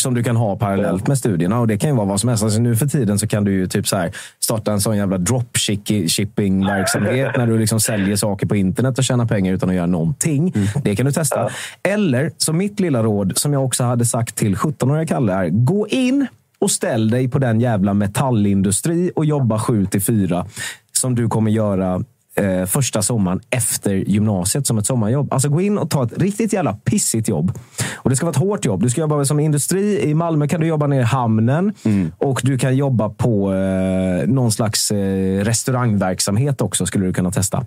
som 0.00 0.14
du 0.14 0.22
kan 0.22 0.36
ha 0.36 0.56
parallellt 0.56 1.06
med 1.06 1.18
studierna. 1.18 1.60
Och 1.60 1.66
Det 1.66 1.78
kan 1.78 1.90
ju 1.90 1.96
vara 1.96 2.06
vad 2.06 2.20
som 2.20 2.28
helst. 2.28 2.44
Alltså 2.44 2.60
nu 2.60 2.76
för 2.76 2.86
tiden 2.86 3.18
så 3.18 3.26
kan 3.26 3.44
du 3.44 3.52
ju 3.52 3.66
typ 3.66 3.88
så 3.88 3.96
här 3.96 4.12
starta 4.40 4.72
en 4.72 4.80
sån 4.80 4.96
jävla 4.96 5.18
dropshipping-verksamhet 5.18 7.36
när 7.36 7.46
du 7.46 7.58
liksom 7.58 7.80
säljer 7.80 8.16
saker 8.16 8.46
på 8.46 8.56
internet 8.56 8.98
och 8.98 9.04
tjänar 9.04 9.26
pengar 9.26 9.52
utan 9.52 9.68
att 9.68 9.74
göra 9.74 9.86
någonting. 9.86 10.54
Det 10.84 10.96
kan 10.96 11.06
du 11.06 11.12
testa. 11.12 11.50
Eller, 11.82 12.32
så 12.36 12.52
mitt 12.52 12.80
lilla 12.80 13.02
råd 13.02 13.38
som 13.38 13.52
jag 13.52 13.64
också 13.64 13.84
hade 13.84 14.04
sagt 14.04 14.36
till 14.36 14.56
17-åriga 14.56 15.06
Kalle 15.06 15.32
är, 15.32 15.48
gå 15.48 15.88
in 15.88 16.26
och 16.58 16.70
ställ 16.70 17.10
dig 17.10 17.28
på 17.28 17.38
den 17.38 17.60
jävla 17.60 17.94
metallindustri 17.94 19.12
och 19.16 19.24
jobba 19.24 19.58
7 19.58 19.86
till 19.86 20.02
4 20.02 20.46
som 20.92 21.14
du 21.14 21.28
kommer 21.28 21.50
göra 21.50 22.04
eh, 22.40 22.66
första 22.66 23.02
sommaren 23.02 23.40
efter 23.50 23.94
gymnasiet 23.94 24.66
som 24.66 24.78
ett 24.78 24.86
sommarjobb. 24.86 25.32
Alltså 25.32 25.48
gå 25.48 25.60
in 25.60 25.78
och 25.78 25.90
ta 25.90 26.04
ett 26.04 26.18
riktigt 26.18 26.52
jävla 26.52 26.72
pissigt 26.72 27.28
jobb. 27.28 27.52
Och 27.94 28.10
Det 28.10 28.16
ska 28.16 28.26
vara 28.26 28.30
ett 28.30 28.36
hårt 28.42 28.64
jobb. 28.64 28.82
Du 28.82 28.90
ska 28.90 29.00
jobba 29.00 29.24
som 29.24 29.40
industri. 29.40 30.02
I 30.10 30.14
Malmö 30.14 30.48
kan 30.48 30.60
du 30.60 30.66
jobba 30.66 30.86
nere 30.86 31.00
i 31.00 31.04
hamnen 31.04 31.72
och 32.18 32.40
du 32.44 32.58
kan 32.58 32.76
jobba 32.76 33.08
på 33.08 33.54
eh, 33.54 34.28
någon 34.28 34.52
slags 34.52 34.90
eh, 34.90 35.44
restaurangverksamhet 35.44 36.60
också 36.60 36.86
skulle 36.86 37.06
du 37.06 37.12
kunna 37.12 37.30
testa. 37.30 37.64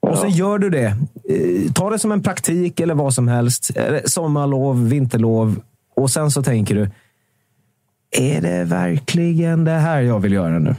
Och 0.00 0.18
så 0.18 0.26
gör 0.26 0.58
du 0.58 0.70
det. 0.70 0.86
Eh, 0.86 1.72
Ta 1.74 1.90
det 1.90 1.98
som 1.98 2.12
en 2.12 2.22
praktik 2.22 2.80
eller 2.80 2.94
vad 2.94 3.14
som 3.14 3.28
helst. 3.28 3.70
Eller 3.76 4.02
Sommarlov, 4.06 4.88
vinterlov. 4.88 5.60
Och 5.96 6.10
sen 6.10 6.30
så 6.30 6.42
tänker 6.42 6.74
du, 6.74 6.90
är 8.10 8.40
det 8.40 8.64
verkligen 8.64 9.64
det 9.64 9.70
här 9.70 10.00
jag 10.00 10.20
vill 10.20 10.32
göra 10.32 10.58
nu? 10.58 10.74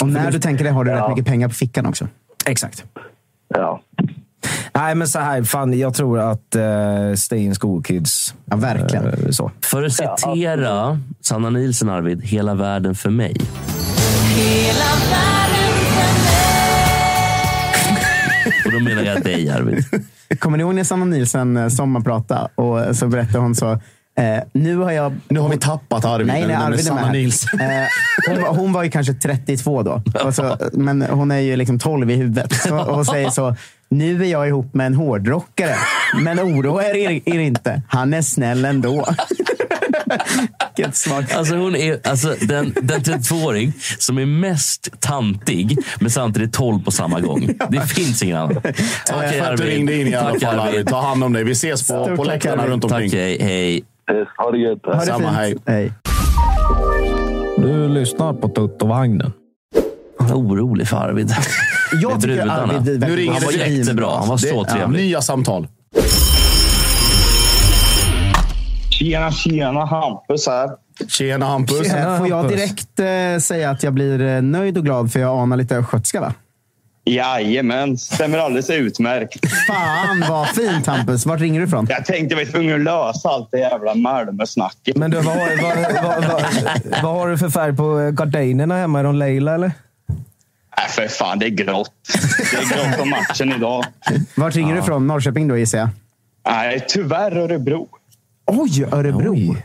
Och 0.00 0.08
när 0.08 0.30
du 0.30 0.38
tänker 0.38 0.64
det 0.64 0.70
har 0.70 0.84
du 0.84 0.90
rätt 0.90 1.08
mycket 1.08 1.26
pengar 1.26 1.48
på 1.48 1.54
fickan 1.54 1.86
också. 1.86 2.08
Exakt. 2.46 2.84
Ja. 3.54 3.80
Nej, 4.74 4.94
men 4.94 5.08
så 5.08 5.18
här. 5.18 5.42
Fan, 5.42 5.78
jag 5.78 5.94
tror 5.94 6.18
att 6.18 6.56
uh, 6.56 7.14
Stay 7.14 7.38
in 7.38 7.54
School 7.54 7.82
Kids... 7.82 8.34
Ja, 8.44 8.56
verkligen. 8.56 9.06
eh, 9.06 9.30
så. 9.30 9.50
För 9.64 9.82
att 9.82 9.92
citera 9.92 11.00
Sanna 11.20 11.50
Nielsen, 11.50 11.88
Arvid, 11.88 12.22
hela 12.24 12.54
världen 12.54 12.94
för 12.94 13.10
mig. 13.10 13.36
Och 18.64 18.72
då 18.72 18.80
menar 18.80 19.02
jag 19.02 19.22
dig, 19.22 19.50
Arvid. 19.50 19.84
Kommer 20.38 20.56
ni 20.58 20.62
ihåg 20.62 20.74
när 20.74 20.84
Sanna 20.84 21.04
Nielsen 21.04 21.56
eh, 21.56 21.68
sommarpratade 21.68 22.48
och 22.54 22.96
så 22.96 23.06
berättade 23.08 23.38
hon 23.38 23.54
så 23.54 23.80
Eh, 24.20 24.42
nu 24.52 24.76
har 24.76 24.90
jag... 24.90 25.14
Nu 25.28 25.40
har 25.40 25.48
vi 25.48 25.56
tappat 25.58 26.04
Arvid. 26.04 26.26
Nej, 26.26 26.46
nej, 26.46 26.56
Arvid 26.56 26.78
är 26.78 26.82
Sanna 26.82 27.02
med. 27.02 27.12
Nielsen. 27.12 27.60
Eh, 27.60 27.66
hon, 28.28 28.42
var- 28.42 28.54
hon 28.54 28.72
var 28.72 28.82
ju 28.84 28.90
kanske 28.90 29.14
32 29.14 29.82
då. 29.82 30.02
Och 30.24 30.34
så, 30.34 30.56
men 30.72 31.02
hon 31.02 31.30
är 31.30 31.38
ju 31.38 31.56
liksom 31.56 31.78
12 31.78 32.10
i 32.10 32.14
huvudet. 32.14 32.52
Så, 32.54 32.78
och 32.78 33.06
säger 33.06 33.30
så. 33.30 33.56
Nu 33.88 34.22
är 34.24 34.28
jag 34.28 34.48
ihop 34.48 34.74
med 34.74 34.86
en 34.86 34.94
hårdrockare. 34.94 35.74
Men 36.20 36.40
oroa 36.40 36.84
er, 36.84 37.20
er 37.28 37.38
inte. 37.38 37.82
Han 37.88 38.14
är 38.14 38.22
snäll 38.22 38.64
ändå. 38.64 39.06
Vilket. 40.76 41.36
Alltså 41.36 41.56
hon 41.56 41.76
är 41.76 42.08
alltså 42.08 42.34
den, 42.40 42.74
den 42.82 43.00
32-åring 43.00 43.72
som 43.98 44.18
är 44.18 44.26
mest 44.26 44.88
tantig, 45.00 45.78
men 46.00 46.10
samtidigt 46.10 46.52
12 46.52 46.82
på 46.84 46.90
samma 46.90 47.20
gång. 47.20 47.50
Det 47.68 47.80
finns 47.86 48.22
ingen 48.22 48.36
annan. 48.36 48.62
Tack 49.06 49.32
för 49.34 49.52
att 49.52 49.56
du 49.56 49.64
ringde 49.64 49.94
in 49.96 50.06
i 50.06 50.14
alla 50.14 50.40
fall 50.40 50.58
Arvid. 50.58 50.86
Ta 50.86 51.00
hand 51.00 51.24
om 51.24 51.32
dig. 51.32 51.44
Vi 51.44 51.52
ses 51.52 51.88
på, 51.88 52.04
Stort 52.04 52.16
på 52.16 52.24
läktarna 52.24 52.66
runt 52.66 52.84
omkring. 52.84 53.10
Tack, 53.10 53.18
hej. 53.18 53.38
hej. 53.42 53.82
Ha 54.38 54.50
det 54.50 54.58
gött. 54.58 54.78
Ha 54.84 54.94
det 54.94 55.00
Samma, 55.06 55.42
fint. 55.44 55.62
hej. 55.66 55.92
Du 57.56 57.88
lyssnar 57.88 58.32
på 58.32 58.48
Tuttovagnen. 58.48 59.32
Jag 60.18 60.30
är 60.30 60.34
orolig 60.34 60.88
för 60.88 60.96
Arvid. 60.96 61.30
Jag 62.02 62.20
tycker. 62.22 62.46
Arvid 62.48 63.00
Nu 63.00 63.16
ringer 63.16 63.32
Han 63.32 63.42
var 63.44 63.52
jättebra. 63.52 64.10
Han 64.18 64.28
var 64.28 64.36
så 64.36 64.62
Det- 64.62 64.70
trevlig. 64.70 65.00
Nya 65.00 65.20
samtal. 65.20 65.66
Tjena, 68.90 69.30
tjena. 69.32 69.84
Hampus 69.84 70.46
här. 70.46 70.70
Tjena 71.08 71.46
Hampus. 71.46 71.92
Eh, 71.92 72.18
Får 72.18 72.28
jag 72.28 72.48
direkt 72.48 72.98
eh, 73.00 73.38
säga 73.40 73.70
att 73.70 73.82
jag 73.82 73.92
blir 73.94 74.20
eh, 74.20 74.42
nöjd 74.42 74.78
och 74.78 74.84
glad 74.84 75.12
för 75.12 75.20
jag 75.20 75.38
anar 75.38 75.56
lite 75.56 75.76
östgötska 75.76 76.20
va? 76.20 76.32
Jajamän, 77.14 77.98
stämmer 77.98 78.38
alldeles 78.38 78.70
utmärkt. 78.70 79.36
Fan 79.66 80.24
vad 80.28 80.48
fint 80.48 80.86
Hampus. 80.86 81.26
Vart 81.26 81.40
ringer 81.40 81.60
du 81.60 81.66
ifrån? 81.66 81.86
Jag 81.90 82.04
tänkte 82.04 82.34
vi 82.34 82.44
var 82.44 82.52
tvungna 82.52 82.74
att 82.74 82.80
lösa 83.14 83.28
allt 83.28 83.48
det 83.50 83.58
jävla 83.58 83.94
Malmö-snacket. 83.94 84.96
Men 84.96 85.10
du, 85.10 85.16
vad, 85.20 85.36
har- 85.36 85.62
vad, 85.62 86.04
vad, 86.04 86.24
vad, 86.24 87.02
vad 87.02 87.14
har 87.14 87.28
du 87.28 87.38
för 87.38 87.48
färg 87.50 87.76
på 87.76 88.00
eh, 88.00 88.10
gardinerna 88.10 88.76
hemma? 88.76 88.98
Är 89.00 89.04
de 89.04 89.14
lila 89.16 89.54
eller? 89.54 89.72
Nej, 90.78 90.88
för 90.88 91.08
fan, 91.08 91.38
det 91.38 91.46
är 91.46 91.50
grått. 91.50 91.90
Det 92.52 92.56
är 92.56 92.84
grått 92.86 92.98
på 92.98 93.04
matchen 93.04 93.52
idag. 93.52 93.84
Vart 94.36 94.54
ringer 94.54 94.74
du 94.74 94.80
ifrån? 94.80 95.06
Norrköping 95.06 95.48
då 95.48 95.56
gissar 95.56 95.78
jag? 95.78 95.88
Nej, 96.48 96.84
tyvärr 96.88 97.36
Örebro. 97.36 97.88
Oj, 98.46 98.84
Örebro. 98.92 99.56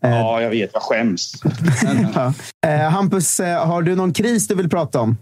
Ja, 0.00 0.40
jag 0.40 0.50
vet. 0.50 0.70
Jag 0.72 0.82
skäms. 0.82 1.32
Ja. 2.14 2.32
Eh, 2.70 2.90
Hampus, 2.90 3.40
eh, 3.40 3.66
har 3.66 3.82
du 3.82 3.94
någon 3.96 4.12
kris 4.12 4.48
du 4.48 4.54
vill 4.54 4.68
prata 4.70 5.00
om? 5.00 5.16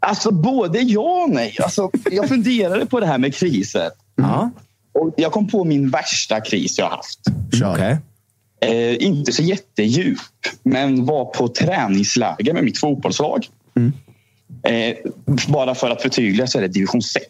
Alltså, 0.00 0.30
både 0.30 0.78
ja 0.80 1.22
och 1.24 1.30
nej. 1.30 1.56
Alltså, 1.62 1.90
jag 2.10 2.28
funderade 2.28 2.86
på 2.86 3.00
det 3.00 3.06
här 3.06 3.18
med 3.18 3.34
kriser. 3.34 3.90
Ja. 4.16 4.50
Och 4.92 5.14
jag 5.16 5.32
kom 5.32 5.48
på 5.48 5.64
min 5.64 5.90
värsta 5.90 6.40
kris 6.40 6.78
jag 6.78 6.84
har 6.84 6.96
haft. 6.96 7.20
Okej. 7.64 7.98
Eh, 8.60 9.06
inte 9.06 9.32
så 9.32 9.42
jättedjup, 9.42 10.18
men 10.62 11.04
var 11.04 11.24
på 11.24 11.48
träningsläger 11.48 12.54
med 12.54 12.64
mitt 12.64 12.78
fotbollslag. 12.78 13.46
Eh, 14.62 14.96
bara 15.48 15.74
för 15.74 15.90
att 15.90 16.02
förtydliga 16.02 16.46
så 16.46 16.58
är 16.58 16.62
det 16.62 16.68
division 16.68 17.02
6. 17.02 17.26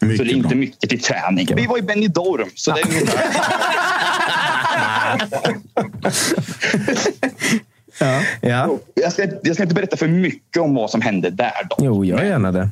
så 0.00 0.06
det 0.06 0.14
är 0.14 0.28
inte 0.28 0.48
bra. 0.48 0.56
mycket 0.56 0.90
till 0.90 1.02
träning. 1.02 1.48
Vi 1.56 1.66
var 1.66 1.78
i 1.78 1.82
Benidorm, 1.82 2.50
så 2.54 2.72
det 2.72 2.80
är 2.80 2.86
ungefär... 8.00 8.48
Ja. 8.48 8.78
jag, 8.94 9.12
ska, 9.12 9.28
jag 9.42 9.54
ska 9.54 9.62
inte 9.62 9.74
berätta 9.74 9.96
för 9.96 10.08
mycket 10.08 10.62
om 10.62 10.74
vad 10.74 10.90
som 10.90 11.00
hände 11.00 11.30
där. 11.30 11.66
Då. 11.70 11.76
Jo, 11.78 12.04
gör 12.04 12.24
gärna 12.24 12.52
det. 12.52 12.68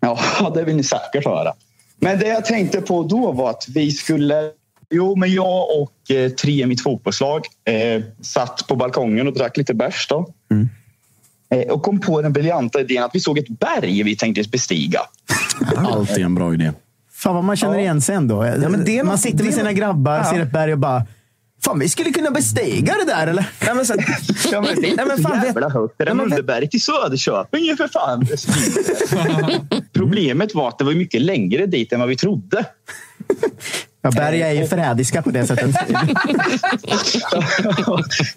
Ja, 0.00 0.18
det 0.54 0.64
vill 0.64 0.76
ni 0.76 0.82
säkert 0.82 1.24
höra. 1.24 1.52
Men 2.00 2.18
det 2.18 2.26
jag 2.26 2.44
tänkte 2.44 2.80
på 2.80 3.02
då 3.02 3.32
var 3.32 3.50
att 3.50 3.64
vi 3.68 3.90
skulle... 3.90 4.50
Jo, 4.90 5.16
men 5.16 5.32
jag 5.32 5.64
och 5.80 6.10
eh, 6.10 6.30
tre 6.30 6.62
i 6.62 6.66
mitt 6.66 6.82
fotbollslag 6.82 7.46
eh, 7.64 8.02
satt 8.20 8.66
på 8.68 8.76
balkongen 8.76 9.26
och 9.26 9.34
drack 9.34 9.56
lite 9.56 9.74
bärs. 9.74 10.06
Då. 10.08 10.32
Eh, 11.54 11.72
och 11.72 11.82
kom 11.82 12.00
på 12.00 12.22
den 12.22 12.32
briljanta 12.32 12.80
idén 12.80 13.02
att 13.02 13.14
vi 13.14 13.20
såg 13.20 13.38
ett 13.38 13.48
berg 13.48 14.02
vi 14.02 14.16
tänkte 14.16 14.48
bestiga. 14.50 15.00
Alltid 15.76 16.24
en 16.24 16.34
bra 16.34 16.54
idé. 16.54 16.72
Fan 17.12 17.34
vad 17.34 17.44
man 17.44 17.56
känner 17.56 17.78
igen 17.78 18.00
sig 18.00 18.14
ändå. 18.14 18.40
men 18.40 18.84
det 18.84 18.98
är 18.98 19.04
man 19.04 19.18
sitter 19.18 19.44
med 19.44 19.54
sina 19.54 19.72
grabbar, 19.72 20.16
Ja. 20.16 20.24
ser 20.24 20.40
ett 20.40 20.52
berg 20.52 20.72
och 20.72 20.78
bara 20.78 21.06
Fan, 21.64 21.78
vi 21.78 21.88
skulle 21.88 22.10
kunna 22.10 22.30
bestiga 22.30 22.94
det 22.94 23.04
där 23.04 23.26
eller? 23.26 23.50
Nej, 23.66 23.74
men, 23.74 23.86
så, 23.86 23.94
Ja, 24.52 24.60
men 24.60 24.80
det 24.80 24.90
är 24.90 24.96
Nej, 24.96 25.06
men 25.06 25.22
fan, 25.22 25.42
jävla 25.44 25.68
högt. 25.68 25.94
Det 25.98 26.04
men- 26.04 26.16
Mulleberget 26.16 26.74
i 26.74 26.80
Söderköping 26.80 27.68
är 27.68 27.76
för 27.76 27.88
fan 27.88 28.26
Problemet 29.92 30.54
var 30.54 30.68
att 30.68 30.78
det 30.78 30.84
var 30.84 30.92
mycket 30.92 31.20
längre 31.22 31.66
dit 31.66 31.92
än 31.92 32.00
vad 32.00 32.08
vi 32.08 32.16
trodde. 32.16 32.64
Ja, 34.02 34.10
berg 34.10 34.42
är 34.42 34.52
ju 34.52 34.66
förrädiska 34.66 35.22
på 35.22 35.30
det 35.30 35.46
sättet. 35.46 35.74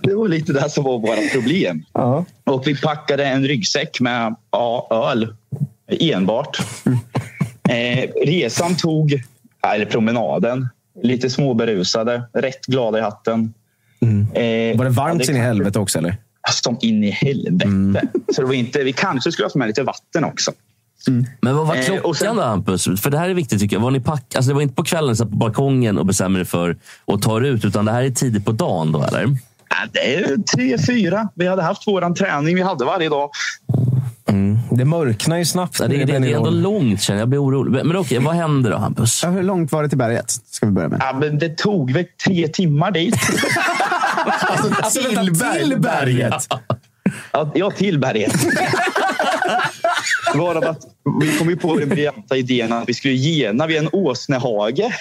det 0.01 0.15
var 0.15 0.27
lite 0.27 0.53
det 0.53 0.69
som 0.69 0.83
var 0.83 0.99
våra 0.99 1.29
problem. 1.33 1.83
Och 2.43 2.67
vi 2.67 2.81
packade 2.81 3.25
en 3.25 3.47
ryggsäck 3.47 3.99
med 3.99 4.35
ja, 4.51 4.87
öl 5.11 5.35
enbart. 5.99 6.57
Eh, 7.69 8.09
resan 8.25 8.75
tog, 8.75 9.23
eller 9.67 9.85
promenaden, 9.85 10.69
lite 11.03 11.29
småberusade, 11.29 12.23
rätt 12.33 12.65
glada 12.65 12.97
i 12.97 13.01
hatten. 13.01 13.53
Eh, 14.33 14.77
var 14.77 14.83
det 14.85 14.89
varmt 14.91 15.19
ja, 15.19 15.25
sin 15.25 15.35
i 15.35 15.39
helvete 15.39 15.79
också 15.79 15.97
eller? 15.99 16.17
Som 16.51 16.77
in 16.81 17.03
i 17.03 17.09
helvete. 17.09 18.07
Så 18.35 18.41
det 18.41 18.47
var 18.47 18.53
inte, 18.53 18.83
vi 18.83 18.93
kanske 18.93 19.31
skulle 19.31 19.45
haft 19.45 19.55
med 19.55 19.67
lite 19.67 19.83
vatten 19.83 20.23
också. 20.23 20.51
Men 21.41 21.55
vad 21.55 21.67
var 21.67 21.75
Eh, 21.75 21.81
klockan 21.85 22.15
sen- 22.15 22.35
då 22.35 22.41
Hampus? 22.41 23.01
För 23.01 23.09
det 23.09 23.17
här 23.17 23.29
är 23.29 23.33
viktigt 23.33 23.59
tycker 23.59 23.75
jag. 23.75 23.81
Var 23.81 23.91
ni 23.91 23.99
pack... 23.99 24.35
alltså, 24.35 24.49
det 24.49 24.55
var 24.55 24.61
inte 24.61 24.75
på 24.75 24.83
kvällen 24.83 25.15
så 25.15 25.25
på 25.25 25.35
balkongen 25.35 25.97
och 25.97 26.05
bestämmer 26.05 26.39
er 26.39 26.43
för 26.43 26.77
att 27.07 27.21
ta 27.21 27.37
er 27.37 27.41
ut, 27.41 27.65
utan 27.65 27.85
det 27.85 27.91
här 27.91 28.03
är 28.03 28.09
tidigt 28.09 28.45
på 28.45 28.51
dagen 28.51 28.91
då 28.91 29.03
eller? 29.03 29.21
Ja, 29.69 29.75
det 29.91 30.15
är 30.15 30.37
tre, 30.55 30.77
fyra. 30.87 31.29
Vi 31.35 31.47
hade 31.47 31.61
haft 31.61 31.87
våran 31.87 32.15
träning 32.15 32.55
vi 32.55 32.61
hade 32.61 32.85
varje 32.85 33.09
dag. 33.09 33.29
Det 34.71 34.85
mörknar 34.85 35.37
ju 35.37 35.45
snabbt. 35.45 35.79
Ja, 35.79 35.87
det, 35.87 35.97
det, 35.97 36.05
det 36.05 36.31
är 36.31 36.37
ändå 36.37 36.49
långt 36.49 37.01
känner 37.01 37.19
jag. 37.19 37.21
Jag 37.21 37.29
blir 37.29 37.43
orolig. 37.43 37.85
Men, 37.85 37.97
okej, 37.97 38.19
vad 38.19 38.35
händer 38.35 38.71
då 38.71 38.77
Hampus? 38.77 39.23
Ja, 39.23 39.29
hur 39.29 39.43
långt 39.43 39.71
var 39.71 39.83
det 39.83 39.89
till 39.89 39.97
berget? 39.97 40.31
Ska 40.31 40.65
vi 40.65 40.71
börja 40.71 40.89
med. 40.89 41.01
Ja, 41.01 41.17
men 41.19 41.39
det 41.39 41.57
tog 41.57 41.91
väl 41.91 42.05
tre 42.25 42.47
timmar 42.47 42.91
dit. 42.91 43.15
Alltså, 44.81 44.99
till, 44.99 45.33
berg, 45.33 45.75
berget. 45.75 46.47
Ja, 47.31 47.51
ja, 47.55 47.71
till 47.71 47.99
berget. 47.99 48.33
Varav 50.35 50.63
att 50.63 50.81
vi 51.21 51.37
kom 51.37 51.49
ju 51.49 51.57
på 51.57 51.75
den 51.79 51.89
briljanta 51.89 52.37
idén 52.37 52.73
att 52.73 52.89
vi 52.89 52.93
skulle 52.93 53.13
gena 53.13 53.67
vid 53.67 53.77
en 53.77 53.89
åsnehage. 53.91 54.93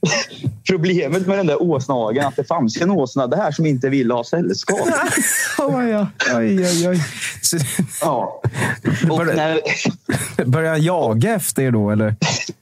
Problemet 0.70 1.26
med 1.26 1.38
den 1.38 1.46
där 1.46 1.62
åsnehagen 1.62 2.24
är 2.24 2.28
att 2.28 2.36
det 2.36 2.44
fanns 2.44 2.76
en 2.80 2.90
åsna 2.90 3.26
där 3.26 3.50
som 3.50 3.66
inte 3.66 3.88
ville 3.88 4.14
ha 4.14 4.24
sällskap. 4.24 4.80
Oj, 5.58 5.96
oj, 6.34 6.66
oj, 6.66 6.88
oj. 6.88 7.00
Så, 7.42 7.58
Ja. 8.00 8.42
Och 9.10 9.26
när, 9.26 10.68
han 10.68 10.82
jaga 10.82 11.34
efter 11.34 11.62
er 11.62 11.70
då 11.70 11.90
eller? 11.90 12.14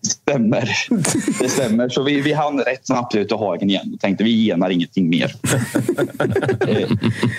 stämmer. 0.06 0.70
Det 1.42 1.48
stämmer. 1.48 1.88
Så 1.88 2.02
vi, 2.02 2.20
vi 2.20 2.32
hann 2.32 2.60
rätt 2.60 2.86
snabbt 2.86 3.14
ut 3.14 3.32
ur 3.32 3.36
hagen 3.36 3.70
igen 3.70 3.90
och 3.94 4.00
tänkte 4.00 4.24
vi 4.24 4.44
genar 4.44 4.70
ingenting 4.70 5.08
mer. 5.08 5.34
Eh, 6.68 6.90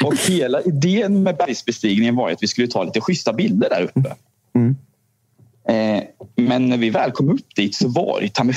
och 0.04 0.16
hela 0.28 0.62
idén 0.62 1.24
med 1.24 1.38
bergsbestigningen 1.38 2.16
var 2.16 2.32
att 2.32 2.44
vi 2.44 2.48
skulle 2.48 2.68
ta 2.68 2.84
lite 2.84 3.02
schyssta 3.02 3.34
bilder 3.34 3.70
där 3.70 3.82
uppe. 3.82 4.16
Eh, 5.68 6.04
men 6.36 6.70
när 6.70 6.78
vi 6.78 6.90
väl 6.90 7.12
kom 7.12 7.30
upp 7.30 7.56
dit 7.56 7.76
så 7.76 7.88
var 7.88 8.22
det 8.22 8.34
ta 8.34 8.44
mig 8.44 8.56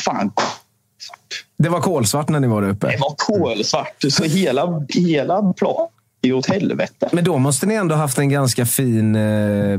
fan 1.00 1.18
Det 1.58 1.68
var 1.68 1.80
kolsvart 1.80 2.28
när 2.28 2.40
ni 2.40 2.46
var 2.46 2.62
där 2.62 2.68
uppe. 2.68 2.86
det 2.86 2.98
var 3.00 3.14
kolsvart. 3.16 4.04
Så 4.08 4.24
hela, 4.24 4.82
hela 4.88 5.52
plan 5.52 5.88
är 6.22 6.32
åt 6.32 6.46
helvete. 6.46 7.08
Men 7.12 7.24
då 7.24 7.38
måste 7.38 7.66
ni 7.66 7.74
ändå 7.74 7.94
haft 7.94 8.18
en 8.18 8.28
ganska 8.28 8.66
fin 8.66 9.16
eh, 9.16 9.78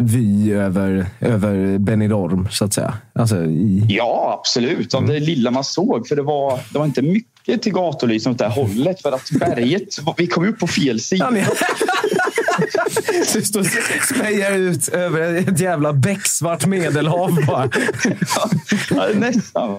vy 0.00 0.52
över, 0.52 1.06
över 1.20 1.78
Benidorm, 1.78 2.48
så 2.50 2.64
att 2.64 2.74
säga. 2.74 2.94
Alltså, 3.12 3.36
i... 3.44 3.86
Ja, 3.88 4.36
absolut. 4.40 4.94
Av 4.94 5.06
det 5.06 5.20
lilla 5.20 5.50
man 5.50 5.64
såg. 5.64 6.08
För 6.08 6.16
det 6.16 6.22
var, 6.22 6.60
det 6.72 6.78
var 6.78 6.84
inte 6.84 7.02
mycket 7.02 7.62
till 7.62 7.72
gatulysning 7.72 8.32
åt 8.32 8.38
det 8.38 8.48
här 8.48 8.62
hållet. 8.62 9.02
För 9.02 9.12
att 9.12 9.30
berget, 9.30 9.88
vi 10.16 10.26
kom 10.26 10.48
upp 10.48 10.58
på 10.58 10.66
fel 10.66 11.00
sida. 11.00 11.32
Ja, 11.34 11.46
Du 13.32 13.42
står 13.42 13.60
och 13.60 13.66
spejar 14.14 14.52
ut 14.52 14.88
över 14.88 15.34
ett 15.34 15.60
jävla 15.60 15.92
becksvart 15.92 16.66
medelhav 16.66 17.46
bara. 17.46 17.70
Ja, 18.90 19.08
nästan. 19.14 19.76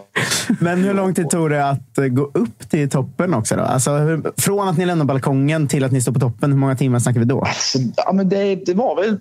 Men 0.59 0.83
hur 0.83 0.93
lång 0.93 1.13
tid 1.13 1.29
tog 1.29 1.49
det 1.49 1.69
att 1.69 1.97
eh, 1.97 2.05
gå 2.05 2.31
upp 2.33 2.69
till 2.69 2.89
toppen 2.89 3.33
också? 3.33 3.55
Då? 3.55 3.61
Alltså, 3.61 3.91
hur, 3.97 4.41
från 4.41 4.67
att 4.67 4.77
ni 4.77 4.85
lämnar 4.85 5.05
balkongen 5.05 5.67
till 5.67 5.83
att 5.83 5.91
ni 5.91 6.01
står 6.01 6.11
på 6.11 6.19
toppen, 6.19 6.51
hur 6.51 6.59
många 6.59 6.75
timmar 6.75 6.99
snackar 6.99 7.19
vi 7.19 7.25
då? 7.25 7.47
Så, 7.55 7.79
ja, 7.95 8.13
men 8.13 8.29
det, 8.29 8.55
det 8.55 8.73
var 8.73 8.95
väl... 8.95 9.19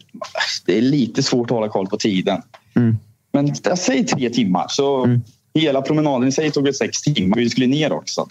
Det 0.67 0.79
är 0.79 0.83
lite 0.83 1.23
svårt 1.23 1.51
att 1.51 1.55
hålla 1.55 1.69
koll 1.69 1.87
på 1.87 1.97
tiden. 1.97 2.43
Mm. 2.77 2.97
Men 3.33 3.55
jag 3.63 3.79
säger 3.79 4.05
tre 4.05 4.31
timmar. 4.31 4.67
Så 4.69 5.09
hela 5.55 5.83
promenaden 5.83 6.29
i 6.29 6.33
sig 6.33 6.51
tog 6.51 6.65
väl 6.65 6.75
sex 6.75 7.03
timmar. 7.03 7.37
Vi 7.37 7.51
skulle 7.51 7.67
ner 7.67 7.93
också. 7.93 8.29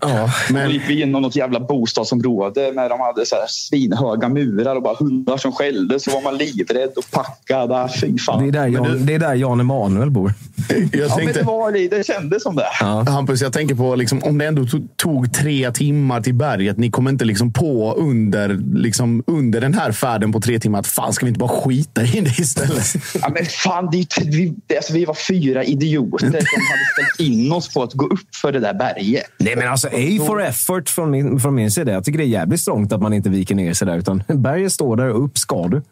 Ja, 0.00 0.30
Men... 0.52 0.66
Då 0.66 0.72
gick 0.72 0.82
vi 0.88 0.92
igenom 0.94 1.22
något 1.22 1.36
jävla 1.36 1.60
bostadsområde 1.60 2.72
med 2.72 2.90
de 2.90 3.00
hade 3.00 3.26
så 3.26 3.34
här 3.34 3.44
svinhöga 3.48 4.28
murar 4.28 4.76
och 4.76 4.82
bara 4.82 4.94
hundar 4.96 5.36
som 5.36 5.52
skällde. 5.52 6.00
Så 6.00 6.10
var 6.10 6.22
man 6.22 6.36
livrädd 6.36 6.90
och 6.96 7.10
packad. 7.10 7.72
Ah, 7.72 7.88
Fy 8.00 8.18
fan. 8.18 8.42
det, 8.42 8.48
är 8.48 8.52
där 8.52 8.66
Jan, 8.68 9.06
det 9.06 9.14
är 9.14 9.18
där 9.18 9.34
Jan 9.34 9.60
Emanuel 9.60 10.10
bor. 10.10 10.34
Jag 10.68 10.78
Ja, 10.92 11.06
men 11.08 11.16
tänkte, 11.16 11.38
det, 11.38 11.44
var, 11.44 11.72
det, 11.72 11.88
det 11.88 12.06
kändes 12.06 12.42
som 12.42 12.56
det. 12.56 12.66
Hampus, 13.10 13.42
jag 13.42 13.52
tänker 13.52 13.74
på 13.74 13.94
liksom, 13.94 14.22
om 14.22 14.38
det 14.38 14.46
ändå 14.46 14.62
to- 14.62 14.88
tog 14.96 15.32
tre 15.34 15.70
timmar 15.72 16.20
till 16.20 16.34
berget. 16.34 16.76
Ni 16.78 16.90
kom 16.90 17.08
inte 17.08 17.24
liksom 17.24 17.52
på 17.52 17.94
under, 17.94 18.60
liksom, 18.74 19.22
under 19.26 19.60
den 19.60 19.74
här 19.74 19.92
färden 19.92 20.32
på 20.32 20.40
tre 20.40 20.58
timmar 20.58 20.78
att 20.78 20.86
fan, 20.86 21.12
ska 21.12 21.26
vi 21.26 21.28
inte 21.28 21.38
bara 21.38 21.60
skita 21.60 22.02
i 22.02 22.20
det 22.20 22.38
istället? 22.38 22.94
Ja, 23.22 23.28
men 23.34 23.44
fan, 23.46 23.88
det, 23.92 24.06
vi, 24.24 24.54
alltså, 24.76 24.92
vi 24.92 25.04
var 25.04 25.14
fyra 25.28 25.64
idioter 25.64 26.18
som 26.26 26.34
hade 26.34 27.06
ställt 27.14 27.28
in 27.30 27.52
oss 27.52 27.74
på 27.74 27.82
att 27.82 27.92
gå 27.92 28.06
upp 28.06 28.34
för 28.42 28.52
det 28.52 28.60
där 28.60 28.74
berget. 28.74 29.24
Nej, 29.38 29.55
men 29.56 29.68
alltså 29.68 29.88
A 29.88 30.24
for 30.26 30.42
effort 30.42 30.88
från 30.88 31.10
min, 31.10 31.40
från 31.40 31.54
min 31.54 31.70
sida. 31.70 31.92
Jag 31.92 32.04
tycker 32.04 32.18
det 32.18 32.24
är 32.24 32.28
jävligt 32.28 32.60
strångt 32.60 32.92
att 32.92 33.02
man 33.02 33.12
inte 33.12 33.28
viker 33.30 33.54
ner 33.54 33.74
sig 33.74 33.86
där. 33.86 33.98
Utan 33.98 34.22
berget 34.42 34.72
står 34.72 34.96
där 34.96 35.08
och 35.08 35.24
upp 35.24 35.38
ska 35.38 35.68
du. 35.68 35.82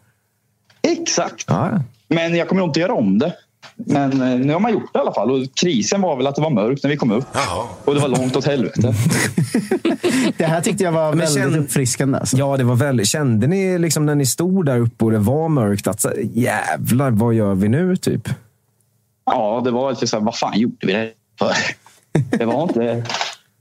Exakt. 0.81 1.45
Ja. 1.47 1.81
Men 2.07 2.35
jag 2.35 2.47
kommer 2.49 2.63
inte 2.63 2.79
göra 2.79 2.93
om 2.93 3.19
det. 3.19 3.33
Men 3.75 4.21
eh, 4.21 4.39
nu 4.39 4.53
har 4.53 4.59
man 4.59 4.71
gjort 4.73 4.93
det 4.93 4.99
i 4.99 5.01
alla 5.01 5.13
fall. 5.13 5.31
Och 5.31 5.55
krisen 5.61 6.01
var 6.01 6.15
väl 6.17 6.27
att 6.27 6.35
det 6.35 6.41
var 6.41 6.49
mörkt 6.49 6.83
när 6.83 6.89
vi 6.89 6.97
kom 6.97 7.11
upp. 7.11 7.25
Och 7.85 7.95
det 7.95 7.99
var 8.01 8.07
långt 8.07 8.35
åt 8.35 8.45
helvete. 8.45 8.93
Det 10.37 10.45
här 10.45 10.61
tyckte 10.61 10.83
jag 10.83 10.91
var 10.91 11.09
Men 11.09 11.17
väldigt 11.19 11.43
känn- 11.43 11.55
uppfriskande. 11.59 12.17
Alltså. 12.17 12.37
Ja, 12.37 12.57
det 12.57 12.63
var 12.63 12.75
väldigt... 12.75 13.07
Kände 13.07 13.47
ni 13.47 13.79
liksom 13.79 14.05
när 14.05 14.15
ni 14.15 14.25
stod 14.25 14.65
där 14.65 14.79
uppe 14.79 15.05
och 15.05 15.11
det 15.11 15.17
var 15.17 15.49
mörkt 15.49 15.87
att 15.87 16.05
jävlar, 16.33 17.11
vad 17.11 17.33
gör 17.33 17.55
vi 17.55 17.69
nu? 17.69 17.95
Typ. 17.95 18.29
Ja, 19.25 19.61
det 19.65 19.71
var 19.71 19.89
lite 19.89 20.07
så 20.07 20.17
här, 20.17 20.23
vad 20.25 20.35
fan 20.37 20.59
gjorde 20.59 20.87
vi 20.87 20.93
det 20.93 21.11
för? 21.39 21.53
Det 22.37 22.45
var 22.45 22.63
inte, 22.63 23.03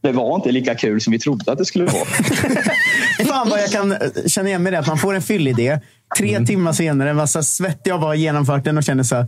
det 0.09 0.13
var 0.13 0.35
inte 0.37 0.53
lika 0.53 0.75
kul 0.75 1.01
som 1.01 1.11
vi 1.11 1.19
trodde 1.19 1.53
att 1.53 1.59
det 1.59 1.65
skulle 1.65 1.85
vara. 1.85 2.05
Fan 3.29 3.49
vad 3.51 3.61
jag 3.61 3.71
kan 3.71 3.93
eh, 3.93 3.99
känna 4.27 4.49
igen 4.49 4.63
mig 4.63 4.71
i 4.71 4.75
det. 4.75 4.79
Att 4.79 4.87
man 4.87 4.99
får 4.99 5.15
en 5.15 5.23
fyllidé. 5.23 5.81
Tre 6.19 6.31
Mm. 6.35 6.47
timmar 6.47 6.73
senare, 6.73 7.13
var 7.13 7.27
så 7.27 7.43
svettig 7.43 7.91
att 7.91 8.01
ha 8.01 8.15
genomfört 8.15 8.65
den 8.65 8.77
och 8.79 8.85
känner 8.85 9.03
så 9.03 9.17
här, 9.17 9.27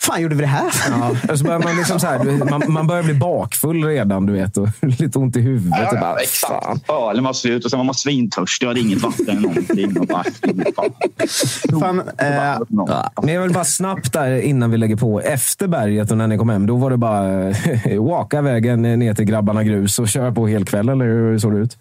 fan 0.00 0.22
gjorde 0.22 0.34
vi 0.34 0.40
det 0.40 0.46
här? 0.46 0.70
Ja, 1.28 1.36
så 1.36 1.44
börjar 1.44 1.58
man, 1.58 1.76
liksom 1.76 2.00
så 2.00 2.06
här, 2.06 2.44
man, 2.50 2.62
man 2.68 2.86
börjar 2.86 3.02
bli 3.02 3.14
bakfull 3.14 3.84
redan, 3.84 4.26
du 4.26 4.32
vet. 4.32 4.56
Och 4.56 4.68
lite 4.80 5.18
ont 5.18 5.36
i 5.36 5.40
huvudet. 5.40 5.92
och 5.92 5.98
bara, 5.98 6.00
fan. 6.00 6.18
exakt. 6.22 6.90
Ölen 6.90 7.24
var 7.24 7.32
slut 7.32 7.64
och 7.64 7.70
sen 7.70 7.78
var 7.78 7.84
man 7.84 7.94
svintörstig 7.94 8.68
och 8.68 8.70
hade 8.70 8.80
inget 8.80 9.02
vatten 9.02 9.28
eller 9.28 9.40
någonting. 9.40 9.98
Och 10.00 10.06
bara, 10.06 10.24
fan. 10.76 10.90
Fan, 11.80 11.98
eh, 12.18 12.60
Men 13.22 13.34
jag 13.34 13.42
vill 13.42 13.52
bara 13.52 13.64
snabbt 13.64 14.12
där 14.12 14.40
innan 14.40 14.70
vi 14.70 14.76
lägger 14.76 14.96
på. 14.96 15.20
Efter 15.20 15.66
berget 15.68 16.10
och 16.10 16.16
när 16.18 16.26
ni 16.26 16.38
kom 16.38 16.48
hem, 16.48 16.66
då 16.66 16.76
var 16.76 16.90
det 16.90 16.96
bara 16.96 17.48
eh, 17.48 18.02
walka 18.02 18.42
vägen 18.42 18.82
ner 18.82 19.14
till 19.14 19.24
grabbarna 19.24 19.64
grus 19.64 19.98
och 19.98 20.08
köra 20.08 20.32
på 20.32 20.46
hel 20.46 20.64
kväll, 20.64 20.88
eller 20.88 21.04
hur 21.04 21.38
såg 21.38 21.52
det 21.52 21.58
ut? 21.58 21.76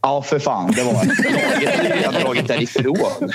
Ja, 0.00 0.22
för 0.22 0.38
fan. 0.38 0.72
Det 0.72 0.82
var 0.82 0.92
laget 0.92 1.96
redan 1.96 2.14
dragit 2.14 2.48
därifrån. 2.48 3.30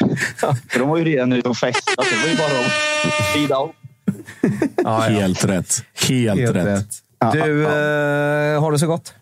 För 0.69 0.79
de 0.79 0.89
var 0.89 0.97
ju 0.97 1.03
redan 1.03 1.33
ute 1.33 1.49
och 1.49 1.57
festade. 1.57 2.07
Det 2.09 2.23
var 2.23 2.29
ju 2.31 2.37
bara 2.37 2.65
att 2.65 3.33
fida 3.33 3.55
av. 3.55 3.71
Helt 5.07 5.45
rätt. 5.45 5.83
Helt, 6.07 6.39
Helt 6.39 6.55
rätt. 6.55 6.65
rätt. 6.67 7.33
Du, 7.33 7.63
eh, 7.63 8.61
har 8.61 8.71
det 8.71 8.79
så 8.79 8.87
gott. 8.87 9.13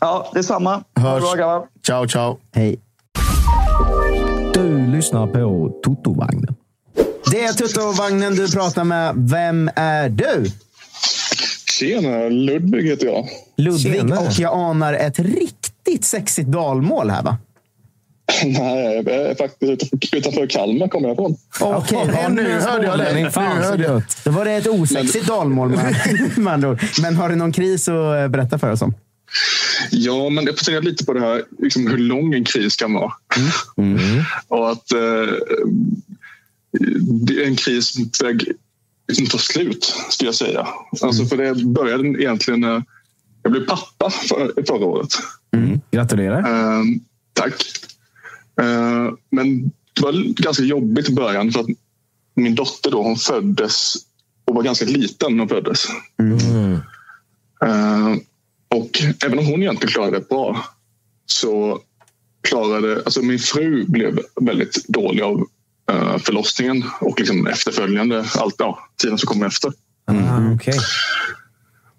Ja, 0.00 0.30
detsamma. 0.34 0.70
Ha 0.70 0.80
det 0.94 1.00
Hörs. 1.26 1.34
bra. 1.36 1.66
Ciao, 1.86 2.08
ciao. 2.08 2.38
Hej. 2.54 2.80
Du 4.54 4.86
lyssnar 4.86 5.26
på 5.26 5.70
Toto-vagnen. 5.82 6.54
Det 7.30 7.44
är 7.44 7.52
Tutto-vagnen 7.52 8.34
du 8.34 8.50
pratar 8.52 8.84
med. 8.84 9.12
Vem 9.16 9.70
är 9.76 10.08
du? 10.08 10.44
Tjena, 11.78 12.28
Ludvig 12.28 12.88
heter 12.88 13.06
jag. 13.06 13.26
Ludvig 13.56 13.82
Tjenare. 13.92 14.18
och 14.26 14.32
jag 14.38 14.52
anar 14.54 14.94
ett 14.94 15.18
riktigt 15.18 16.04
sexigt 16.04 16.48
dalmål 16.48 17.10
här 17.10 17.22
va? 17.22 17.38
Nej, 18.44 19.02
jag 19.06 19.08
är 19.08 19.34
faktiskt 19.34 19.92
utanför, 20.12 20.46
Kalmar 20.46 20.88
kommer 20.88 21.08
jag 21.08 21.14
ifrån. 21.14 21.36
Okej, 21.60 22.10
ja, 22.22 22.28
nu 22.28 22.60
hörde 22.60 22.86
jag 22.86 22.98
det. 22.98 23.22
Nu 23.22 23.30
Fan, 23.30 23.62
så 23.62 23.68
hörde 23.68 23.84
jag. 23.84 24.02
Då 24.24 24.30
var 24.30 24.44
det 24.44 24.52
ett 24.52 24.66
osexigt 24.66 25.26
dalmål 25.26 25.68
med, 25.68 25.96
med 26.36 26.52
andra 26.52 26.68
ord. 26.68 26.82
Men 27.02 27.16
har 27.16 27.28
du 27.28 27.36
någon 27.36 27.52
kris 27.52 27.88
att 27.88 27.94
eh, 27.94 28.28
berätta 28.28 28.58
för 28.58 28.72
oss 28.72 28.82
om? 28.82 28.94
Ja, 29.90 30.28
men 30.28 30.46
jag 30.46 30.58
funderar 30.58 30.82
lite 30.82 31.04
på 31.04 31.12
det 31.12 31.20
här, 31.20 31.42
liksom 31.58 31.86
hur 31.86 31.98
lång 31.98 32.34
en 32.34 32.44
kris 32.44 32.76
kan 32.76 32.92
vara. 32.94 33.12
Och 34.48 34.70
att 34.70 34.92
eh, 34.92 35.34
det 37.26 37.42
är 37.42 37.46
en 37.46 37.56
kris 37.56 37.94
liksom 39.08 39.26
ta 39.26 39.38
slut, 39.38 39.94
skulle 40.10 40.28
jag 40.28 40.34
säga. 40.34 40.66
Alltså, 41.02 41.24
för 41.24 41.36
det 41.36 41.54
började 41.54 42.08
egentligen 42.08 42.60
när 42.60 42.82
jag 43.42 43.52
blev 43.52 43.66
pappa 43.66 44.10
för, 44.10 44.64
förra 44.66 44.84
året. 44.84 45.08
Gratulerar. 45.90 46.38
Eh, 46.38 46.84
tack. 47.32 47.54
Eh, 48.60 49.12
men 49.30 49.62
det 49.92 50.02
var 50.02 50.42
ganska 50.42 50.62
jobbigt 50.62 51.08
i 51.08 51.12
början 51.12 51.52
för 51.52 51.60
att 51.60 51.66
min 52.34 52.54
dotter 52.54 52.90
då, 52.90 53.02
hon 53.02 53.16
föddes 53.16 53.94
och 54.44 54.54
var 54.54 54.62
ganska 54.62 54.84
liten 54.84 55.32
när 55.32 55.38
hon 55.38 55.48
föddes. 55.48 55.84
Eh, 57.62 58.14
och 58.68 58.90
även 59.24 59.38
om 59.38 59.46
hon 59.46 59.62
egentligen 59.62 59.92
klarade 59.92 60.18
det 60.18 60.28
bra 60.28 60.64
så 61.26 61.80
klarade... 62.48 63.02
Alltså 63.04 63.22
min 63.22 63.38
fru 63.38 63.84
blev 63.88 64.18
väldigt 64.40 64.88
dålig 64.88 65.22
av 65.22 65.46
eh, 65.90 66.18
förlossningen 66.18 66.84
och 67.00 67.20
liksom 67.20 67.46
efterföljande, 67.46 68.24
allt, 68.34 68.54
ja, 68.58 68.78
tiden 69.02 69.18
som 69.18 69.26
kom 69.26 69.42
efter. 69.42 69.72
Ah, 70.04 70.54
okej. 70.54 70.78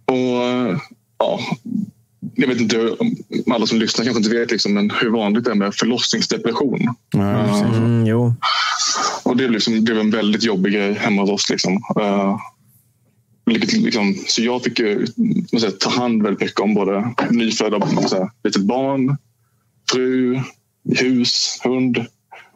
Och 0.06 0.80
ja, 1.18 1.40
jag 2.36 2.48
vet 2.48 2.62
inte 2.62 2.90
om 2.90 3.16
alla 3.52 3.66
som 3.66 3.80
lyssnar 3.80 4.06
kanske 4.06 4.24
inte 4.24 4.40
vet 4.40 4.52
liksom, 4.52 4.74
men 4.74 4.92
hur 5.02 5.10
vanligt 5.10 5.44
det 5.46 5.52
är 5.52 5.56
med 5.56 5.76
förlossningsdepression. 5.76 6.96
Mm, 7.14 8.06
jo. 8.06 8.34
Och 9.24 9.38
det, 9.38 9.48
liksom, 9.48 9.86
det 9.86 9.94
var 9.94 10.02
en 10.02 10.12
väldigt 10.12 10.44
jobbig 10.44 10.74
grej 10.74 10.94
hemma 10.94 11.22
hos 11.22 11.32
oss. 11.32 11.50
Liksom. 11.50 11.74
Uh, 12.00 12.38
liksom, 13.56 14.16
så 14.28 14.42
jag 14.42 14.64
fick 14.64 14.80
ju 14.80 15.08
man 15.52 15.62
säger, 15.62 15.78
ta 15.78 15.90
hand 15.90 16.24
väldigt 16.24 16.42
mycket 16.42 16.60
om 16.60 16.74
både 16.74 17.14
nyfödda 17.30 17.88
litet 18.44 18.62
barn, 18.62 19.18
fru, 19.92 20.40
hus, 20.96 21.60
hund. 21.64 22.06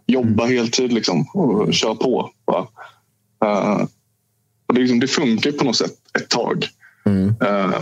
Jobba 0.07 0.45
heltid 0.45 0.93
liksom, 0.93 1.27
och 1.33 1.73
köra 1.73 1.95
på. 1.95 2.31
Eh, 3.43 3.81
och 4.67 4.73
det, 4.73 4.81
liksom, 4.81 4.99
det 4.99 5.07
funkar 5.07 5.51
på 5.51 5.63
något 5.63 5.75
sätt 5.75 5.93
ett 6.19 6.29
tag. 6.29 6.67
Eh, 7.41 7.81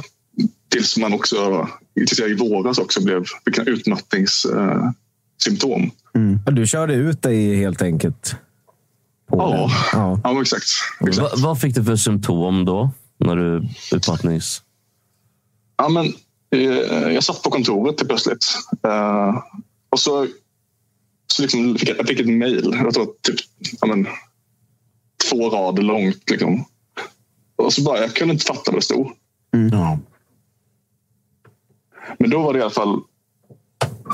tills 0.70 0.97
man 0.97 1.13
också 1.13 1.67
tills 1.95 2.20
jag 2.20 2.30
i 2.30 2.36
våras 2.36 2.78
också 2.78 3.03
blev 3.03 3.24
fick 3.45 3.57
en 3.57 3.67
utmattningssymptom. 3.67 5.91
Ja, 6.45 6.51
Du 6.51 6.67
körde 6.67 6.93
ut 6.93 7.22
dig 7.22 7.55
helt 7.55 7.82
enkelt. 7.82 8.36
På 9.30 9.38
Ja. 9.38 9.72
ja. 9.93 10.20
Ja, 10.24 10.34
men 10.34 10.41
exakt. 10.41 10.65
Va, 10.99 11.30
vad 11.36 11.61
fick 11.61 11.76
du 11.76 11.84
för 11.84 11.95
symptom 11.95 12.65
då? 12.65 12.91
När 13.17 13.36
du 13.36 13.67
utmattnings... 13.91 14.61
Ja, 15.78 15.89
men, 15.89 16.05
eh, 16.51 16.61
jag 17.13 17.24
satt 17.24 17.43
på 17.43 17.49
kontoret 17.49 17.97
till 17.97 18.07
plötsligt. 18.07 18.45
Eh, 18.84 19.36
och 19.89 19.99
så, 19.99 20.28
så 21.34 21.41
liksom 21.41 21.78
fick 21.78 21.89
jag, 21.89 21.97
jag 21.99 22.07
fick 22.07 22.20
ett 22.20 22.28
mejl. 22.30 22.76
Jag 22.84 22.93
tror 22.93 23.05
typ 23.05 23.36
ja, 23.82 23.88
men, 23.88 24.07
två 25.30 25.49
rader 25.49 25.84
långt. 25.84 26.30
Liksom. 26.30 26.65
Och 27.55 27.74
så 27.74 27.82
bara, 27.82 27.99
jag 27.99 28.15
kunde 28.15 28.34
inte 28.34 28.45
fatta 28.45 28.72
vad 28.72 28.76
det 28.76 28.82
stod. 28.86 29.11
Ja. 29.72 29.99
Men 32.20 32.30
då 32.30 32.41
var 32.41 32.53
det 32.53 32.60
i 32.60 32.62
alla 32.62 32.72
fall... 32.72 32.99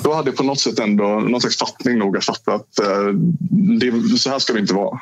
Då 0.04 0.14
hade 0.14 0.30
jag 0.30 0.38
på 0.38 0.44
något 0.44 0.60
sätt 0.60 0.80
ändå 0.80 1.04
någon 1.04 1.42
slags 1.42 1.58
fattning 1.58 1.98
nog 2.00 2.18
att 2.18 2.26
fatta 2.26 2.54
att 2.54 2.80
eh, 2.80 3.08
det, 3.80 4.18
så 4.18 4.30
här 4.30 4.40
ska 4.40 4.54
det 4.54 4.60
inte 4.60 4.74
vara. 4.74 5.00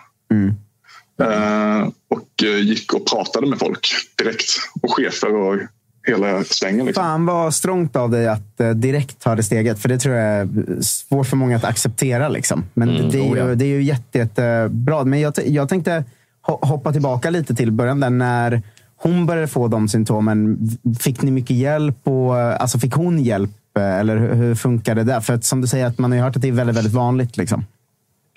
Eh, 1.22 1.88
och 2.10 2.44
eh, 2.44 2.60
gick 2.60 2.94
och 2.94 3.06
pratade 3.08 3.48
med 3.48 3.60
folk 3.60 3.88
direkt. 4.18 4.46
Och 4.82 4.91
chefer 4.96 5.36
och 5.36 5.60
hela 6.08 6.44
svängen. 6.44 6.86
Liksom. 6.86 7.04
Fan 7.04 7.26
vad 7.26 7.54
strångt 7.56 7.96
av 7.96 8.10
dig 8.12 8.28
att 8.28 8.58
direkt 8.76 9.20
ta 9.20 9.36
det 9.36 9.44
steget. 9.44 9.80
För 9.80 9.89
det 9.89 9.98
tror 10.00 10.16
jag 10.16 10.26
är 10.41 10.48
svårt 10.82 11.28
för 11.28 11.38
många 11.38 11.56
att 11.56 11.64
acceptera. 11.64 12.30
Liksom. 12.30 12.66
Men 12.74 12.89
Mm, 12.89 13.10
det, 13.10 13.18
är 13.20 13.38
ja. 13.38 13.50
ju, 13.50 13.56
det 13.56 13.66
är 13.66 13.70
ju 13.70 13.84
jätte, 13.84 14.18
jättebra. 14.18 15.04
Men 15.04 15.20
jag, 15.22 15.34
jag 15.46 15.70
tänkte 15.70 16.04
ho- 16.48 16.66
hoppa 16.66 16.91
tillbaka 16.91 17.30
lite 17.30 17.56
till 17.56 17.72
början. 17.72 18.00
Där 18.00 18.10
när 18.10 18.62
hon 19.04 19.26
började 19.26 19.47
få 19.47 19.68
de 19.68 19.89
symptomen, 19.89 20.70
fick 20.99 21.22
ni 21.22 21.32
mycket 21.32 21.58
hjälp? 21.58 22.08
Och, 22.08 22.36
alltså 22.38 22.80
fick 22.80 22.93
hon 22.93 23.24
hjälp? 23.24 23.78
eh, 23.78 23.99
Eller 23.99 24.18
hur, 24.18 24.56
funkar 24.56 24.95
det 24.95 25.04
där? 25.04 25.22
För 25.22 25.34
att, 25.34 25.45
som 25.45 25.62
du 25.62 25.68
säger, 25.68 25.86
att 25.86 25.97
man 25.97 26.12
har 26.12 26.18
ju 26.18 26.24
hört 26.24 26.36
att 26.36 26.41
det 26.41 26.47
är 26.47 26.51
väldigt, 26.51 26.76
väldigt 26.76 26.93
vanligt. 26.93 27.38
Liksom. 27.38 27.66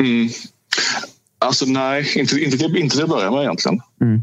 Mm. 0.00 0.28
Alltså 1.38 1.66
nej, 1.66 2.12
inte, 2.16 2.40
inte, 2.40 2.58
till, 2.58 2.76
inte 2.76 2.96
till 2.96 3.04
att 3.04 3.10
börja 3.10 3.30
med 3.30 3.42
egentligen. 3.42 3.80
Mm. 4.00 4.22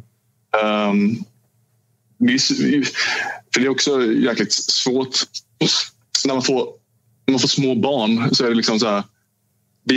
Um, 0.90 1.24
för 3.54 3.60
det 3.60 3.66
är 3.66 3.70
också 3.70 4.06
jäkligt 4.06 4.54
svårt. 4.54 5.16
När 6.26 6.34
man 6.34 6.44
får, 6.44 6.68
när 7.26 7.32
man 7.32 7.40
får 7.40 7.48
små 7.48 7.76
barn 7.76 8.36
så 8.36 8.46
är 8.46 8.50
det 8.50 8.56
liksom 8.56 8.80
så 8.80 8.88
här. 8.88 9.04
Det, 9.84 9.96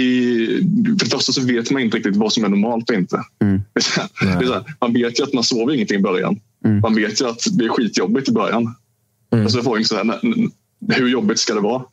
för 0.99 1.05
det 1.05 1.11
första 1.11 1.32
så 1.32 1.47
vet 1.47 1.70
man 1.70 1.82
inte 1.82 1.97
riktigt 1.97 2.16
vad 2.16 2.32
som 2.32 2.45
är 2.45 2.49
normalt 2.49 2.91
och 2.91 2.97
inte. 2.97 3.20
Mm. 3.43 3.62
Det 4.20 4.45
är 4.45 4.47
så 4.47 4.53
här, 4.53 4.64
man 4.80 4.93
vet 4.93 5.20
ju 5.20 5.24
att 5.24 5.32
man 5.32 5.45
sover 5.45 5.74
ingenting 5.74 5.99
i 5.99 6.03
början. 6.03 6.41
Man 6.82 6.95
vet 6.95 7.20
ju 7.20 7.28
att 7.28 7.43
det 7.53 7.64
är 7.64 7.68
skitjobbigt 7.68 8.28
i 8.28 8.32
början. 8.32 8.74
Och 9.45 9.53
så 9.53 9.59
är 9.59 9.62
frågan 9.62 9.84
så 9.84 9.97
här, 9.97 10.05
"Nej, 10.05 10.18
nej, 10.78 10.99
hur 10.99 11.09
jobbigt 11.09 11.39
ska 11.39 11.55
det 11.55 11.61
vara? 11.61 11.82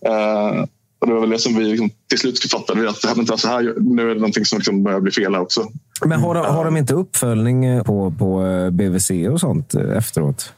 Eh, 0.00 0.64
och 0.98 1.06
det 1.06 1.12
var 1.12 1.20
väl 1.20 1.30
det 1.30 1.38
som 1.38 1.54
vi 1.54 1.64
liksom, 1.64 1.90
till 2.08 2.18
slut 2.18 2.50
fattade. 2.50 2.90
Att 2.90 3.02
det 3.02 3.08
här, 3.08 3.14
vänta, 3.14 3.36
så 3.36 3.48
här, 3.48 3.74
nu 3.80 4.02
är 4.02 4.14
det 4.14 4.20
någonting 4.20 4.44
som 4.44 4.58
liksom 4.58 4.82
börjar 4.82 5.00
bli 5.00 5.12
fel 5.12 5.34
här 5.34 5.40
också. 5.40 5.68
Men 6.04 6.20
har 6.20 6.34
de, 6.34 6.46
har 6.46 6.64
de 6.64 6.76
inte 6.76 6.94
uppföljning 6.94 7.84
på, 7.84 8.14
på 8.18 8.46
eh, 8.46 8.70
BVC 8.70 9.10
och 9.10 9.40
sånt 9.40 9.74
efteråt? 9.74 10.52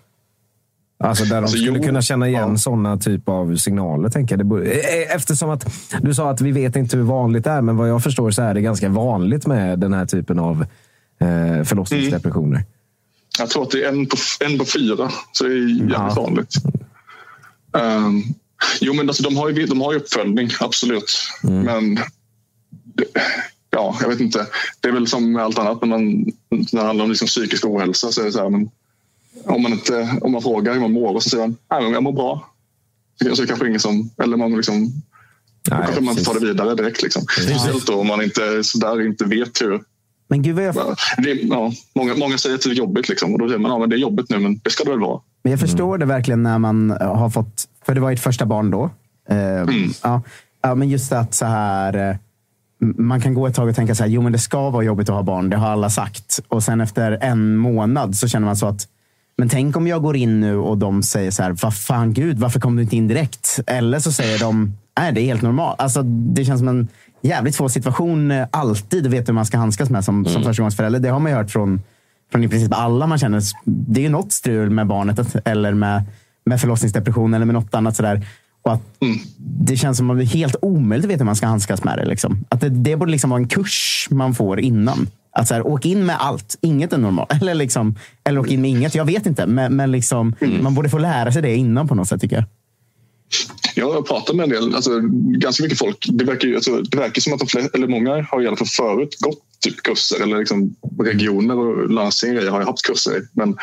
Alltså 1.04 1.24
där 1.24 1.34
de 1.34 1.36
Alltså, 1.36 1.56
skulle 1.56 1.78
jo. 1.78 1.84
kunna 1.84 2.02
känna 2.02 2.28
igen 2.28 2.58
sådana 2.58 2.96
typ 2.96 3.28
av 3.28 3.56
signaler. 3.56 4.08
Tänker 4.08 4.36
jag. 4.36 4.46
Borde, 4.46 4.70
eh, 4.70 5.14
eftersom 5.16 5.50
att 5.50 5.66
du 6.02 6.14
sa 6.14 6.30
att 6.30 6.40
vi 6.40 6.52
vet 6.52 6.76
inte 6.76 6.96
hur 6.96 7.04
vanligt 7.04 7.44
det 7.44 7.50
är, 7.50 7.62
men 7.62 7.76
vad 7.76 7.88
jag 7.88 8.02
förstår 8.02 8.30
så 8.30 8.42
är 8.42 8.54
det 8.54 8.60
ganska 8.60 8.88
vanligt 8.88 9.46
med 9.46 9.78
den 9.78 9.92
här 9.92 10.06
typen 10.06 10.38
av 10.38 10.66
eh, 11.20 11.64
förlossningsdepressioner. 11.64 12.64
Jag 13.38 13.50
tror 13.50 13.62
att 13.62 13.70
det 13.70 13.84
är 13.84 13.88
en 13.88 14.06
på, 14.06 14.16
en 14.44 14.58
på 14.58 14.64
fyra, 14.64 15.10
så 15.32 15.44
det 15.44 15.50
är 15.50 15.90
jävligt 15.90 16.16
vanligt. 16.16 16.54
Um, 17.72 18.22
jo, 18.80 18.94
men 18.94 19.08
alltså, 19.08 19.22
de, 19.22 19.36
har 19.36 19.48
ju, 19.48 19.66
de 19.66 19.80
har 19.80 19.92
ju 19.92 19.98
uppföljning, 19.98 20.50
absolut. 20.60 21.12
Men 21.42 21.98
ja, 23.70 23.96
jag 24.00 24.08
vet 24.08 24.20
inte. 24.20 24.46
Det 24.80 24.88
är 24.88 24.92
väl 24.92 25.06
som 25.06 25.32
med 25.32 25.42
allt 25.42 25.58
annat 25.58 25.80
när, 25.80 25.88
man, 25.88 26.24
när 26.50 26.80
det 26.80 26.86
handlar 26.86 27.04
om 27.04 27.10
liksom 27.10 27.28
psykisk 27.28 27.64
ohälsa. 27.64 28.12
Så 28.12 28.20
är 28.20 28.24
det 28.24 28.32
så 28.32 28.42
här, 28.42 28.50
men 28.50 28.70
om, 29.44 29.62
man 29.62 29.72
inte, 29.72 30.18
om 30.22 30.32
man 30.32 30.42
frågar 30.42 30.72
hur 30.72 30.80
man 30.80 30.92
mår 30.92 31.14
och 31.14 31.22
så 31.22 31.30
säger 31.30 31.46
man 31.46 31.56
"Nej, 31.70 31.82
men 31.82 31.92
jag 31.92 32.02
mår 32.02 32.12
bra. 32.12 32.46
Så 33.34 33.46
kanske 33.46 33.68
ingen 33.68 33.80
som... 33.80 34.10
Eller 34.22 34.36
man 34.36 34.56
liksom, 34.56 34.92
då 35.64 35.76
kanske 35.76 36.00
man 36.00 36.16
tar 36.16 36.34
det 36.34 36.46
vidare 36.46 36.74
direkt. 36.74 37.02
Liksom. 37.02 37.22
Speciellt 37.22 37.86
då 37.86 38.00
om 38.00 38.06
man 38.06 38.22
inte, 38.22 38.64
så 38.64 38.78
där, 38.78 39.06
inte 39.06 39.24
vet 39.24 39.62
hur... 39.62 39.80
Men 40.28 40.42
gud 40.42 40.54
vad 40.56 40.64
jag... 40.64 40.74
Det, 41.18 41.30
ja, 41.32 41.72
många, 41.94 42.14
många 42.14 42.38
säger 42.38 42.56
att 42.56 42.62
det 42.62 42.70
är 42.70 42.74
jobbigt. 42.74 43.08
Liksom, 43.08 43.32
och 43.32 43.38
då 43.38 43.48
säger 43.48 43.58
man 43.58 43.70
ja, 43.70 43.78
men 43.78 43.90
det 43.90 43.96
är 43.96 43.98
jobbigt 43.98 44.30
nu, 44.30 44.38
men 44.38 44.60
det 44.64 44.70
ska 44.70 44.84
det 44.84 44.90
väl 44.90 45.00
vara. 45.00 45.20
Men 45.42 45.50
jag 45.50 45.60
förstår 45.60 45.98
det 45.98 46.06
verkligen 46.06 46.42
när 46.42 46.58
man 46.58 46.90
har 47.00 47.30
fått... 47.30 47.64
För 47.86 47.94
det 47.94 48.00
var 48.00 48.12
ert 48.12 48.20
första 48.20 48.46
barn 48.46 48.70
då. 48.70 48.90
Eh, 49.30 49.64
ja, 50.02 50.22
ja, 50.62 50.74
men 50.74 50.88
just 50.88 51.12
att 51.12 51.34
så 51.34 51.44
här... 51.44 52.10
eh, 52.10 52.16
Man 52.96 53.20
kan 53.20 53.34
gå 53.34 53.46
ett 53.46 53.54
tag 53.54 53.68
och 53.68 53.74
tänka 53.76 53.94
så 53.94 54.02
här, 54.02 54.10
jo 54.10 54.22
men 54.22 54.32
det 54.32 54.38
ska 54.38 54.70
vara 54.70 54.84
jobbigt 54.84 55.08
att 55.08 55.14
ha 55.14 55.22
barn, 55.22 55.50
det 55.50 55.56
har 55.56 55.68
alla 55.68 55.90
sagt. 55.90 56.40
Och 56.48 56.62
sen 56.62 56.80
efter 56.80 57.18
en 57.22 57.56
månad 57.56 58.16
så 58.16 58.28
känner 58.28 58.46
man 58.46 58.56
så 58.56 58.66
att, 58.66 58.88
men 59.38 59.48
tänk 59.48 59.76
om 59.76 59.86
jag 59.86 60.02
går 60.02 60.16
in 60.16 60.40
nu 60.40 60.56
och 60.56 60.78
de 60.78 61.02
säger 61.02 61.30
så 61.30 61.42
här, 61.42 61.56
vad 61.62 61.76
fan 61.76 62.12
gud, 62.12 62.38
varför 62.38 62.60
kom 62.60 62.76
du 62.76 62.82
inte 62.82 62.96
in 62.96 63.08
direkt? 63.08 63.60
Eller 63.66 63.98
så 63.98 64.12
säger 64.12 64.38
de, 64.38 64.72
nej 64.98 65.12
det 65.12 65.20
är 65.20 65.24
helt 65.24 65.42
normalt. 65.42 65.80
Alltså, 65.80 66.02
det 66.02 66.44
känns 66.44 66.58
som 66.58 66.68
en 66.68 66.88
jävligt 67.22 67.54
svår 67.54 67.68
situation 67.68 68.30
eh, 68.30 68.46
alltid 68.50 69.06
att 69.06 69.12
veta 69.12 69.26
hur 69.26 69.34
man 69.34 69.46
ska 69.46 69.58
handskas 69.58 69.90
med 69.90 70.04
som, 70.04 70.24
som 70.24 70.42
förstagångsförälder. 70.42 71.00
Det 71.00 71.08
har 71.08 71.20
man 71.20 71.32
ju 71.32 71.38
hört 71.38 71.50
från, 71.50 71.80
från 72.32 72.44
i 72.44 72.48
princip 72.48 72.72
alla 72.74 73.06
man 73.06 73.18
känner. 73.18 73.42
Det 73.64 74.00
är 74.00 74.02
ju 74.02 74.08
något 74.08 74.32
strul 74.32 74.70
med 74.70 74.86
barnet 74.86 75.36
eller 75.44 75.74
med, 75.74 76.02
med 76.44 76.60
förlossningsdepression 76.60 77.34
eller 77.34 77.46
med 77.46 77.54
något 77.54 77.74
annat 77.74 77.96
sådär. 77.96 78.26
Och 78.62 78.72
att 78.72 78.82
Det 79.38 79.76
känns 79.76 79.96
som 79.96 80.10
att 80.10 80.18
det 80.18 80.24
är 80.24 80.26
helt 80.26 80.56
omöjligt 80.62 81.04
att 81.04 81.10
veta 81.10 81.18
hur 81.18 81.26
man 81.26 81.36
ska 81.36 81.46
handskas 81.46 81.84
med 81.84 81.98
det. 81.98 82.04
Liksom. 82.04 82.44
Att 82.48 82.60
det, 82.60 82.68
det 82.68 82.96
borde 82.96 83.10
liksom 83.10 83.30
vara 83.30 83.40
en 83.40 83.48
kurs 83.48 84.08
man 84.10 84.34
får 84.34 84.60
innan. 84.60 85.06
Att 85.38 85.48
så 85.48 85.54
här, 85.54 85.66
åk 85.66 85.86
in 85.86 86.06
med 86.06 86.16
allt, 86.20 86.58
inget 86.60 86.92
är 86.92 86.98
normalt. 86.98 87.32
Eller, 87.42 87.54
liksom, 87.54 87.94
eller 88.24 88.40
åk 88.40 88.50
in 88.50 88.60
med 88.60 88.70
inget, 88.70 88.94
jag 88.94 89.04
vet 89.04 89.26
inte. 89.26 89.46
Men, 89.46 89.76
men 89.76 89.92
liksom, 89.92 90.34
man 90.62 90.74
borde 90.74 90.88
få 90.88 90.98
lära 90.98 91.32
sig 91.32 91.42
det 91.42 91.56
innan 91.56 91.88
på 91.88 91.94
något 91.94 92.08
sätt 92.08 92.20
tycker 92.20 92.36
jag. 92.36 92.44
Jag 93.74 93.92
har 93.92 94.02
pratat 94.02 94.36
med 94.36 94.44
en 94.44 94.50
del, 94.50 94.74
alltså, 94.74 95.00
ganska 95.38 95.62
mycket 95.62 95.78
folk. 95.78 96.06
Det 96.08 96.24
verkar, 96.24 96.54
alltså, 96.54 96.82
det 96.82 96.98
verkar 96.98 97.20
som 97.20 97.32
att 97.32 97.38
de 97.38 97.48
flesta, 97.48 97.78
eller 97.78 97.88
många 97.88 98.26
har 98.30 98.42
i 98.42 98.46
alla 98.46 98.56
fall 98.56 98.66
förut 98.66 99.16
gått 99.20 99.42
typ 99.60 99.82
kurser. 99.82 100.22
Eller 100.22 100.38
liksom 100.38 100.76
regioner 101.00 101.58
och 101.58 101.90
landsting 101.90 102.36
har 102.36 102.64
haft 102.64 102.82
kurser. 102.82 103.22
Men 103.32 103.56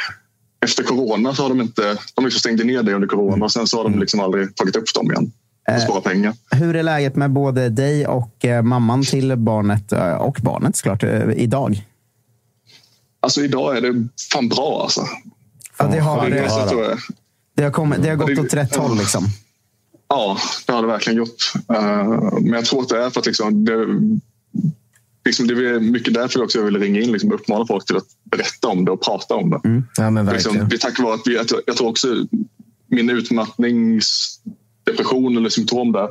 efter 0.63 0.83
corona 0.83 1.35
så 1.35 1.41
har 1.41 1.49
de 1.49 1.61
inte... 1.61 1.97
De 2.15 2.25
liksom 2.25 2.39
stängde 2.39 2.63
ner 2.63 2.83
det 2.83 2.93
under 2.93 3.07
corona 3.07 3.45
och 3.45 3.51
sen 3.51 3.67
så 3.67 3.77
har 3.77 3.83
de 3.83 3.99
liksom 3.99 4.19
aldrig 4.19 4.55
tagit 4.55 4.75
upp 4.75 4.93
dem 4.93 5.11
igen. 5.11 5.31
Och 5.67 5.81
sparat 5.81 6.03
pengar. 6.03 6.33
Hur 6.51 6.75
är 6.75 6.83
läget 6.83 7.15
med 7.15 7.31
både 7.31 7.69
dig 7.69 8.07
och 8.07 8.45
eh, 8.45 8.61
mamman 8.61 9.03
till 9.03 9.35
barnet, 9.35 9.91
eh, 9.91 10.13
och 10.13 10.37
barnet 10.41 10.75
såklart, 10.75 11.03
eh, 11.03 11.31
idag? 11.35 11.85
Alltså 13.19 13.41
idag 13.41 13.77
är 13.77 13.81
det 13.81 14.07
fan 14.31 14.49
bra 14.49 14.81
alltså. 14.83 15.01
Ja, 15.77 15.87
det 15.87 15.99
har, 15.99 16.29
det, 16.29 16.39
är 16.39 16.97
det, 17.55 17.63
har, 17.63 17.71
kommit, 17.71 18.03
det 18.03 18.09
har 18.09 18.15
gått 18.15 18.39
åt 18.39 18.53
rätt 18.53 18.75
håll. 18.75 18.97
Liksom. 18.97 19.23
Ja, 20.07 20.37
det 20.67 20.73
har 20.73 20.81
det 20.81 20.87
verkligen 20.87 21.17
gjort. 21.17 21.53
Eh, 21.73 22.05
men 22.41 22.53
jag 22.53 22.65
tror 22.65 22.81
att 22.81 22.89
det 22.89 23.05
är 23.05 23.09
för 23.09 23.19
att 23.19 23.25
liksom, 23.25 23.65
det, 23.65 23.85
liksom, 25.25 25.47
det 25.47 25.53
är 25.53 25.79
mycket 25.79 26.13
därför 26.13 26.43
också 26.43 26.57
jag 26.57 26.65
ville 26.65 26.79
ringa 26.79 27.01
in 27.01 27.11
liksom, 27.11 27.29
och 27.29 27.39
uppmana 27.39 27.65
folk 27.67 27.85
till 27.85 27.97
att 27.97 28.07
berätta 28.23 28.67
om 28.67 28.85
det 28.85 28.91
och 28.91 29.03
prata 29.03 29.35
om 29.35 29.49
det. 29.49 29.59
Ja, 29.97 30.09
men 30.09 30.25
För 30.25 30.33
verkligen. 30.33 30.53
Liksom, 30.53 30.69
det 30.69 30.75
är 30.75 30.77
tack 30.77 30.99
vare 30.99 31.13
att 31.13 31.21
vi, 31.25 31.35
jag, 31.35 31.47
tror- 31.47 31.87
också 31.89 32.07
min 32.87 33.09
utmattningsdepression 34.85 35.37
eller 35.37 35.49
symptom 35.49 35.91
där, 35.91 36.07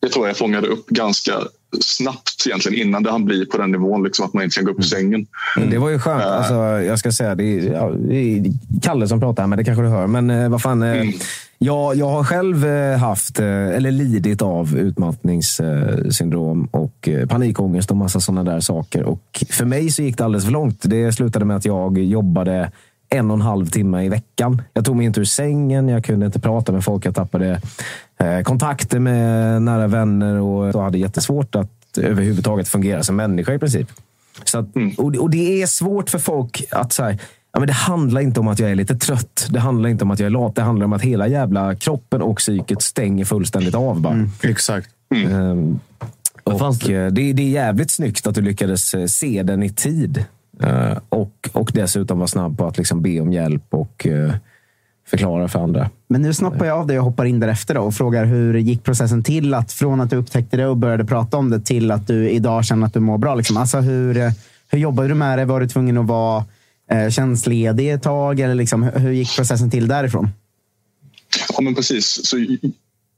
det 0.00 0.08
tror 0.08 0.26
jag 0.26 0.36
fångade 0.36 0.68
upp 0.68 0.86
ganska 0.86 1.32
snabbt 1.80 2.46
egentligen 2.46 2.88
innan 2.88 3.02
det 3.02 3.10
han 3.10 3.24
blir 3.24 3.46
på 3.46 3.58
den 3.58 3.70
nivån 3.70 4.04
liksom, 4.04 4.26
att 4.26 4.34
man 4.34 4.44
inte 4.44 4.56
kan 4.56 4.64
gå 4.64 4.70
upp 4.70 4.78
ur 4.78 4.82
sängen. 4.82 5.26
Men 5.56 5.70
Det 5.70 5.78
var 5.78 5.90
ju 5.90 5.98
skönt. 5.98 6.22
Alltså, 6.22 6.54
jag 6.82 6.98
ska 6.98 7.12
säga, 7.12 7.34
det 7.34 7.44
är, 7.44 7.72
ja, 7.72 7.90
det 7.90 8.16
är 8.16 8.44
Kalle 8.82 9.08
som 9.08 9.20
pratar 9.20 9.42
här, 9.42 9.48
men 9.48 9.58
det 9.58 9.64
kanske 9.64 9.82
du 9.82 9.88
hör. 9.88 10.06
Men 10.06 10.30
eh, 10.30 10.48
vad 10.48 10.62
fan. 10.62 10.82
Eh, 10.82 11.04
jag, 11.58 11.96
jag 11.96 12.08
har 12.08 12.24
själv 12.24 12.66
eh, 12.66 12.98
haft, 12.98 13.38
eh, 13.38 13.46
eller 13.46 13.90
lidit 13.90 14.42
av 14.42 14.76
utmattningssyndrom 14.78 16.68
och 16.70 17.08
eh, 17.08 17.26
panikångest 17.26 17.90
och 17.90 17.96
massa 17.96 18.20
sådana 18.20 18.52
där 18.52 18.60
saker. 18.60 19.02
Och 19.02 19.44
för 19.50 19.64
mig 19.64 19.90
så 19.90 20.02
gick 20.02 20.18
det 20.18 20.24
alldeles 20.24 20.44
för 20.44 20.52
långt. 20.52 20.80
Det 20.82 21.12
slutade 21.12 21.44
med 21.44 21.56
att 21.56 21.64
jag 21.64 21.98
jobbade 21.98 22.70
en 23.08 23.30
och 23.30 23.36
en 23.36 23.42
halv 23.42 23.66
timme 23.66 24.04
i 24.04 24.08
veckan. 24.08 24.62
Jag 24.72 24.84
tog 24.84 24.96
mig 24.96 25.06
inte 25.06 25.20
ur 25.20 25.24
sängen, 25.24 25.88
jag 25.88 26.04
kunde 26.04 26.26
inte 26.26 26.40
prata 26.40 26.72
med 26.72 26.84
folk. 26.84 27.06
Jag 27.06 27.14
tappade 27.14 27.50
eh, 27.50 27.58
kontakter 28.44 28.98
med 28.98 29.62
nära 29.62 29.86
vänner 29.86 30.40
och 30.40 30.72
så 30.72 30.80
hade 30.80 30.98
jättesvårt 30.98 31.54
att 31.54 31.98
överhuvudtaget 31.98 32.68
fungera 32.68 33.02
som 33.02 33.16
människa 33.16 33.54
i 33.54 33.58
princip. 33.58 33.88
Så 34.44 34.58
att, 34.58 34.66
och, 34.98 35.12
det- 35.12 35.18
och 35.18 35.30
det 35.30 35.62
är 35.62 35.66
svårt 35.66 36.10
för 36.10 36.18
folk 36.18 36.64
att 36.70 36.92
säga 36.92 37.18
Ja, 37.52 37.60
men 37.60 37.66
det 37.66 37.72
handlar 37.72 38.20
inte 38.20 38.40
om 38.40 38.48
att 38.48 38.58
jag 38.58 38.70
är 38.70 38.74
lite 38.74 38.94
trött. 38.96 39.46
Det 39.50 39.60
handlar 39.60 39.88
inte 39.90 40.04
om 40.04 40.10
att 40.10 40.18
jag 40.18 40.26
är 40.26 40.30
lat. 40.30 40.54
Det 40.54 40.62
handlar 40.62 40.84
om 40.86 40.92
att 40.92 41.02
hela 41.02 41.28
jävla 41.28 41.74
kroppen 41.74 42.22
och 42.22 42.36
psyket 42.36 42.82
stänger 42.82 43.24
fullständigt 43.24 43.74
av. 43.74 44.00
Bara. 44.00 44.28
Exakt. 44.42 44.88
Ehm, 45.14 45.80
och 46.44 46.90
eh, 46.90 47.12
det, 47.12 47.32
det 47.32 47.42
är 47.42 47.48
jävligt 47.50 47.90
snyggt 47.90 48.26
att 48.26 48.34
du 48.34 48.40
lyckades 48.40 48.94
eh, 48.94 49.06
se 49.06 49.42
den 49.42 49.62
i 49.62 49.70
tid. 49.70 50.24
Eh, 50.62 50.98
och, 51.08 51.48
och 51.52 51.70
dessutom 51.74 52.18
vara 52.18 52.28
snabb 52.28 52.58
på 52.58 52.66
att 52.66 52.78
liksom 52.78 53.02
be 53.02 53.20
om 53.20 53.32
hjälp 53.32 53.64
och 53.70 54.06
eh, 54.06 54.32
förklara 55.10 55.48
för 55.48 55.58
andra. 55.58 55.90
Men 56.08 56.22
nu 56.22 56.34
snoppar 56.34 56.66
jag 56.66 56.78
av 56.78 56.86
det 56.86 56.98
och 56.98 57.04
hoppar 57.04 57.24
in 57.24 57.40
därefter 57.40 57.74
då 57.74 57.80
och 57.80 57.94
frågar 57.94 58.24
hur 58.24 58.54
gick 58.58 58.84
processen 58.84 59.22
till 59.22 59.54
att 59.54 59.72
från 59.72 60.00
att 60.00 60.10
du 60.10 60.16
upptäckte 60.16 60.56
det 60.56 60.66
och 60.66 60.76
började 60.76 61.04
prata 61.04 61.36
om 61.36 61.50
det 61.50 61.60
till 61.60 61.90
att 61.90 62.06
du 62.06 62.30
idag 62.30 62.64
känner 62.64 62.86
att 62.86 62.94
du 62.94 63.00
mår 63.00 63.18
bra? 63.18 63.34
Liksom. 63.34 63.56
Alltså 63.56 63.78
hur, 63.78 64.32
hur 64.68 64.78
jobbade 64.78 65.08
du 65.08 65.14
med 65.14 65.38
det? 65.38 65.44
Var 65.44 65.60
du 65.60 65.68
tvungen 65.68 65.98
att 65.98 66.06
vara 66.06 66.44
eh, 66.90 67.08
tjänstledig 67.10 67.92
ett 67.92 68.02
tag? 68.02 68.40
Eller 68.40 68.54
liksom, 68.54 68.82
hur 68.82 68.98
hur 68.98 69.12
gick 69.12 69.36
processen 69.36 69.70
till 69.70 69.88
därifrån? 69.88 70.28
Ja, 71.52 71.60
men 71.60 71.74
precis. 71.74 72.26
Så 72.26 72.46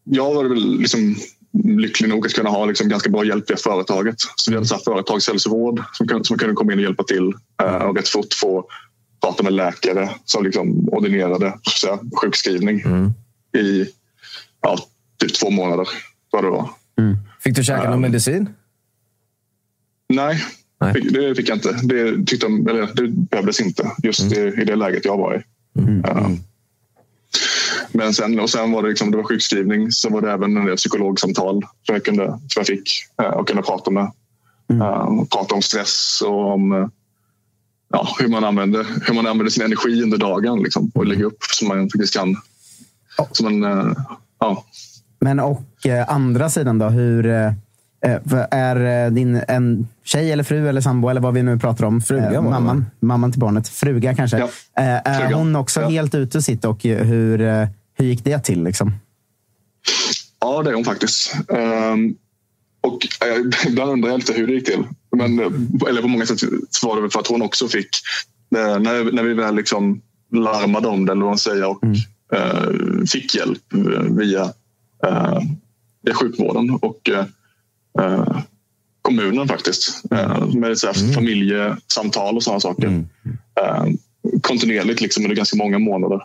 jag 0.04 0.34
var 0.34 0.44
väl 0.44 0.78
liksom 0.80 1.16
lycklig 1.64 2.08
nog 2.08 2.26
att 2.26 2.32
kunna 2.32 2.50
ha 2.50 2.64
liksom 2.64 2.88
ganska 2.88 3.10
bra 3.10 3.24
hjälp 3.24 3.50
via 3.50 3.56
företaget. 3.56 4.14
Så 4.36 4.50
vi 4.50 4.54
hade 4.56 4.66
så 4.66 4.78
företagshälsovård 4.78 5.82
som, 5.92 6.08
kunde- 6.08 6.24
som 6.24 6.38
kunde 6.38 6.54
komma 6.54 6.72
in 6.72 6.78
och 6.78 6.84
hjälpa 6.84 7.02
till 7.02 7.32
eh, 7.62 7.74
och 7.74 7.96
rätt 7.96 8.08
fort 8.08 8.34
få 8.40 8.64
prata 9.20 9.42
med 9.42 9.52
läkare 9.52 10.10
som 10.24 10.44
liksom 10.44 10.88
ordinerade 10.88 11.48
att 11.48 11.66
säga, 11.66 11.98
sjukskrivning 12.22 12.82
i 13.58 13.86
ja, 14.62 14.78
typ 15.16 15.34
två 15.34 15.50
månader. 15.50 15.88
Vad 16.30 16.44
det 16.44 16.50
var. 16.50 16.70
Fick 17.40 17.56
du 17.56 17.64
käka 17.64 17.90
någon 17.90 18.00
medicin? 18.00 18.48
Nej, 20.08 20.44
Fick, 20.94 21.12
det 21.12 21.34
fick 21.34 21.48
jag 21.48 21.56
inte. 21.56 21.72
Det, 21.72 22.26
tyckte 22.26 22.46
de, 22.46 22.68
eller, 22.68 22.88
det 22.94 23.08
behövdes 23.08 23.60
inte 23.60 23.90
just 24.02 24.32
i, 24.32 24.40
i 24.40 24.64
det 24.64 24.76
läget 24.76 25.04
jag 25.04 25.16
var 25.16 25.34
i. 25.34 25.42
Ja. 26.04 26.30
Men 27.92 28.14
sen, 28.14 28.40
och 28.40 28.50
sen 28.50 28.72
var 28.72 28.82
det, 28.82 28.88
liksom, 28.88 29.10
det 29.10 29.16
var 29.16 29.24
sjukskrivning. 29.24 29.92
Sen 29.92 30.12
var 30.12 30.20
det 30.20 30.32
även 30.32 30.56
en 30.56 30.66
del 30.66 30.76
psykologsamtal 30.76 31.62
som 31.62 31.94
jag, 31.94 32.04
kunde, 32.04 32.26
som 32.26 32.40
jag 32.56 32.66
fick 32.66 32.90
eh, 33.22 33.28
och 33.28 33.48
kunde 33.48 33.62
prata 33.62 33.90
med. 33.90 34.12
Eh, 34.72 35.24
prata 35.30 35.54
om 35.54 35.62
stress 35.62 36.22
och 36.26 36.52
om 36.52 36.72
eh, 36.72 36.88
ja, 37.92 38.08
hur, 38.20 38.28
man 38.28 38.44
använder, 38.44 38.86
hur 39.06 39.14
man 39.14 39.26
använder 39.26 39.50
sin 39.50 39.62
energi 39.64 40.02
under 40.02 40.18
dagen 40.18 40.62
liksom, 40.62 40.90
och 40.94 41.06
lägga 41.06 41.24
upp 41.24 41.38
så 41.50 41.64
man 41.64 41.90
faktiskt 41.90 42.16
kan. 42.16 42.36
Som 43.32 43.46
en, 43.46 43.64
eh, 43.64 43.92
ja. 44.40 44.64
Men 45.20 45.40
och 45.40 45.86
eh, 45.86 46.10
andra 46.10 46.50
sidan 46.50 46.78
då, 46.78 46.88
hur... 46.88 47.26
Eh, 47.26 47.52
Är 48.50 49.10
din 49.10 49.40
en 49.48 49.88
tjej 50.04 50.32
eller 50.32 50.44
fru 50.44 50.68
eller 50.68 50.80
sambo 50.80 51.08
eller 51.08 51.20
vad 51.20 51.34
vi 51.34 51.42
nu 51.42 51.58
pratar 51.58 51.84
om, 51.84 52.00
Fruga 52.00 52.32
eh, 52.32 52.42
mamman, 52.42 52.86
mamman 53.00 53.32
till 53.32 53.40
barnet, 53.40 53.68
fruga 53.68 54.14
kanske. 54.14 54.38
Ja. 54.38 54.48
Är 54.74 55.20
Fruga. 55.20 55.36
hon 55.36 55.56
också 55.56 55.80
Ja. 55.80 55.88
helt 55.88 56.14
ute 56.14 56.38
och 56.38 56.44
sitter 56.44 56.68
och 56.68 56.82
hur, 56.82 57.38
hur 57.98 58.04
gick 58.06 58.24
det 58.24 58.38
till? 58.38 58.62
Liksom? 58.64 58.92
Ja, 60.40 60.62
det 60.62 60.70
är 60.70 60.74
hon 60.74 60.84
faktiskt. 60.84 61.34
Ehm, 61.48 62.14
och 62.80 62.98
ibland 63.66 63.90
undrar 63.90 64.10
jag 64.10 64.18
lite 64.18 64.32
hur 64.32 64.46
det 64.46 64.52
gick 64.52 64.66
till. 64.66 64.84
Men, 65.16 65.38
eh, 65.38 65.50
eller 65.88 66.02
på 66.02 66.08
många 66.08 66.26
sätt 66.26 66.40
var 66.82 66.96
det 66.96 67.02
väl 67.02 67.10
för 67.10 67.20
att 67.20 67.26
hon 67.26 67.42
också 67.42 67.68
fick, 67.68 67.88
eh, 68.56 68.78
när, 68.78 69.12
när 69.12 69.22
vi 69.22 69.34
väl 69.34 69.54
liksom 69.54 70.00
larmade 70.32 70.88
om 70.88 71.06
det, 71.06 71.12
eller 71.12 71.22
vad 71.22 71.30
man 71.30 71.38
säger, 71.38 71.66
och 71.66 71.84
eh, 72.32 73.04
fick 73.12 73.34
hjälp 73.34 73.62
via, 74.10 74.42
eh, 75.06 75.38
via 76.02 76.14
sjukvården 76.14 76.70
och 76.70 77.10
eh, 77.10 77.24
eh, 78.00 78.38
kommunen 79.02 79.48
faktiskt. 79.48 80.02
Med 80.54 80.78
så 80.78 80.86
här 80.86 81.12
familjesamtal 81.14 82.36
och 82.36 82.42
sådana 82.42 82.60
saker. 82.60 82.86
Eh, 83.60 83.84
kontinuerligt 84.42 85.00
liksom, 85.00 85.24
under 85.24 85.36
ganska 85.36 85.56
många 85.56 85.78
månader. 85.78 86.20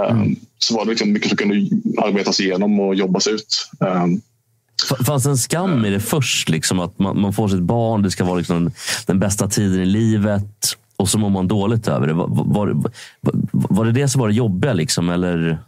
Eh, 0.00 0.24
Så 0.58 0.74
var 0.74 0.84
det 0.84 0.90
liksom 0.90 1.12
mycket 1.12 1.28
som 1.28 1.36
kunde 1.36 1.54
arbetas 2.02 2.40
igenom 2.40 2.80
och 2.80 2.94
jobbas 2.94 3.26
ut. 3.26 3.70
Fanns 5.06 5.24
det 5.24 5.30
en 5.30 5.36
skam 5.36 5.84
i 5.84 5.90
det 5.90 6.00
först? 6.00 6.48
Liksom, 6.48 6.80
att 6.80 6.98
man, 6.98 7.20
man 7.20 7.32
får 7.32 7.48
sitt 7.48 7.60
barn, 7.60 8.02
det 8.02 8.10
ska 8.10 8.24
vara 8.24 8.38
liksom 8.38 8.70
den 9.06 9.18
bästa 9.18 9.48
tiden 9.48 9.80
i 9.82 9.86
livet 9.86 10.76
och 10.96 11.08
så 11.08 11.18
mår 11.18 11.30
man 11.30 11.48
dåligt 11.48 11.88
över 11.88 12.06
det. 12.06 12.12
Var, 12.12 12.26
var, 12.28 12.74
var, 13.52 13.84
det 13.84 13.92
det 13.92 14.08
som 14.08 14.20
var 14.20 14.28
det 14.28 14.34
jobbiga? 14.34 14.72
Liksom, 14.72 15.08
eller? 15.08 15.58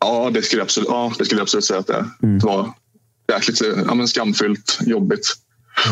Ja, 0.00 0.30
det 0.34 0.42
skulle 0.42 0.60
jag 0.60 0.64
absolut, 0.64 0.88
ja, 0.90 1.12
det 1.18 1.24
skulle 1.24 1.38
jag 1.38 1.42
absolut 1.42 1.64
säga 1.64 1.80
att 1.80 1.86
det, 1.86 1.94
är. 1.94 2.26
det 2.26 2.46
var. 2.46 2.72
Jäkligt 3.32 3.62
ja, 3.86 3.94
men 3.94 4.08
skamfyllt, 4.08 4.78
jobbigt. 4.86 5.26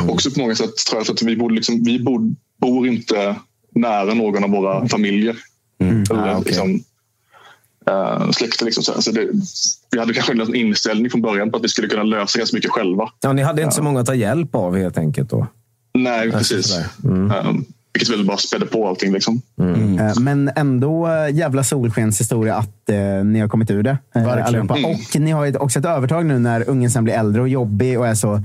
Också 0.09 0.31
på 0.31 0.41
många 0.41 0.55
sätt 0.55 0.77
tror 0.91 1.03
jag 1.07 1.15
att 1.15 1.23
vi, 1.23 1.37
bor, 1.37 1.51
liksom, 1.51 1.85
vi 1.85 1.99
bor, 2.01 2.35
bor 2.61 2.87
inte 2.87 3.37
nära 3.75 4.15
någon 4.15 4.45
av 4.45 4.51
våra 4.51 4.89
familjer. 4.89 5.37
Eller, 5.81 6.05
Ah, 6.11 6.37
okej. 6.37 6.43
liksom, 6.47 6.81
eh, 7.87 8.31
släkter. 8.31 8.65
Liksom, 8.65 8.83
så 8.83 9.03
så 9.03 9.13
det, 9.13 9.29
vi 9.91 9.99
hade 9.99 10.15
kanske 10.15 10.33
en 10.33 10.55
inställning 10.55 11.11
från 11.11 11.23
början 11.23 11.51
på 11.51 11.57
att 11.57 11.65
vi 11.65 11.69
skulle 11.69 11.89
kunna 11.89 12.03
lösa 12.03 12.39
ganska 12.39 12.57
mycket 12.57 12.71
själva. 12.71 13.09
Ja, 13.21 13.33
ni 13.33 13.43
hade 13.43 13.63
inte 13.63 13.75
så 13.75 13.83
många 13.83 14.01
att 14.01 14.07
ta 14.07 14.15
hjälp 14.15 14.55
av 14.55 14.77
helt 14.77 14.99
enkelt 14.99 15.31
då? 15.31 15.47
Nej, 15.95 16.31
precis. 16.31 16.79
Um, 17.05 17.65
vilket 17.93 18.09
väl 18.15 18.27
bara 18.27 18.37
spädde 18.37 18.67
på 18.67 18.89
allting. 18.89 19.13
Liksom. 19.13 19.43
Eh, 19.61 20.21
Men 20.21 20.51
ändå 20.57 21.09
eh, 21.09 21.35
jävla 21.37 21.65
solskenshistoria 21.65 22.55
att 22.57 22.89
eh, 22.89 23.25
ni 23.25 23.41
har 23.41 23.49
kommit 23.49 23.71
ur 23.71 23.83
det. 23.83 23.99
eh. 24.15 24.23
Mm. 24.49 24.85
Och 24.85 25.21
ni 25.21 25.31
har 25.31 25.45
ju 25.45 25.57
också 25.57 25.79
ett 25.79 25.85
övertag 25.85 26.27
nu 26.27 26.39
när 26.39 26.69
ungen 26.71 26.91
sen 26.91 27.05
blir 27.05 27.15
äldre 27.15 27.43
och 27.43 27.49
jobbig 27.49 27.99
och 27.99 28.07
är 28.07 28.15
så 28.15 28.43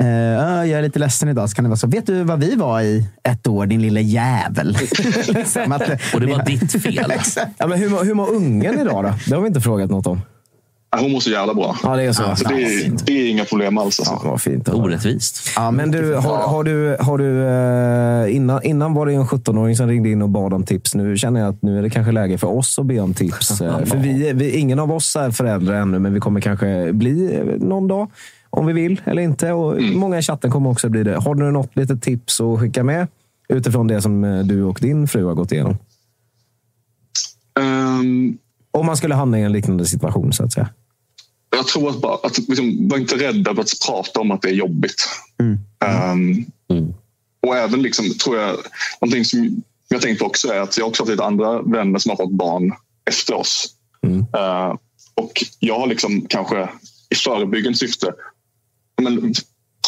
"Ah, 0.00 0.64
jag 0.64 0.78
är 0.78 0.82
lite 0.82 0.98
ledsen 0.98 1.28
idag. 1.28 1.50
Så 1.50 1.56
kan 1.56 1.64
det 1.64 1.68
vara 1.68 1.76
så. 1.76 1.86
Vet 1.86 2.06
du 2.06 2.22
vad 2.22 2.40
vi 2.40 2.54
var 2.54 2.80
i 2.80 3.06
ett 3.22 3.46
år, 3.46 3.66
din 3.66 3.82
lille 3.82 4.00
jävel? 4.00 4.76
liksom 5.28 5.72
att, 5.72 5.88
eh, 5.88 5.96
Och 6.14 6.20
det 6.20 6.26
var 6.26 6.44
ditt 6.44 6.82
fel. 6.82 6.94
Ja, 7.58 7.66
men 7.66 7.78
hur, 7.78 8.04
hur 8.04 8.14
mår 8.14 8.30
ungen 8.30 8.80
idag 8.80 9.04
då? 9.04 9.14
Det 9.26 9.34
har 9.34 9.42
vi 9.42 9.48
inte 9.48 9.60
frågat 9.60 9.90
något 9.90 10.06
om. 10.06 10.20
Hon 10.96 11.12
mår 11.12 11.20
så 11.20 11.30
jävla 11.30 11.54
bra. 11.54 11.76
Ja, 11.82 11.96
det 11.96 12.02
är 12.02 12.12
så. 12.12 12.36
Så 12.36 12.48
det, 12.48 12.54
är, 12.54 12.90
det 13.04 13.12
är 13.12 13.30
inga 13.30 13.44
problem 13.44 13.78
alls. 13.78 14.00
Alltså. 14.00 14.20
Ja, 14.24 14.30
vad 14.30 14.40
fint. 14.40 14.68
Orättvist. 14.68 15.50
Ja, 15.56 15.70
Men 15.70 15.90
du, 15.90 16.14
har, 16.14 16.36
har 16.36 16.64
du, 16.64 16.96
har 17.00 17.18
du 17.18 17.46
eh, 18.28 18.36
innan, 18.36 18.62
innan 18.62 18.94
var 18.94 19.06
det 19.06 19.12
en 19.12 19.24
17-åring 19.24 19.76
som 19.76 19.88
ringde 19.88 20.08
in 20.08 20.22
och 20.22 20.28
bad 20.28 20.54
om 20.54 20.64
tips. 20.64 20.94
Nu 20.94 21.16
känner 21.16 21.40
jag 21.40 21.48
att 21.48 21.62
nu 21.62 21.78
är 21.78 21.82
det 21.82 21.90
kanske 21.90 22.12
läge 22.12 22.38
för 22.38 22.48
oss 22.48 22.78
att 22.78 22.86
be 22.86 23.00
om 23.00 23.14
tips. 23.14 23.48
För 23.58 23.96
vi, 23.96 24.32
vi, 24.32 24.56
ingen 24.56 24.78
av 24.78 24.92
oss 24.92 25.16
är 25.16 25.30
föräldrar 25.30 25.74
ännu, 25.74 25.98
men 25.98 26.14
vi 26.14 26.20
kommer 26.20 26.40
kanske 26.40 26.92
bli 26.92 27.40
någon 27.60 27.88
dag. 27.88 28.10
Om 28.50 28.66
vi 28.66 28.72
vill 28.72 29.00
eller 29.04 29.22
inte. 29.22 29.52
Och 29.52 29.82
Många 29.82 30.18
i 30.18 30.22
chatten 30.22 30.50
kommer 30.50 30.70
också 30.70 30.88
bli 30.88 31.02
det. 31.02 31.16
Har 31.16 31.34
du 31.34 31.50
något 31.50 31.76
litet 31.76 32.02
tips 32.02 32.40
att 32.40 32.60
skicka 32.60 32.84
med? 32.84 33.06
Utifrån 33.48 33.86
det 33.86 34.02
som 34.02 34.24
eh, 34.24 34.44
du 34.44 34.62
och 34.64 34.78
din 34.80 35.08
fru 35.08 35.24
har 35.24 35.34
gått 35.34 35.52
igenom. 35.52 35.76
Ehm, 37.60 38.38
Om 38.70 38.86
man 38.86 38.96
skulle 38.96 39.14
hamna 39.14 39.38
i 39.38 39.42
en 39.42 39.52
liknande 39.52 39.86
situation, 39.86 40.32
så 40.32 40.44
att 40.44 40.52
säga. 40.52 40.68
jag 41.56 41.66
tror 41.66 41.90
att, 41.90 42.00
bara, 42.00 42.14
att 42.22 42.38
liksom, 42.38 42.88
var 42.88 42.98
inte 42.98 43.16
rädda 43.16 43.54
för 43.54 43.62
att 43.62 43.70
prata 43.86 44.20
om 44.20 44.30
att 44.30 44.42
det 44.42 44.48
är 44.48 44.54
jobbigt. 44.54 45.08
Ehm, 45.84 46.44
Och 47.46 47.56
även 47.56 47.82
liksom, 47.82 48.04
tror 48.24 48.36
jag, 48.38 48.56
någonting 49.00 49.24
som 49.24 49.62
jag 49.88 50.00
tänkt 50.02 50.18
på 50.18 50.24
också 50.26 50.48
är 50.48 50.60
att 50.60 50.78
jag 50.78 50.88
också 50.88 51.02
har 51.04 51.10
lite 51.10 51.24
andra 51.24 51.62
vänner 51.62 51.98
som 51.98 52.10
har 52.10 52.16
fått 52.16 52.32
barn 52.32 52.72
efter 53.10 53.34
oss. 53.34 53.66
Eh, 54.34 54.74
och 55.14 55.32
jag 55.58 55.78
har 55.78 55.86
liksom 55.86 56.26
kanske 56.28 56.68
i 57.10 57.14
förebyggande 57.14 57.78
syfte 57.78 58.12
men, 58.98 59.34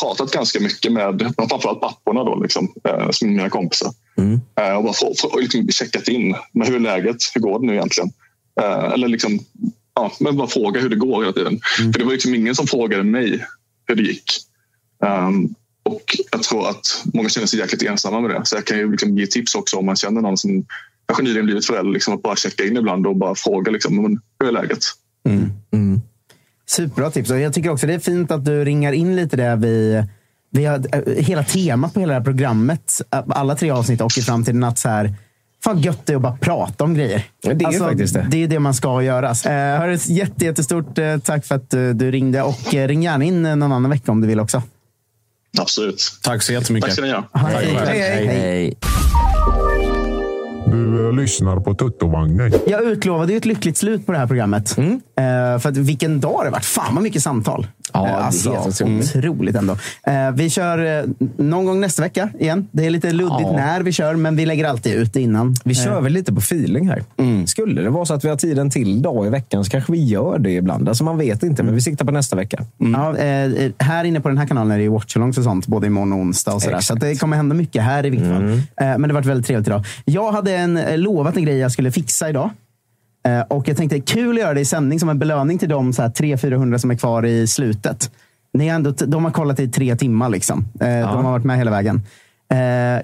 pratat 0.01 0.31
ganska 0.31 0.61
mycket 0.61 0.93
med 0.93 1.33
framförallt 1.49 1.81
papporna 1.81 2.25
då, 2.25 2.41
liksom, 2.43 2.75
eh, 2.85 3.11
som 3.11 3.29
mina 3.29 3.51
kompisar. 3.51 3.93
Eh, 4.61 4.77
och 4.77 4.85
bara 4.85 4.93
få, 4.93 5.15
få, 5.19 5.39
liksom, 5.39 5.69
checkat 5.69 6.09
in. 6.09 6.35
Men 6.53 6.69
hur 6.69 6.77
är 6.77 6.81
läget? 6.81 7.17
Hur 7.35 7.41
går 7.41 7.61
det 7.61 7.67
nu 7.67 7.73
egentligen? 7.73 8.13
Eh, 8.61 8.93
eller 8.93 9.09
liksom, 9.09 9.39
ja, 9.95 10.13
men 10.21 10.37
bara 10.37 10.49
fråga 10.49 10.81
hur 10.81 10.89
det 10.89 10.97
går 10.97 11.23
hela 11.23 11.33
tiden. 11.33 11.61
För 11.77 11.99
det 11.99 12.05
var 12.05 12.13
liksom 12.13 12.35
ingen 12.35 12.55
som 12.55 12.67
frågade 12.67 13.03
mig 13.03 13.47
hur 13.87 13.95
det 13.95 14.03
gick. 14.03 14.33
Um, 15.05 15.55
och 15.83 16.17
jag 16.33 16.43
tror 16.43 16.69
att 16.69 17.05
många 17.15 17.29
känner 17.29 17.47
sig 17.47 17.59
jäkligt 17.59 17.83
ensamma 17.83 18.21
med 18.21 18.31
det. 18.31 18.41
Så 18.45 18.57
jag 18.57 18.65
kan 18.65 18.79
ju 18.79 18.91
liksom 18.91 19.19
ge 19.19 19.27
tips 19.27 19.55
också 19.55 19.77
om 19.77 19.87
man 19.87 19.97
känner 19.97 20.21
någon 20.21 20.39
som 20.39 20.65
kanske 21.07 21.23
nyligen 21.23 21.45
blivit 21.45 21.67
förälder. 21.67 21.93
Liksom, 21.93 22.15
att 22.15 22.23
bara 22.23 22.37
checka 22.37 22.65
in 22.65 22.77
ibland 22.77 23.07
och 23.07 23.17
bara 23.17 23.35
fråga 23.35 23.73
liksom, 23.73 24.21
hur 24.41 24.49
är 24.49 24.53
läget? 24.53 24.85
Superbra 26.71 27.11
tips. 27.11 27.31
Och 27.31 27.41
jag 27.41 27.55
tycker 27.55 27.71
också 27.71 27.87
det 27.87 27.95
är 27.95 27.99
fint 27.99 28.31
att 28.31 28.45
du 28.45 28.65
ringar 28.65 28.93
in 28.93 29.17
lite 29.17 29.37
det 29.37 29.57
vi... 29.57 30.05
vi 30.51 30.65
har, 30.65 30.85
eh, 30.93 31.25
hela 31.25 31.45
temat 31.45 31.95
på 31.95 32.01
hela 32.01 32.13
det 32.13 32.19
här 32.19 32.25
programmet, 32.25 33.01
eh, 33.15 33.23
alla 33.29 33.57
tre 33.57 33.71
avsnitt 33.71 34.01
och 34.01 34.19
i 34.19 34.23
framtiden, 34.23 34.65
att 34.65 34.79
så 34.79 34.89
här, 34.89 35.15
fan 35.65 35.81
gött 35.81 36.07
det 36.07 36.13
är 36.13 36.17
att 36.17 36.23
bara 36.23 36.37
prata 36.37 36.85
om 36.85 36.95
grejer. 36.95 37.25
Ja, 37.43 37.55
det 37.55 37.65
är 37.65 37.79
faktiskt 37.79 38.15
det. 38.15 38.27
Det 38.31 38.43
är 38.45 38.49
det 38.49 38.59
man 38.59 38.75
ska 38.75 39.03
göra. 39.03 39.31
Eh, 39.31 39.81
hörru, 39.81 39.99
jätte, 40.07 40.45
jättestort 40.45 40.99
eh, 40.99 41.19
tack 41.19 41.47
för 41.47 41.55
att 41.55 41.75
eh, 41.75 41.89
du 41.89 42.11
ringde 42.11 42.43
och 42.43 42.75
eh, 42.75 42.89
ring 42.89 43.03
gärna 43.03 43.25
in 43.25 43.43
någon 43.43 43.63
annan 43.63 43.91
vecka 43.91 44.13
om 44.13 44.21
du 44.21 44.27
vill 44.27 44.41
också. 44.41 44.63
Absolut. 45.59 46.03
Tack 46.23 46.43
så 46.43 46.53
jättemycket. 46.53 46.89
Tack 46.89 46.97
ska 46.97 47.05
ni 47.05 47.13
ha. 47.13 47.29
Hej, 47.33 47.79
hej, 47.87 47.99
hej. 47.99 48.27
Hej. 48.27 48.77
Eh, 51.11 51.17
lyssnar 51.17 51.61
på 51.61 51.75
Tuttovagnen. 51.75 52.53
Jag 52.67 52.83
utlovade 52.83 53.33
ju 53.33 53.37
ett 53.39 53.45
lyckligt 53.45 53.77
slut 53.77 54.07
på 54.07 54.13
det 54.13 54.19
här 54.19 54.27
programmet. 54.27 54.77
Mm. 54.79 54.93
Eh, 54.93 55.61
för 55.61 55.69
att 55.69 55.77
vilken 55.77 56.21
dag 56.21 56.45
det 56.45 56.51
varit. 56.51 56.65
Fan 56.65 56.95
vad 56.95 57.03
mycket 57.03 57.23
samtal. 57.23 57.67
Ja, 57.93 58.03
det 58.03 58.09
är 58.09 58.13
Eh, 58.19 58.27
alltså, 58.27 58.53
helt 58.85 59.17
otroligt. 59.17 59.57
ändå. 59.57 59.73
Eh, 60.07 60.31
vi 60.35 60.51
kör 60.51 60.99
eh, 61.01 61.05
någon 61.37 61.65
gång 61.65 61.81
nästa 61.81 62.03
vecka 62.03 62.29
igen. 62.39 62.69
Det 62.73 62.87
är 62.87 62.91
lite 62.91 63.13
luddigt 63.13 63.41
Ja. 63.41 63.53
när 63.53 63.83
vi 63.83 63.93
kör, 63.93 64.15
men 64.17 64.37
vi 64.37 64.47
lägger 64.47 64.65
alltid 64.65 64.95
ut 64.95 65.17
innan. 65.17 65.55
Vi 65.65 65.75
kör 65.75 65.97
Eh, 65.97 66.01
väl 66.03 66.13
lite 66.13 66.33
på 66.33 66.39
feeling 66.39 66.89
här. 66.89 67.03
Skulle 67.47 67.83
det 67.83 67.91
vara 67.91 68.05
så 68.05 68.15
att 68.15 68.25
vi 68.25 68.29
har 68.29 68.37
tid 68.37 68.59
en 68.59 68.71
till 68.71 69.03
dag 69.03 69.27
i 69.27 69.29
veckan 69.31 69.65
så 69.65 69.71
kanske 69.71 69.93
vi 69.93 70.05
gör 70.05 70.39
det 70.39 70.51
ibland. 70.51 70.89
Alltså 70.89 71.05
man 71.05 71.19
vet 71.19 71.43
inte, 71.43 71.63
men 71.63 71.75
vi 71.75 71.81
siktar 71.81 72.05
på 72.05 72.13
nästa 72.13 72.37
vecka. 72.37 72.65
Ja, 72.79 73.17
eh, 73.17 73.71
här 73.79 74.05
inne 74.05 74.21
på 74.21 74.29
den 74.29 74.39
här 74.39 74.47
kanalen 74.47 74.71
är 74.73 74.77
det 74.77 74.83
ju 74.83 74.89
watchalongs 74.89 75.39
och 75.39 75.45
sånt, 75.45 75.67
både 75.67 75.87
imorgon 75.87 76.13
och 76.13 76.19
onsdag. 76.19 76.53
Och 76.55 76.63
sådär. 76.63 76.81
Så 76.81 76.95
det 76.95 77.15
kommer 77.21 77.37
hända 77.37 77.55
mycket 77.55 77.83
här 77.83 78.07
i 78.07 78.11
vilket 78.11 78.29
fall. 78.29 78.43
Eh, 78.53 78.59
men 78.77 79.03
det 79.03 79.09
har 79.09 79.15
varit 79.15 79.27
väldigt 79.27 79.47
trevligt 79.47 79.69
idag. 79.69 79.85
Jag 80.05 80.33
hade 80.33 80.57
en, 80.57 80.77
eh, 80.77 80.99
lovat 80.99 81.37
en 81.37 81.45
grej 81.45 81.57
jag 81.59 81.73
skulle 81.73 81.91
fixa 81.93 82.29
idag. 82.29 82.51
Eh, 83.29 83.41
och 83.41 83.69
jag 83.69 83.77
tänkte, 83.77 84.01
kul 84.01 84.37
att 84.37 84.43
göra 84.43 84.55
det 84.55 84.61
i 84.61 84.65
sändning 84.65 85.01
som 85.01 85.09
en 85.09 85.19
belöning 85.19 85.59
till 85.59 85.69
de 85.69 85.93
så 85.93 86.03
här 86.03 86.09
300-400 86.09 86.79
som 86.79 86.91
är 86.91 86.95
kvar 86.95 87.27
i 87.27 87.47
slutet. 87.47 88.11
Ni 88.53 88.69
har 88.69 88.75
ändå, 88.75 88.91
de 88.91 89.25
har 89.25 89.31
kollat 89.33 89.61
i 89.61 89.69
tre 89.69 89.97
timmar. 89.97 90.29
Liksom. 90.29 90.65
Eh, 90.81 90.87
De 90.89 91.25
har 91.25 91.33
varit 91.33 91.45
med 91.45 91.59
hela 91.59 91.71
vägen. 91.71 92.03
Eh, 92.53 92.59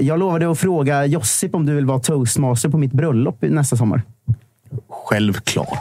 jag 0.06 0.18
lovade 0.18 0.50
att 0.50 0.58
fråga 0.58 1.06
Josip 1.06 1.54
om 1.54 1.66
du 1.66 1.74
vill 1.74 1.86
vara 1.86 1.98
toastmaster 1.98 2.68
på 2.68 2.78
mitt 2.78 2.92
bröllop 2.92 3.36
nästa 3.42 3.76
sommar. 3.76 4.02
Självklart. 4.88 5.78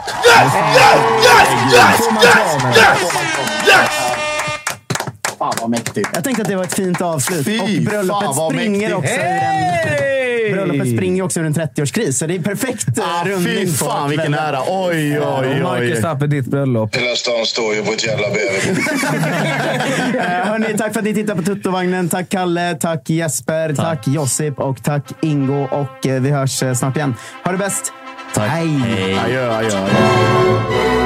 Fan 5.38 5.52
vad 5.60 5.70
mäktigt. 5.70 6.08
Jag 6.14 6.24
tänkte 6.24 6.42
att 6.42 6.48
det 6.48 6.56
var 6.56 6.64
ett 6.64 6.74
fint 6.74 7.00
avslut. 7.00 7.44
Fy 7.46 7.60
och 7.60 7.84
bröllopet 7.84 8.34
springer 8.34 8.78
mäktigt. 8.80 8.94
också 8.96 9.20
en, 9.20 10.15
bröllopet 10.56 10.92
springer 10.94 11.22
också 11.22 11.40
ur 11.40 11.44
en 11.46 11.54
30-årskris. 11.54 12.12
Så 12.12 12.26
det 12.26 12.34
är 12.34 12.38
perfekt 12.38 12.86
Ah, 12.98 13.02
ah, 13.22 13.24
rundning. 13.28 13.54
fy 13.54 13.66
fan 13.66 14.10
vilken 14.10 14.34
ära. 14.34 14.58
Oj, 14.68 15.20
oj, 15.20 15.62
Marcus 15.62 15.96
oj. 15.96 16.02
Tapper, 16.02 16.26
ditt 16.26 16.46
bröllop. 16.46 16.96
Hela 16.96 17.16
stan 17.16 17.46
står 17.46 17.74
ju 17.74 17.82
på 17.84 17.92
ett 17.92 18.04
jävla 18.06 18.26
bäver. 18.28 18.82
Eh, 20.16 20.22
hörni, 20.22 20.66
tack 20.78 20.92
för 20.92 21.00
att 21.00 21.04
ni 21.04 21.14
tittar 21.14 21.34
på 21.34 21.42
Tuttovagnen. 21.42 22.08
Tack 22.08 22.28
Kalle, 22.28 22.74
tack 22.80 23.10
Jesper, 23.10 23.74
tack, 23.74 24.06
Josip 24.08 24.58
och 24.58 24.82
tack 24.82 25.02
Ingo. 25.22 25.64
Och 25.70 26.06
eh, 26.06 26.20
vi 26.22 26.30
hörs 26.30 26.62
eh, 26.62 26.74
snart 26.74 26.96
igen. 26.96 27.14
Ha 27.44 27.52
det 27.52 27.58
bäst. 27.58 27.92
Tack. 28.34 28.50
Hej. 28.50 28.66
Hej. 28.68 29.18
Adjö, 29.18 29.50
adjö. 29.52 29.68
adjö. 29.78 31.05